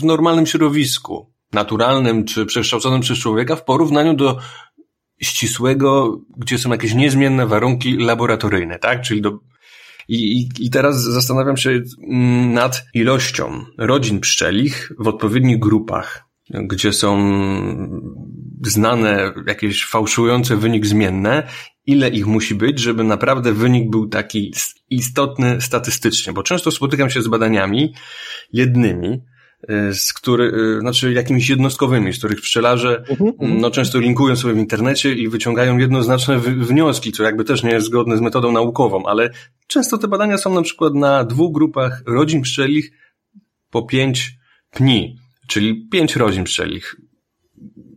[0.01, 4.39] w normalnym środowisku naturalnym czy przekształconym przez człowieka w porównaniu do
[5.23, 9.03] ścisłego, gdzie są jakieś niezmienne warunki laboratoryjne, tak?
[9.03, 9.39] Czyli do,
[10.09, 11.71] i, i, I teraz zastanawiam się
[12.11, 17.33] mm, nad ilością rodzin pszczelich w odpowiednich grupach, gdzie są
[18.67, 21.49] znane jakieś fałszujące wynik zmienne,
[21.87, 24.55] ile ich musi być, żeby naprawdę wynik był taki
[24.91, 27.95] istotny statystycznie, bo często spotykam się z badaniami
[28.53, 29.23] jednymi,
[29.93, 33.61] z który, y, znaczy jakimiś jednostkowymi, z których pszczelarze mhm, mhm.
[33.61, 37.87] no, często linkują sobie w internecie i wyciągają jednoznaczne wnioski, co jakby też nie jest
[37.87, 39.31] zgodne z metodą naukową, ale
[39.67, 42.93] często te badania są na przykład na dwóch grupach rodzin pszczelich
[43.71, 44.39] po pięć
[44.71, 45.17] pni,
[45.47, 46.97] czyli pięć rodzin pszczelich.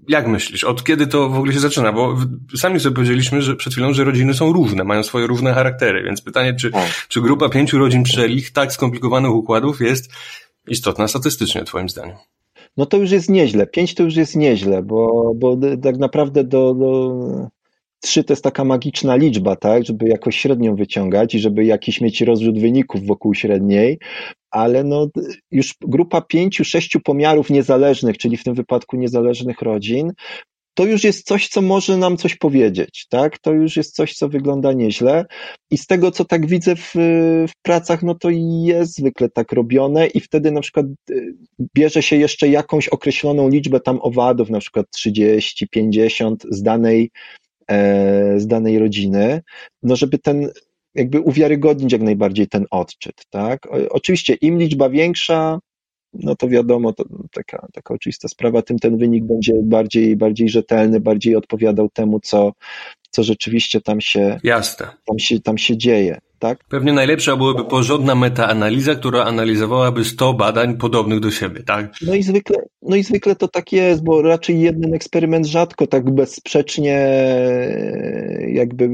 [0.07, 1.91] Jak myślisz, od kiedy to w ogóle się zaczyna?
[1.91, 2.17] Bo
[2.57, 6.21] sami sobie powiedzieliśmy, że przed chwilą, że rodziny są różne, mają swoje różne charaktery, więc
[6.21, 7.07] pytanie, czy, tak.
[7.07, 10.11] czy grupa pięciu rodzin pszczelich tak skomplikowanych układów jest
[10.67, 12.15] istotna statystycznie, Twoim zdaniem.
[12.77, 13.67] No to już jest nieźle.
[13.67, 17.15] Pięć to już jest nieźle, bo, bo tak naprawdę do, do
[18.13, 22.59] to jest taka magiczna liczba, tak, żeby jakoś średnią wyciągać i żeby jakiś mieć rozrzut
[22.59, 23.99] wyników wokół średniej,
[24.51, 25.07] ale no
[25.51, 30.11] już grupa pięciu, sześciu pomiarów niezależnych, czyli w tym wypadku niezależnych rodzin,
[30.75, 33.39] to już jest coś, co może nam coś powiedzieć, tak?
[33.39, 35.25] To już jest coś, co wygląda nieźle.
[35.71, 36.91] I z tego, co tak widzę w,
[37.49, 38.29] w pracach, no to
[38.63, 41.35] jest zwykle tak robione i wtedy na przykład y,
[41.75, 47.11] bierze się jeszcze jakąś określoną liczbę tam owadów, na przykład 30, 50 z danej,
[47.67, 49.41] e, z danej rodziny,
[49.83, 50.49] no żeby ten,
[50.95, 53.67] jakby uwiarygodnić jak najbardziej ten odczyt, tak?
[53.89, 55.59] Oczywiście im liczba większa,
[56.19, 60.99] no to wiadomo, to taka, taka oczywista sprawa, tym ten wynik będzie bardziej, bardziej rzetelny,
[60.99, 62.51] bardziej odpowiadał temu, co,
[63.09, 64.87] co rzeczywiście tam się, Jasne.
[65.05, 66.17] Tam się, tam się dzieje.
[66.39, 66.59] Tak?
[66.69, 71.93] Pewnie najlepsza byłaby porządna metaanaliza, która analizowałaby 100 badań podobnych do siebie, tak?
[72.01, 76.11] No i zwykle, no i zwykle to tak jest, bo raczej jeden eksperyment rzadko tak
[76.11, 77.09] bezsprzecznie
[78.47, 78.89] jakby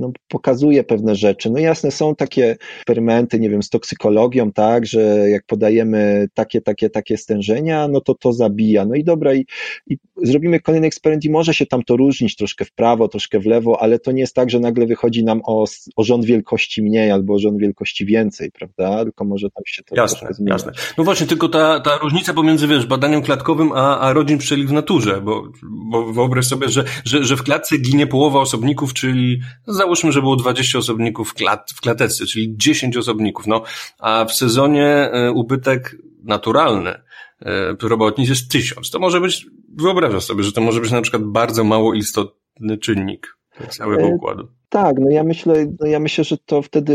[0.00, 1.50] no, pokazuje pewne rzeczy.
[1.50, 6.90] No jasne, są takie eksperymenty, nie wiem, z toksykologią, tak, że jak podajemy takie, takie,
[6.90, 8.84] takie stężenia, no to to zabija.
[8.84, 9.46] No i dobra, i,
[9.86, 13.46] i zrobimy kolejny eksperyment i może się tam to różnić troszkę w prawo, troszkę w
[13.46, 15.64] lewo, ale to nie jest tak, że nagle wychodzi nam o,
[15.96, 19.04] o rząd wielkości mniej albo rząd wielkości więcej, prawda?
[19.04, 20.50] Tylko może tam się to jasne, zmieni.
[20.50, 20.72] Jasne.
[20.98, 24.72] No właśnie, tylko ta, ta różnica pomiędzy, wiesz, badaniem klatkowym a, a rodzin pszczeli w
[24.72, 25.48] naturze, bo,
[25.90, 30.36] bo wyobraź sobie, że, że, że w klatce ginie połowa osobników, czyli załóżmy, że było
[30.36, 33.62] 20 osobników w, klat, w klatece, czyli 10 osobników, no,
[33.98, 38.90] a w sezonie e, ubytek naturalny e, robotnic jest tysiąc.
[38.90, 39.46] To może być,
[39.76, 43.36] wyobrażasz sobie, że to może być na przykład bardzo mało istotny czynnik
[43.68, 44.48] całego e, układu.
[44.68, 46.94] Tak, no ja myślę, no ja myślę, że to wtedy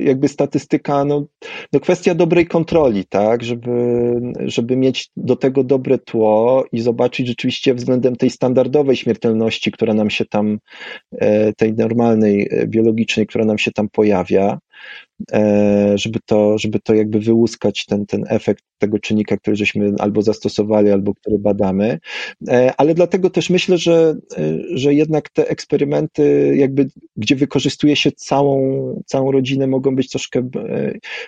[0.00, 1.26] jakby statystyka, no,
[1.72, 3.70] no kwestia dobrej kontroli, tak, żeby,
[4.38, 10.10] żeby mieć do tego dobre tło i zobaczyć rzeczywiście względem tej standardowej śmiertelności, która nam
[10.10, 10.58] się tam,
[11.12, 15.07] e, tej normalnej, e, biologicznej, która nam się tam pojawia, E,
[15.94, 20.90] żeby to, żeby to jakby wyłuskać ten, ten efekt tego czynnika, który żeśmy albo zastosowali,
[20.90, 21.98] albo który badamy.
[22.48, 28.12] E, ale dlatego też myślę, że, e, że jednak te eksperymenty, jakby, gdzie wykorzystuje się
[28.12, 30.48] całą, całą rodzinę, mogą być troszkę.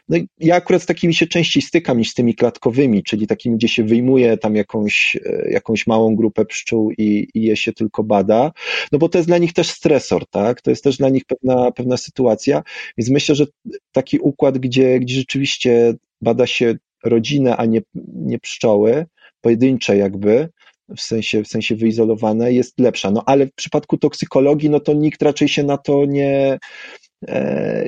[0.09, 3.69] No ja akurat z takimi się częściej stykam niż z tymi klatkowymi, czyli takimi, gdzie
[3.69, 5.17] się wyjmuje tam jakąś,
[5.51, 8.53] jakąś małą grupę pszczół i, i je się tylko bada,
[8.93, 10.61] no bo to jest dla nich też stresor, tak?
[10.61, 12.63] To jest też dla nich pewna, pewna sytuacja,
[12.99, 13.47] więc myślę, że
[13.93, 16.75] taki układ, gdzie, gdzie rzeczywiście bada się
[17.05, 17.81] rodzinę, a nie,
[18.15, 19.07] nie pszczoły,
[19.41, 20.49] pojedyncze jakby,
[20.97, 23.11] w sensie, w sensie wyizolowane, jest lepsza.
[23.11, 26.59] No ale w przypadku toksykologii, no to nikt raczej się na to nie,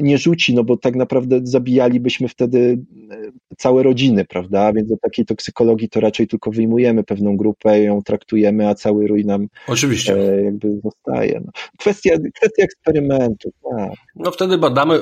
[0.02, 2.78] nie rzuci, no bo tak naprawdę zabijalibyśmy wtedy
[3.10, 3.16] e,
[3.56, 4.72] całe rodziny, prawda?
[4.72, 9.24] Więc do takiej toksykologii to raczej tylko wyjmujemy pewną grupę, ją traktujemy, a cały rój
[9.24, 10.14] nam Oczywiście.
[10.14, 11.40] E, jakby zostaje.
[11.44, 11.52] No.
[11.78, 13.92] Kwestia, kwestia eksperymentu, tak.
[14.16, 15.00] No wtedy badamy,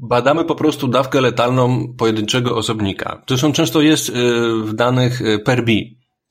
[0.00, 3.22] badamy po prostu dawkę letalną pojedynczego osobnika.
[3.28, 4.12] Zresztą często jest
[4.64, 5.72] w danych per B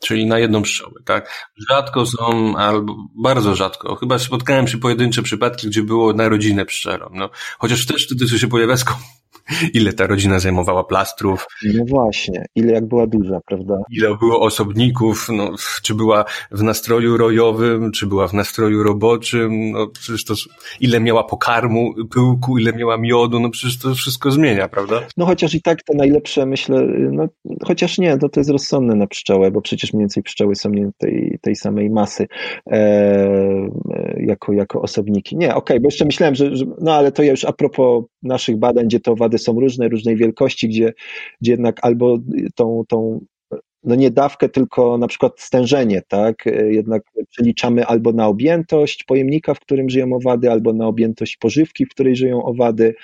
[0.03, 1.49] czyli na jedną pszczołę, tak?
[1.69, 7.09] Rzadko są, albo bardzo rzadko, chyba spotkałem się pojedyncze przypadki, gdzie było na rodzinę pszczelą,
[7.13, 7.29] no.
[7.59, 8.77] Chociaż też wtedy się pojawia
[9.73, 11.45] ile ta rodzina zajmowała plastrów.
[11.73, 13.77] No właśnie, ile jak była duża, prawda?
[13.91, 19.87] Ile było osobników, no, czy była w nastroju rojowym, czy była w nastroju roboczym, no
[19.87, 20.33] przecież to,
[20.79, 25.01] ile miała pokarmu, pyłku, ile miała miodu, no przecież to wszystko zmienia, prawda?
[25.17, 27.27] No chociaż i tak te najlepsze, myślę, no
[27.65, 30.89] chociaż nie, to, to jest rozsądne na pszczołę, bo przecież mniej więcej pszczoły są nie
[30.97, 32.27] tej, tej samej masy
[32.67, 35.37] e, e jako, jako osobniki.
[35.37, 38.03] Nie, okej, okay, bo jeszcze myślałem, że, że, no ale to ja już a propos
[38.23, 40.93] naszych badań, gdzie to są różne, różnej wielkości, gdzie,
[41.41, 42.17] gdzie jednak albo
[42.55, 43.21] tą, tą
[43.83, 46.45] no nie dawkę, tylko na przykład stężenie, tak?
[46.69, 51.89] Jednak przeliczamy albo na objętość pojemnika, w którym żyją owady, albo na objętość pożywki, w
[51.89, 52.95] której żyją owady,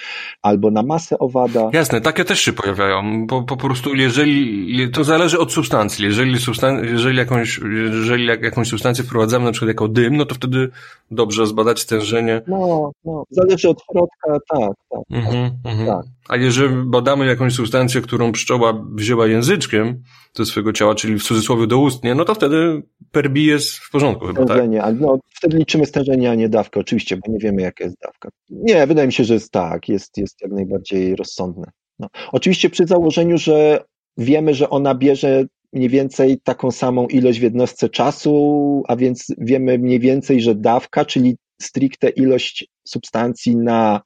[0.41, 1.69] albo na masę owada.
[1.73, 6.85] Jasne, takie też się pojawiają, bo po prostu jeżeli, to zależy od substancji, jeżeli, substan
[6.85, 7.59] jeżeli, jakąś,
[7.91, 10.69] jeżeli jakąś substancję wprowadzamy na przykład jako dym, no to wtedy
[11.11, 12.41] dobrze zbadać stężenie.
[12.47, 15.01] No, no, zależy od środka, tak, tak.
[15.11, 15.87] Mhm, mhm.
[15.87, 16.16] tak.
[16.27, 21.67] A jeżeli badamy jakąś substancję, którą pszczoła wzięła języczkiem ze swojego ciała, czyli w cudzysłowie
[21.67, 24.47] doustnie, no to wtedy per bi jest w porządku chyba, tak?
[24.47, 24.99] stężenie, tak?
[24.99, 28.29] No, wtedy liczymy stężenie, a nie dawkę, oczywiście, bo nie wiemy, jaka jest dawka.
[28.49, 31.71] Nie, wydaje mi się, że jest tak, jest, jest jak najbardziej rozsądne.
[31.99, 32.07] No.
[32.31, 33.83] Oczywiście przy założeniu, że
[34.17, 39.77] wiemy, że ona bierze mniej więcej taką samą ilość w jednostce czasu, a więc wiemy
[39.77, 44.01] mniej więcej, że dawka, czyli stricte ilość substancji na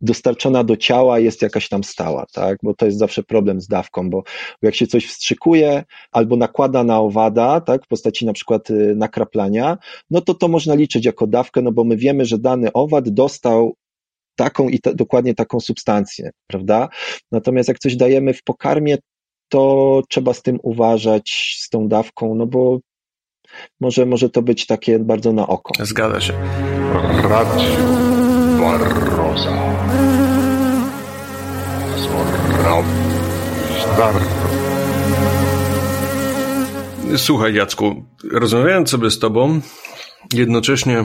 [0.00, 2.58] dostarczona do ciała jest jakaś tam stała, tak?
[2.62, 4.22] Bo to jest zawsze problem z dawką, bo
[4.62, 7.84] jak się coś wstrzykuje albo nakłada na owada, tak?
[7.84, 9.78] W postaci na przykład y, nakraplania,
[10.10, 13.74] no to to można liczyć jako dawkę, no bo my wiemy, że dany owad dostał
[14.36, 16.88] taką i ta, dokładnie taką substancję, prawda?
[17.32, 18.98] Natomiast jak coś dajemy w pokarmie,
[19.48, 22.78] to trzeba z tym uważać, z tą dawką, no bo
[23.80, 25.84] może, może to być takie bardzo na oko.
[25.84, 26.32] Zgadza się.
[27.22, 28.15] Radio.
[28.60, 29.76] Barroza.
[37.16, 39.60] Słuchaj, Jacku, rozmawiając sobie z tobą,
[40.34, 41.04] jednocześnie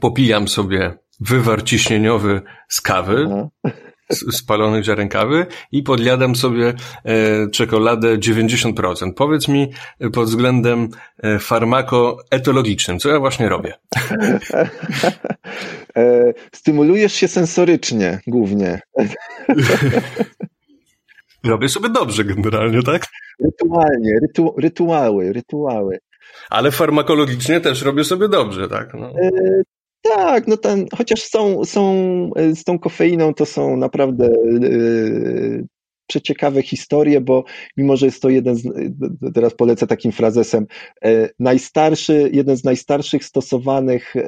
[0.00, 3.16] popijam sobie wywar ciśnieniowy z kawy.
[3.16, 3.89] Mhm
[4.32, 6.74] spalonych ziarenkawy i podjadam sobie
[7.04, 9.14] e, czekoladę 90%.
[9.16, 9.70] Powiedz mi
[10.00, 10.88] e, pod względem
[11.22, 13.74] e, farmakoetologicznym, co ja właśnie robię?
[16.52, 18.80] Stymulujesz się sensorycznie głównie.
[21.44, 23.02] Robię sobie dobrze generalnie, tak?
[23.44, 25.98] Rytualnie, rytu, rytuały, rytuały.
[26.50, 28.94] Ale farmakologicznie też robię sobie dobrze, tak?
[28.94, 29.12] No.
[30.02, 31.84] Tak, no ten, chociaż są, są
[32.36, 34.28] e, z tą kofeiną, to są naprawdę
[34.60, 35.66] yy,
[36.10, 37.44] przeciekawe historie, bo
[37.76, 38.68] mimo, że jest to jeden z,
[39.34, 40.66] teraz polecę takim frazesem,
[41.04, 44.22] e, najstarszy, jeden z najstarszych stosowanych e,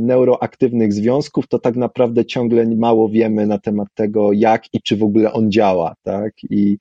[0.00, 5.02] neuroaktywnych związków, to tak naprawdę ciągle mało wiemy na temat tego, jak i czy w
[5.02, 6.78] ogóle on działa, tak, i,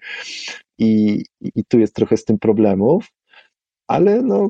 [0.80, 3.08] i, i tu jest trochę z tym problemów,
[3.88, 4.50] ale no,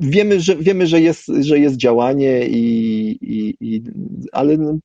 [0.00, 3.82] wiemy, że, wiemy, że, jest, że jest działanie, i, i, i,
[4.32, 4.78] ale no,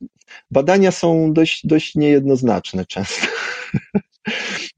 [0.51, 3.27] badania są dość, dość niejednoznaczne często.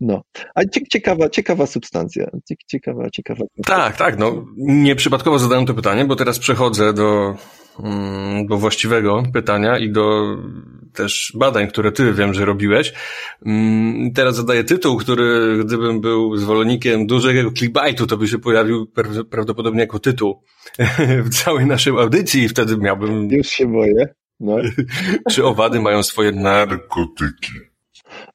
[0.02, 0.22] No,
[0.56, 0.62] a
[0.92, 2.30] ciekawa, ciekawa substancja.
[2.68, 3.46] Ciekawa, ciekawa.
[3.66, 4.20] Tak, tak.
[4.20, 7.36] No, nieprzypadkowo zadałem to pytanie, bo teraz przechodzę do,
[8.46, 10.38] do właściwego pytania i do
[10.94, 12.94] też badań, które ty wiem, że robiłeś.
[13.46, 18.92] Mm, teraz zadaję tytuł, który gdybym był zwolennikiem dużego clickbaitu, to by się pojawił
[19.30, 20.44] prawdopodobnie jako tytuł
[21.26, 23.30] w całej naszej audycji i wtedy miałbym...
[23.32, 24.14] Już się boję.
[24.40, 24.58] No.
[25.32, 27.52] Czy owady mają swoje narkotyki?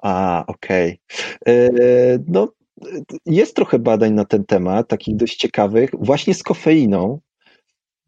[0.02, 1.00] A, okej.
[1.42, 1.54] Okay.
[1.54, 1.70] E,
[2.28, 2.52] no,
[3.26, 7.20] jest trochę badań na ten temat, takich dość ciekawych, właśnie z kofeiną,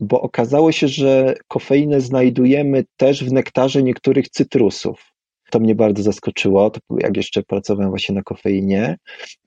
[0.00, 5.12] bo okazało się, że kofeinę znajdujemy też w nektarze niektórych cytrusów.
[5.50, 8.96] To mnie bardzo zaskoczyło, jak jeszcze pracowałem właśnie na kofeinie.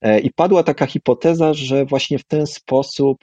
[0.01, 3.17] E, I padła taka hipoteza, że właśnie w ten sposób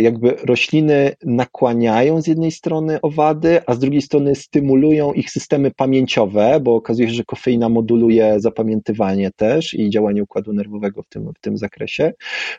[0.00, 6.60] jakby rośliny nakłaniają z jednej strony owady, a z drugiej strony stymulują ich systemy pamięciowe,
[6.60, 11.40] bo okazuje się, że kofeina moduluje zapamiętywanie też i działanie układu nerwowego w tym, w
[11.40, 12.12] tym zakresie,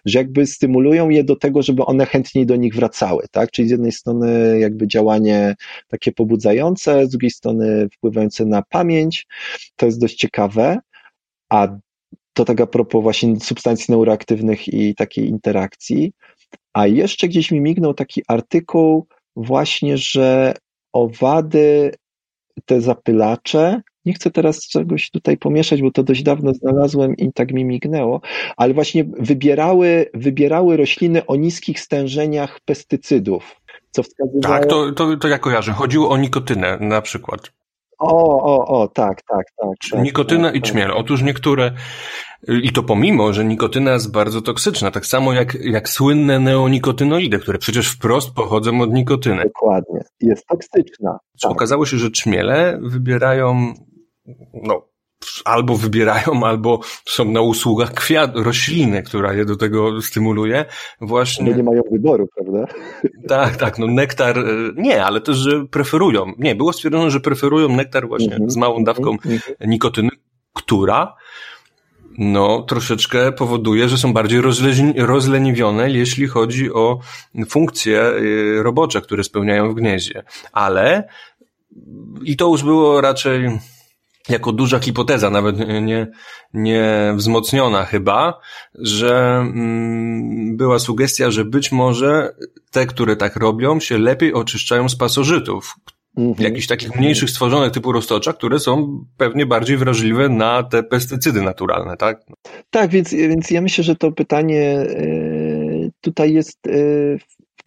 [0.06, 3.51] że jakby stymulują je do tego, żeby one chętniej do nich wracały, tak?
[3.51, 5.56] Czyli z jednej strony jakby działanie
[5.88, 9.27] takie pobudzające, z drugiej strony wpływające na pamięć,
[9.76, 10.80] to jest dość ciekawe,
[11.49, 11.68] a
[12.34, 16.14] to tak a propos właśnie substancji neuroaktywnych i takiej interakcji.
[16.74, 20.54] A jeszcze gdzieś mi mignął taki artykuł właśnie, że
[20.94, 21.92] owady,
[22.66, 27.52] te zapylacze, nie chcę teraz czegoś tutaj pomieszać, bo to dość dawno znalazłem i tak
[27.52, 28.22] mi mignęło,
[28.58, 33.62] ale właśnie wybierały, wybierały rośliny o niskich stężeniach pestycydów.
[33.92, 34.60] Co wskazywało...
[34.60, 35.74] Tak, to, to, to ja kojarzę.
[35.74, 37.52] Chodziło o nikotynę na przykład.
[38.00, 39.70] O, o, o, tak, tak, tak.
[39.92, 40.72] tak Nikotyna tak, i tak.
[40.72, 40.92] czmiel.
[40.92, 41.72] Otóż niektóre,
[42.48, 47.58] i to pomimo, że nikotyna jest bardzo toksyczna, tak samo jak, jak słynne neonikotynoidy, które
[47.58, 49.44] przecież wprost pochodzą od nikotyny.
[49.44, 50.00] Dokładnie.
[50.22, 51.20] Jest toksyczna.
[51.42, 51.52] Tak.
[51.52, 53.74] Okazało się, że czmiele wybierają,
[54.54, 54.89] no,
[55.46, 60.66] albo wybierają, albo są na usługach kwiat, rośliny, która je do tego stymuluje.
[61.02, 61.54] Właśnie.
[61.54, 62.74] Nie mają wyboru, prawda?
[63.28, 64.44] Tak, tak, no nektar, e,
[64.76, 66.34] nie, ale też, że preferują.
[66.38, 69.40] Nie, było stwierdzone, że preferują nektar właśnie Mhm, z małą dawką mhm.
[69.68, 70.10] nikotyny,
[70.54, 71.16] która
[72.18, 77.00] no, troszeczkę powoduje, że są bardziej rozle- rozleniwione, jeśli chodzi o
[77.50, 80.24] funkcje y, robocze, które spełniają w gnieździe.
[80.52, 81.08] Ale
[82.24, 83.60] i to już było raczej
[84.30, 86.08] jako duża hipoteza, nawet nie,
[86.54, 88.40] nie wzmocniona chyba,
[88.76, 92.36] że mm, była sugestia, że być może
[92.72, 95.76] te, które tak robią, się lepiej oczyszczają z pasożytów,
[96.18, 96.44] Mhm.
[96.44, 101.98] jakichś takich mniejszych stworzonych typu roztocza, które są pewnie bardziej wrażliwe na te pestycydy naturalne,
[101.98, 102.22] tak?
[102.70, 104.86] Tak, więc, więc ja myślę, że to pytanie e,
[106.02, 106.72] tutaj jest e,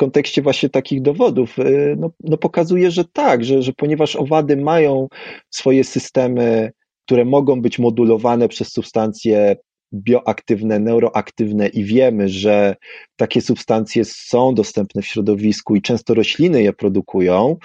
[0.02, 5.08] kontekście właśnie takich dowodów, e, no, no pokazuje, że tak, że, że ponieważ owady mają
[5.50, 6.72] swoje systemy,
[7.04, 9.56] które mogą być modulowane przez substancje
[9.94, 12.76] bioaktywne, neuroaktywne i wiemy, że
[13.16, 17.56] takie substancje są dostępne w środowisku i często rośliny je produkują,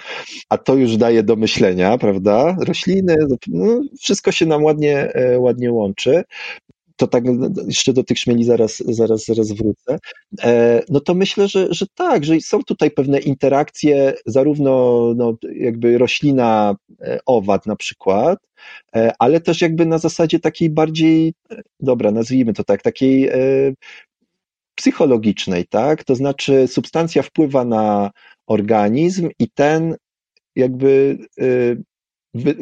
[0.48, 2.56] a to już daje do myślenia, prawda?
[2.66, 3.16] Rośliny,
[3.48, 6.24] no, wszystko się nam ładnie, e, ładnie łączy
[6.98, 7.24] to tak
[7.66, 9.98] jeszcze do tych szmieli zaraz, zaraz, zaraz wrócę,
[10.42, 15.98] e, no to myślę, że, że tak, że są tutaj pewne interakcje, zarówno no, jakby
[15.98, 18.38] roślina, e, owad na przykład,
[18.96, 21.34] e, ale też jakby na zasadzie takiej bardziej,
[21.80, 23.30] dobra, nazwijmy to tak, takiej
[24.74, 26.04] psychologicznej, tak?
[26.04, 28.10] To znaczy substancja wpływa na
[28.46, 29.96] organizm i ten
[30.56, 31.18] jakby
[32.38, 32.56] wy,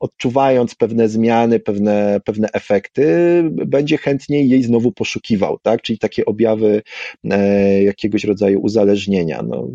[0.00, 3.04] odczuwając pewne zmiany, pewne, pewne efekty,
[3.50, 5.82] będzie chętniej jej znowu poszukiwał, tak?
[5.82, 6.82] Czyli takie objawy
[7.24, 9.42] e, jakiegoś rodzaju uzależnienia.
[9.42, 9.68] No,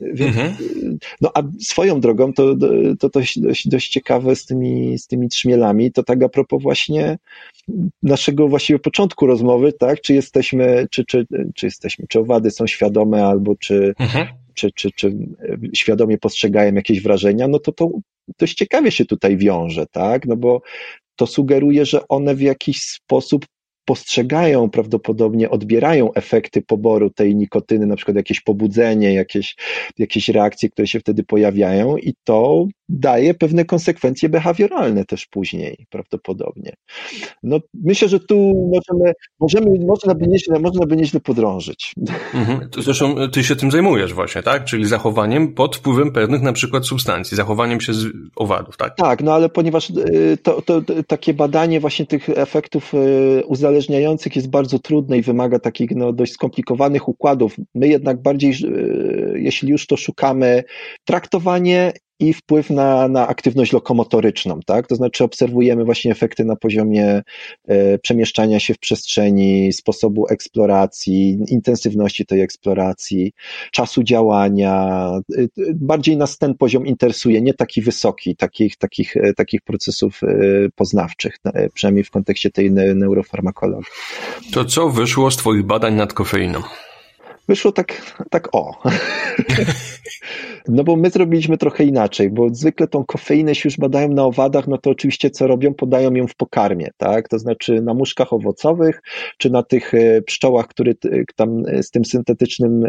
[0.00, 0.54] więc, mhm.
[1.20, 2.56] no a swoją drogą to,
[3.00, 7.18] to dość, dość, dość ciekawe z tymi, z tymi trzmielami, to tak a propos właśnie
[8.02, 10.00] naszego właściwie początku rozmowy, tak?
[10.00, 14.26] Czy jesteśmy, czy, czy, czy jesteśmy, czy owady są świadome, albo czy, mhm
[14.60, 15.16] czy, czy, czy
[15.74, 17.90] świadomie postrzegają jakieś wrażenia, no to to
[18.38, 20.26] dość ciekawie się tutaj wiąże, tak?
[20.26, 20.62] No bo
[21.16, 23.46] to sugeruje, że one w jakiś sposób
[23.90, 29.56] postrzegają, prawdopodobnie odbierają efekty poboru tej nikotyny, na przykład jakieś pobudzenie, jakieś,
[29.98, 36.72] jakieś reakcje, które się wtedy pojawiają i to daje pewne konsekwencje behawioralne też później prawdopodobnie.
[37.42, 41.92] No, myślę, że tu możemy, możemy można, by nieźle, można by nieźle podrążyć.
[42.34, 42.68] Mhm.
[42.78, 44.64] Zresztą ty się tym zajmujesz właśnie, tak?
[44.64, 48.06] Czyli zachowaniem pod wpływem pewnych na przykład substancji, zachowaniem się z
[48.36, 48.96] owadów, tak?
[48.96, 49.92] Tak, no ale ponieważ
[50.42, 52.92] to, to, to takie badanie właśnie tych efektów
[53.80, 57.56] uzależniających jest bardzo trudne i wymaga takich no, dość skomplikowanych układów.
[57.74, 58.54] My jednak bardziej,
[59.34, 60.64] jeśli już to szukamy,
[61.04, 64.86] traktowanie i wpływ na, na aktywność lokomotoryczną, tak?
[64.86, 67.22] To znaczy obserwujemy właśnie efekty na poziomie
[67.68, 73.32] e, przemieszczania się w przestrzeni, sposobu eksploracji, intensywności tej eksploracji,
[73.72, 75.10] czasu działania.
[75.38, 80.20] E, bardziej nas ten poziom interesuje, nie taki wysoki, takich, takich, e, takich procesów
[80.74, 81.36] poznawczych,
[81.74, 83.90] przynajmniej w kontekście tej ne neurofarmakologii.
[84.52, 86.62] To co wyszło z Twoich badań nad kofeiną?
[87.50, 88.76] Wyszło tak, tak o.
[90.68, 94.68] No bo my zrobiliśmy trochę inaczej, bo zwykle tą kofeinę, jeśli już badają na owadach,
[94.68, 95.74] no to oczywiście co robią?
[95.74, 97.28] Podają ją w pokarmie, tak?
[97.28, 99.02] To znaczy na muszkach owocowych,
[99.38, 99.92] czy na tych
[100.26, 100.92] pszczołach, które
[101.36, 102.84] tam z tym syntetycznym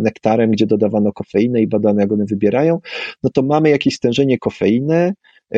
[0.00, 2.78] nektarem, gdzie dodawano kofeinę i badano, jak one wybierają,
[3.22, 5.14] no to mamy jakieś stężenie kofeiny,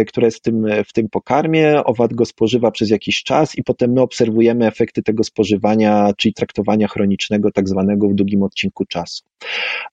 [0.07, 3.93] która jest w tym, w tym pokarmie, owad go spożywa przez jakiś czas i potem
[3.93, 9.25] my obserwujemy efekty tego spożywania, czyli traktowania chronicznego, tak zwanego w długim odcinku czasu.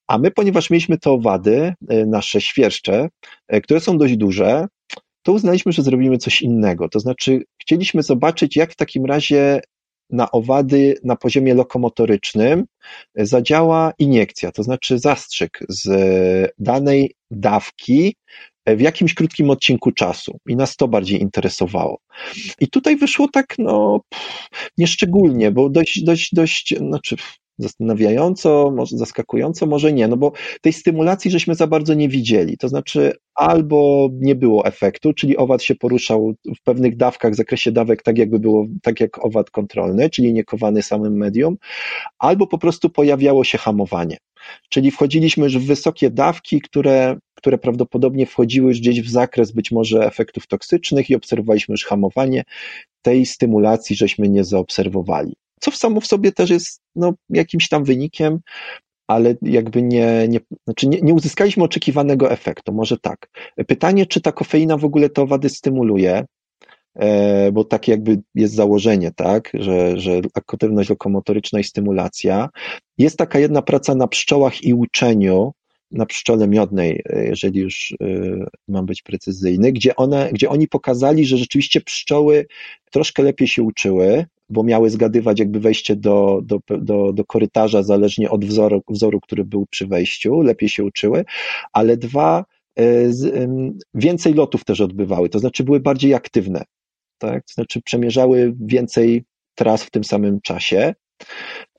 [0.07, 1.73] A my, ponieważ mieliśmy te owady,
[2.07, 3.09] nasze świerszcze,
[3.63, 4.67] które są dość duże,
[5.23, 6.89] to uznaliśmy, że zrobimy coś innego.
[6.89, 9.61] To znaczy, chcieliśmy zobaczyć, jak w takim razie
[10.09, 12.65] na owady na poziomie lokomotorycznym
[13.15, 15.89] zadziała iniekcja, to znaczy zastrzyk z
[16.59, 18.15] danej dawki
[18.75, 20.37] w jakimś krótkim odcinku czasu.
[20.47, 21.99] I nas to bardziej interesowało.
[22.59, 23.99] I tutaj wyszło tak, no,
[24.77, 27.15] nieszczególnie, bo dość, dość, dość, znaczy,
[27.57, 30.31] zastanawiająco, może zaskakująco, może nie, no bo
[30.61, 32.57] tej stymulacji żeśmy za bardzo nie widzieli.
[32.57, 37.71] To znaczy, albo nie było efektu, czyli owad się poruszał w pewnych dawkach, w zakresie
[37.71, 41.57] dawek, tak jakby było, tak jak owad kontrolny, czyli niekowany samym medium,
[42.19, 44.17] albo po prostu pojawiało się hamowanie.
[44.69, 49.71] Czyli wchodziliśmy już w wysokie dawki, które, które prawdopodobnie wchodziły już gdzieś w zakres być
[49.71, 52.43] może efektów toksycznych i obserwowaliśmy już hamowanie.
[53.01, 57.83] Tej stymulacji żeśmy nie zaobserwowali co w samo w sobie też jest no, jakimś tam
[57.83, 58.39] wynikiem,
[59.07, 63.29] ale jakby nie, nie, znaczy nie, nie uzyskaliśmy oczekiwanego efektu, może tak.
[63.67, 66.25] Pytanie, czy ta kofeina w ogóle te owady stymuluje,
[66.95, 72.49] e, bo takie jakby jest założenie, tak, że, że aktywność lokomotoryczna i stymulacja.
[72.97, 75.51] Jest taka jedna praca na pszczołach i uczeniu,
[75.91, 78.05] na pszczole miodnej, e, jeżeli już e,
[78.67, 82.45] mam być precyzyjny, gdzie, one, gdzie oni pokazali, że rzeczywiście pszczoły
[82.91, 88.29] troszkę lepiej się uczyły, bo miały zgadywać jakby wejście do, do, do, do korytarza zależnie
[88.29, 91.25] od wzoru, wzoru, który był przy wejściu, lepiej się uczyły,
[91.73, 92.45] ale dwa,
[92.79, 92.83] e,
[93.93, 96.63] więcej lotów też odbywały, to znaczy były bardziej aktywne,
[97.17, 97.45] tak?
[97.45, 99.23] to znaczy przemierzały więcej
[99.55, 100.93] tras w tym samym czasie.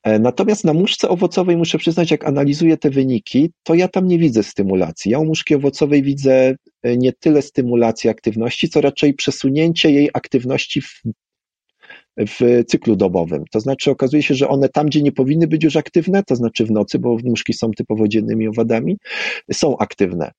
[0.03, 4.19] E, natomiast na muszce owocowej muszę przyznać, jak analizuję te wyniki, to ja tam nie
[4.19, 5.11] widzę stymulacji.
[5.11, 10.81] Ja u muszki owocowej widzę e, nie tyle stymulacji aktywności, co raczej przesunięcie jej aktywności
[10.81, 11.01] w
[12.27, 13.43] w cyklu dobowym.
[13.51, 16.65] To znaczy okazuje się, że one tam, gdzie nie powinny być już aktywne, to znaczy
[16.65, 18.97] w nocy, bo muszki są typowo dziennymi owadami,
[19.53, 20.31] są aktywne.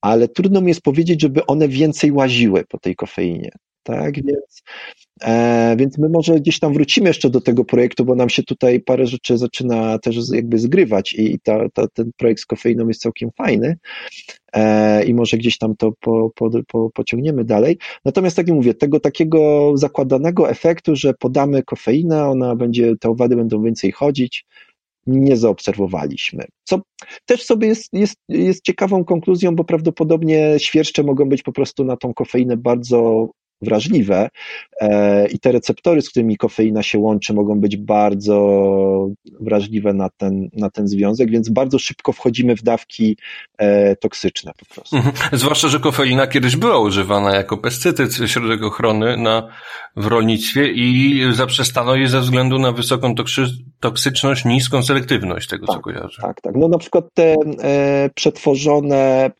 [0.00, 3.50] Ale trudno mi jest powiedzieć, żeby one więcej łaziły po tej kofeinie.
[3.86, 4.62] Tak, więc,
[5.22, 8.80] e, więc my może gdzieś tam wrócimy jeszcze do tego projektu, bo nam się tutaj
[8.80, 13.30] parę rzeczy zaczyna też jakby zgrywać i ta, ta, ten projekt z kofeiną jest całkiem
[13.30, 13.76] fajny
[14.52, 17.78] e, i może gdzieś tam to po, po, po, pociągniemy dalej.
[18.04, 23.36] Natomiast tak jak mówię, tego takiego zakładanego efektu, że podamy kofeinę, ona będzie, te owady
[23.36, 24.46] będą więcej chodzić,
[25.06, 26.44] nie zaobserwowaliśmy.
[26.64, 26.80] Co
[27.26, 31.96] też sobie jest, jest, jest ciekawą konkluzją, bo prawdopodobnie świerszcze mogą być po prostu na
[31.96, 33.28] tą kofeinę bardzo
[33.62, 34.28] wrażliwe
[34.80, 38.36] e, i te receptory, z którymi kofeina się łączy, mogą być bardzo
[39.40, 43.16] wrażliwe na ten, na ten związek, więc bardzo szybko wchodzimy w dawki
[43.58, 44.96] e, toksyczne po prostu.
[44.96, 45.14] Mhm.
[45.32, 49.48] Zwłaszcza, że kofeina kiedyś była używana jako pestycyd środek ochrony na,
[49.96, 53.14] w rolnictwie i zaprzestano jej ze względu na wysoką
[53.80, 56.22] toksyczność, niską selektywność tego, tak, co kojarzę.
[56.22, 56.54] Tak, tak.
[56.56, 59.30] No na przykład te e, przetworzone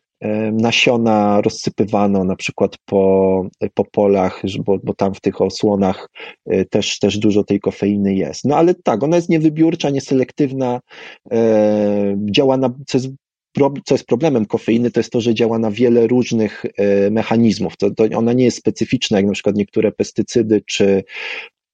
[0.51, 6.09] nasiona rozsypywano na przykład po, po polach, bo, bo tam w tych osłonach
[6.45, 8.45] e, też, też dużo tej kofeiny jest.
[8.45, 10.79] No ale tak, ona jest niewybiórcza, nieselektywna,
[11.31, 13.09] e, działa na, co jest
[13.85, 17.77] co jest problemem kofeiny, to jest to, że działa na wiele różnych e, mechanizmów.
[17.77, 21.03] To, to ona nie jest specyficzna, jak na przykład niektóre pestycydy, czy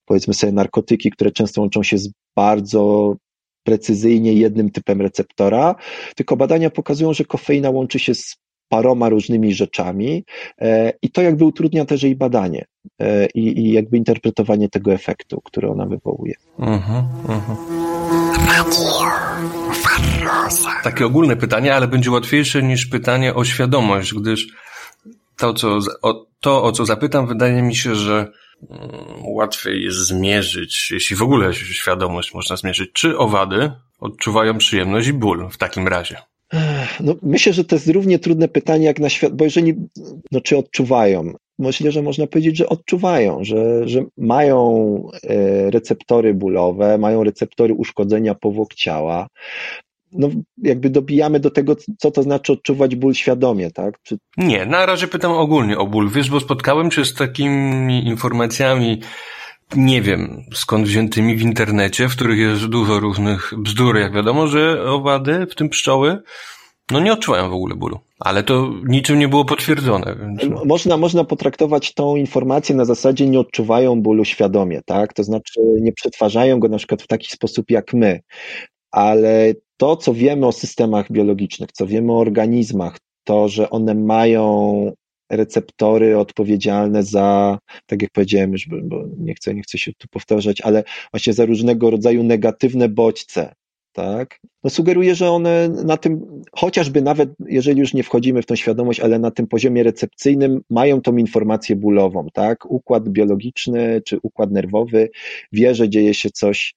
[0.05, 3.15] powiedzmy sobie narkotyki, które często łączą się z bardzo
[3.63, 5.75] precyzyjnie jednym typem receptora,
[6.15, 8.37] tylko badania pokazują, że kofeina łączy się z
[8.69, 10.23] paroma różnymi rzeczami
[10.61, 12.65] e, i to jakby utrudnia też jej badanie
[12.99, 16.33] e, i, i jakby interpretowanie tego efektu, który ona wywołuje.
[16.59, 17.55] Uh-huh, uh-huh.
[20.83, 24.47] Takie ogólne pytanie, ale będzie łatwiejsze niż pytanie o świadomość, gdyż
[25.37, 28.31] to, co, o, to, o co zapytam, wydaje mi się, że
[29.23, 35.49] łatwiej jest zmierzyć, jeśli w ogóle świadomość można zmierzyć, czy owady odczuwają przyjemność i ból
[35.49, 36.17] w takim razie.
[36.99, 39.75] No, myślę, że to jest równie trudne pytanie jak na świat, bo jeżeli,
[40.31, 41.33] no czy odczuwają?
[41.59, 48.35] Myślę, że można powiedzieć, że odczuwają, że, że mają e, receptory bólowe, mają receptory uszkodzenia
[48.35, 49.27] powłok ciała,
[50.17, 54.01] no, jakby dobijamy do tego, co to znaczy odczuwać ból świadomie, tak?
[54.03, 54.17] Czy...
[54.37, 56.09] Nie, na razie pytam ogólnie o ból.
[56.09, 59.01] Wiesz, bo spotkałem się z takimi informacjami,
[59.75, 64.83] nie wiem skąd wziętymi w internecie, w których jest dużo różnych bzdur, jak wiadomo, że
[64.83, 66.21] owady, w tym pszczoły,
[66.91, 67.99] no nie odczuwają w ogóle bólu.
[68.19, 70.15] Ale to niczym nie było potwierdzone.
[70.19, 70.65] Więc...
[70.65, 75.13] Można, można potraktować tą informację na zasadzie nie odczuwają bólu świadomie, tak?
[75.13, 78.19] To znaczy nie przetwarzają go na przykład w taki sposób jak my.
[78.91, 79.53] Ale
[79.83, 84.91] to, co wiemy o systemach biologicznych, co wiemy o organizmach, to, że one mają
[85.31, 90.61] receptory odpowiedzialne za, tak jak powiedziałem już, bo nie chcę, nie chcę się tu powtarzać,
[90.61, 93.53] ale właśnie za różnego rodzaju negatywne bodźce,
[93.93, 94.39] tak?
[94.63, 98.99] No sugeruje, że one na tym, chociażby nawet jeżeli już nie wchodzimy w tą świadomość,
[98.99, 102.71] ale na tym poziomie recepcyjnym mają tą informację bólową, tak?
[102.71, 105.09] Układ biologiczny czy układ nerwowy
[105.51, 106.75] wie, że dzieje się coś,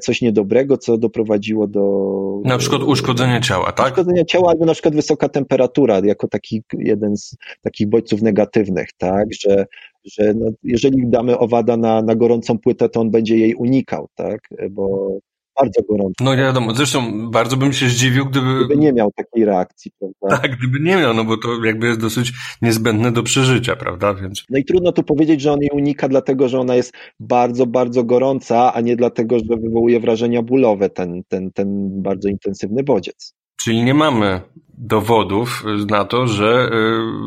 [0.00, 2.40] coś niedobrego, co doprowadziło do.
[2.44, 3.86] Na przykład uszkodzenia ciała, tak?
[3.86, 9.26] Uszkodzenia ciała albo na przykład wysoka temperatura, jako taki jeden z takich bodźców negatywnych, tak?
[9.40, 9.66] Że,
[10.04, 14.40] że no, jeżeli damy owada na, na gorącą płytę, to on będzie jej unikał, tak?
[14.70, 15.18] Bo
[15.60, 16.24] bardzo gorąco.
[16.24, 18.64] No nie wiadomo, zresztą bardzo bym się zdziwił, gdyby...
[18.64, 20.38] Gdyby nie miał takiej reakcji, prawda?
[20.42, 22.32] Tak, gdyby nie miał, no bo to jakby jest dosyć
[22.62, 24.44] niezbędne do przeżycia, prawda, więc...
[24.50, 28.04] No i trudno tu powiedzieć, że on jej unika dlatego, że ona jest bardzo, bardzo
[28.04, 33.34] gorąca, a nie dlatego, że wywołuje wrażenia bólowe ten, ten, ten bardzo intensywny bodziec.
[33.56, 34.40] Czyli nie mamy
[34.78, 36.70] dowodów na to, że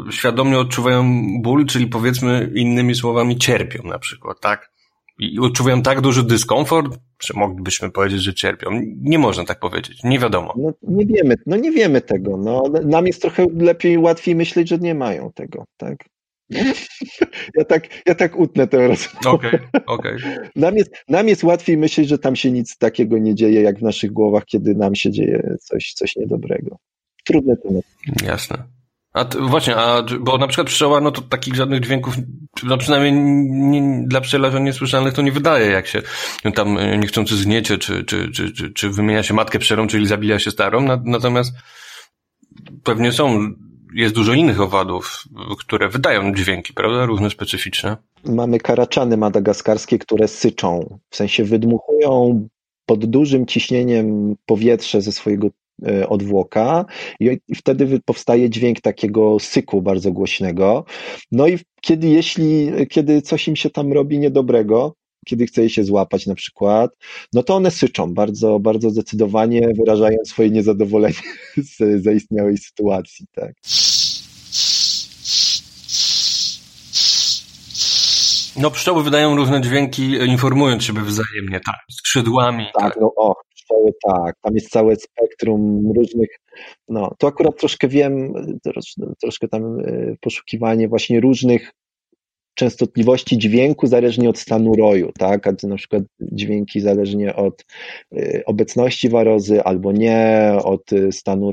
[0.07, 4.76] y, świadomie odczuwają ból, czyli powiedzmy innymi słowami cierpią na przykład, tak?
[5.19, 8.81] I odczuwają tak duży dyskomfort, że moglibyśmy powiedzieć, że cierpią.
[9.01, 10.53] Nie można tak powiedzieć, nie wiadomo.
[10.57, 12.37] No, nie wiemy, no nie wiemy tego.
[12.37, 15.97] No, nam jest trochę lepiej, łatwiej myśleć, że nie mają tego, tak?
[17.55, 19.59] Ja tak, ja tak utnę tę rozmowę.
[19.85, 20.17] Okay.
[20.55, 23.81] Nam, jest, nam jest łatwiej myśleć, że tam się nic takiego nie dzieje, jak w
[23.81, 26.77] naszych głowach, kiedy nam się dzieje coś, coś niedobrego.
[27.25, 27.83] Trudne temat.
[28.23, 28.76] Jasne.
[29.17, 32.15] A właśnie, a, bo na przykład pszczoła, no to takich żadnych dźwięków,
[32.63, 36.01] no przynajmniej nie, dla pszczelarza niesłyszalnych to nie wydaje, jak się
[36.45, 40.07] no tam e, niechcący zgniecie, czy, czy, czy, czy, czy wymienia się matkę pszczelą, czyli
[40.07, 41.53] zabija się starą, natomiast
[42.83, 43.53] pewnie są,
[43.93, 45.23] jest dużo innych owadów,
[45.59, 47.97] które wydają dźwięki, prawda, różne specyficzne.
[48.25, 52.47] Mamy karaczany madagaskarskie, które syczą, w sensie wydmuchują
[52.85, 55.47] pod dużym ciśnieniem powietrze ze swojego
[56.07, 56.85] odwłoka
[57.19, 60.85] i wtedy powstaje dźwięk takiego syku bardzo głośnego.
[61.31, 64.95] No i kiedy, jeśli, kiedy coś im się tam robi niedobrego,
[65.25, 66.91] kiedy chce je się złapać na przykład,
[67.33, 71.15] no to one syczą bardzo, bardzo zdecydowanie, wyrażając swoje niezadowolenie
[71.77, 73.53] z zaistniałej sytuacji, tak.
[78.59, 82.65] No pszczoły wydają różne dźwięki, informując siebie wzajemnie, tak, skrzydłami.
[82.65, 82.97] Tak, tak.
[83.01, 83.35] no o,
[83.67, 86.29] pszczoły tak, tam jest całe spektrum różnych,
[86.87, 88.33] no to akurat troszkę wiem,
[89.21, 91.71] troszkę tam e, poszukiwanie właśnie różnych
[92.57, 95.47] częstotliwości dźwięku zależnie od stanu roju, tak?
[95.47, 97.65] A na przykład dźwięki zależnie od
[98.13, 101.51] y, obecności warozy albo nie, od y, stanu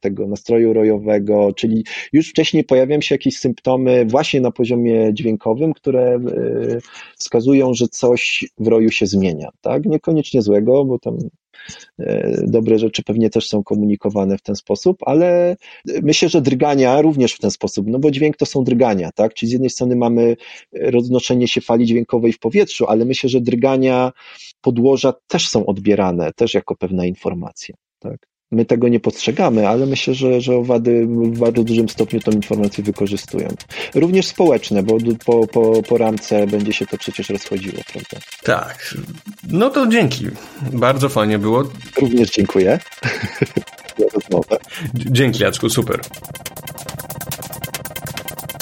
[0.00, 6.16] tego nastroju rojowego, czyli już wcześniej pojawiają się jakieś symptomy właśnie na poziomie dźwiękowym, które
[6.16, 6.78] y,
[7.18, 9.86] wskazują, że coś w roju się zmienia, tak?
[9.86, 11.18] Niekoniecznie złego, bo tam
[12.46, 15.56] dobre rzeczy pewnie też są komunikowane w ten sposób, ale
[16.02, 19.34] myślę, że drgania również w ten sposób, no bo dźwięk to są drgania, tak?
[19.34, 20.36] Czyli z jednej strony mamy
[20.72, 24.12] roznoszenie się fali dźwiękowej w powietrzu, ale myślę, że drgania
[24.60, 28.29] podłoża też są odbierane, też jako pewna informacja, tak?
[28.52, 32.84] My tego nie postrzegamy, ale myślę, że, że owady w bardzo dużym stopniu tą informację
[32.84, 33.48] wykorzystują.
[33.94, 38.16] Również społeczne, bo po, po, po ramce będzie się to przecież rozchodziło, prawda?
[38.42, 38.94] Tak.
[39.48, 40.26] No to dzięki.
[40.72, 41.64] Bardzo fajnie było.
[42.00, 42.78] Również dziękuję
[43.98, 44.58] za rozmowę.
[44.94, 46.00] Dzięki Jacku, super.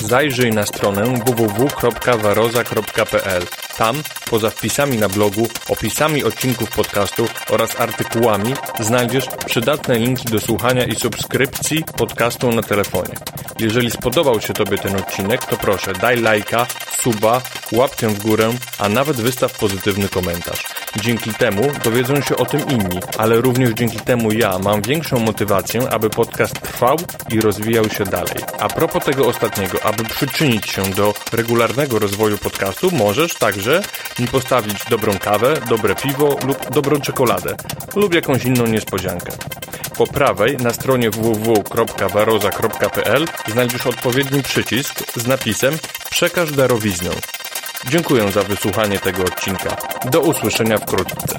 [0.05, 3.43] Zajrzyj na stronę www.waroza.pl
[3.79, 10.85] tam, poza wpisami na blogu, opisami odcinków podcastu oraz artykułami, znajdziesz przydatne linki do słuchania
[10.85, 13.15] i subskrypcji podcastu na telefonie.
[13.61, 16.67] Jeżeli spodobał się Tobie ten odcinek, to proszę daj lajka,
[17.03, 17.41] suba,
[17.73, 20.65] łapkę w górę, a nawet wystaw pozytywny komentarz.
[21.01, 25.91] Dzięki temu dowiedzą się o tym inni, ale również dzięki temu ja mam większą motywację,
[25.91, 26.97] aby podcast trwał
[27.31, 28.37] i rozwijał się dalej.
[28.59, 33.68] A propos tego ostatniego, aby przyczynić się do regularnego rozwoju podcastu, możesz także
[34.19, 37.55] mi postawić dobrą kawę, dobre piwo lub dobrą czekoladę
[37.97, 39.33] lub jakąś inną niespodziankę.
[39.97, 45.79] Po prawej na stronie www.waroza.pl znajdziesz odpowiedni przycisk z napisem
[46.11, 47.11] Przekaż darowiznę.
[47.89, 49.77] Dziękuję za wysłuchanie tego odcinka.
[50.11, 51.39] Do usłyszenia wkrótce.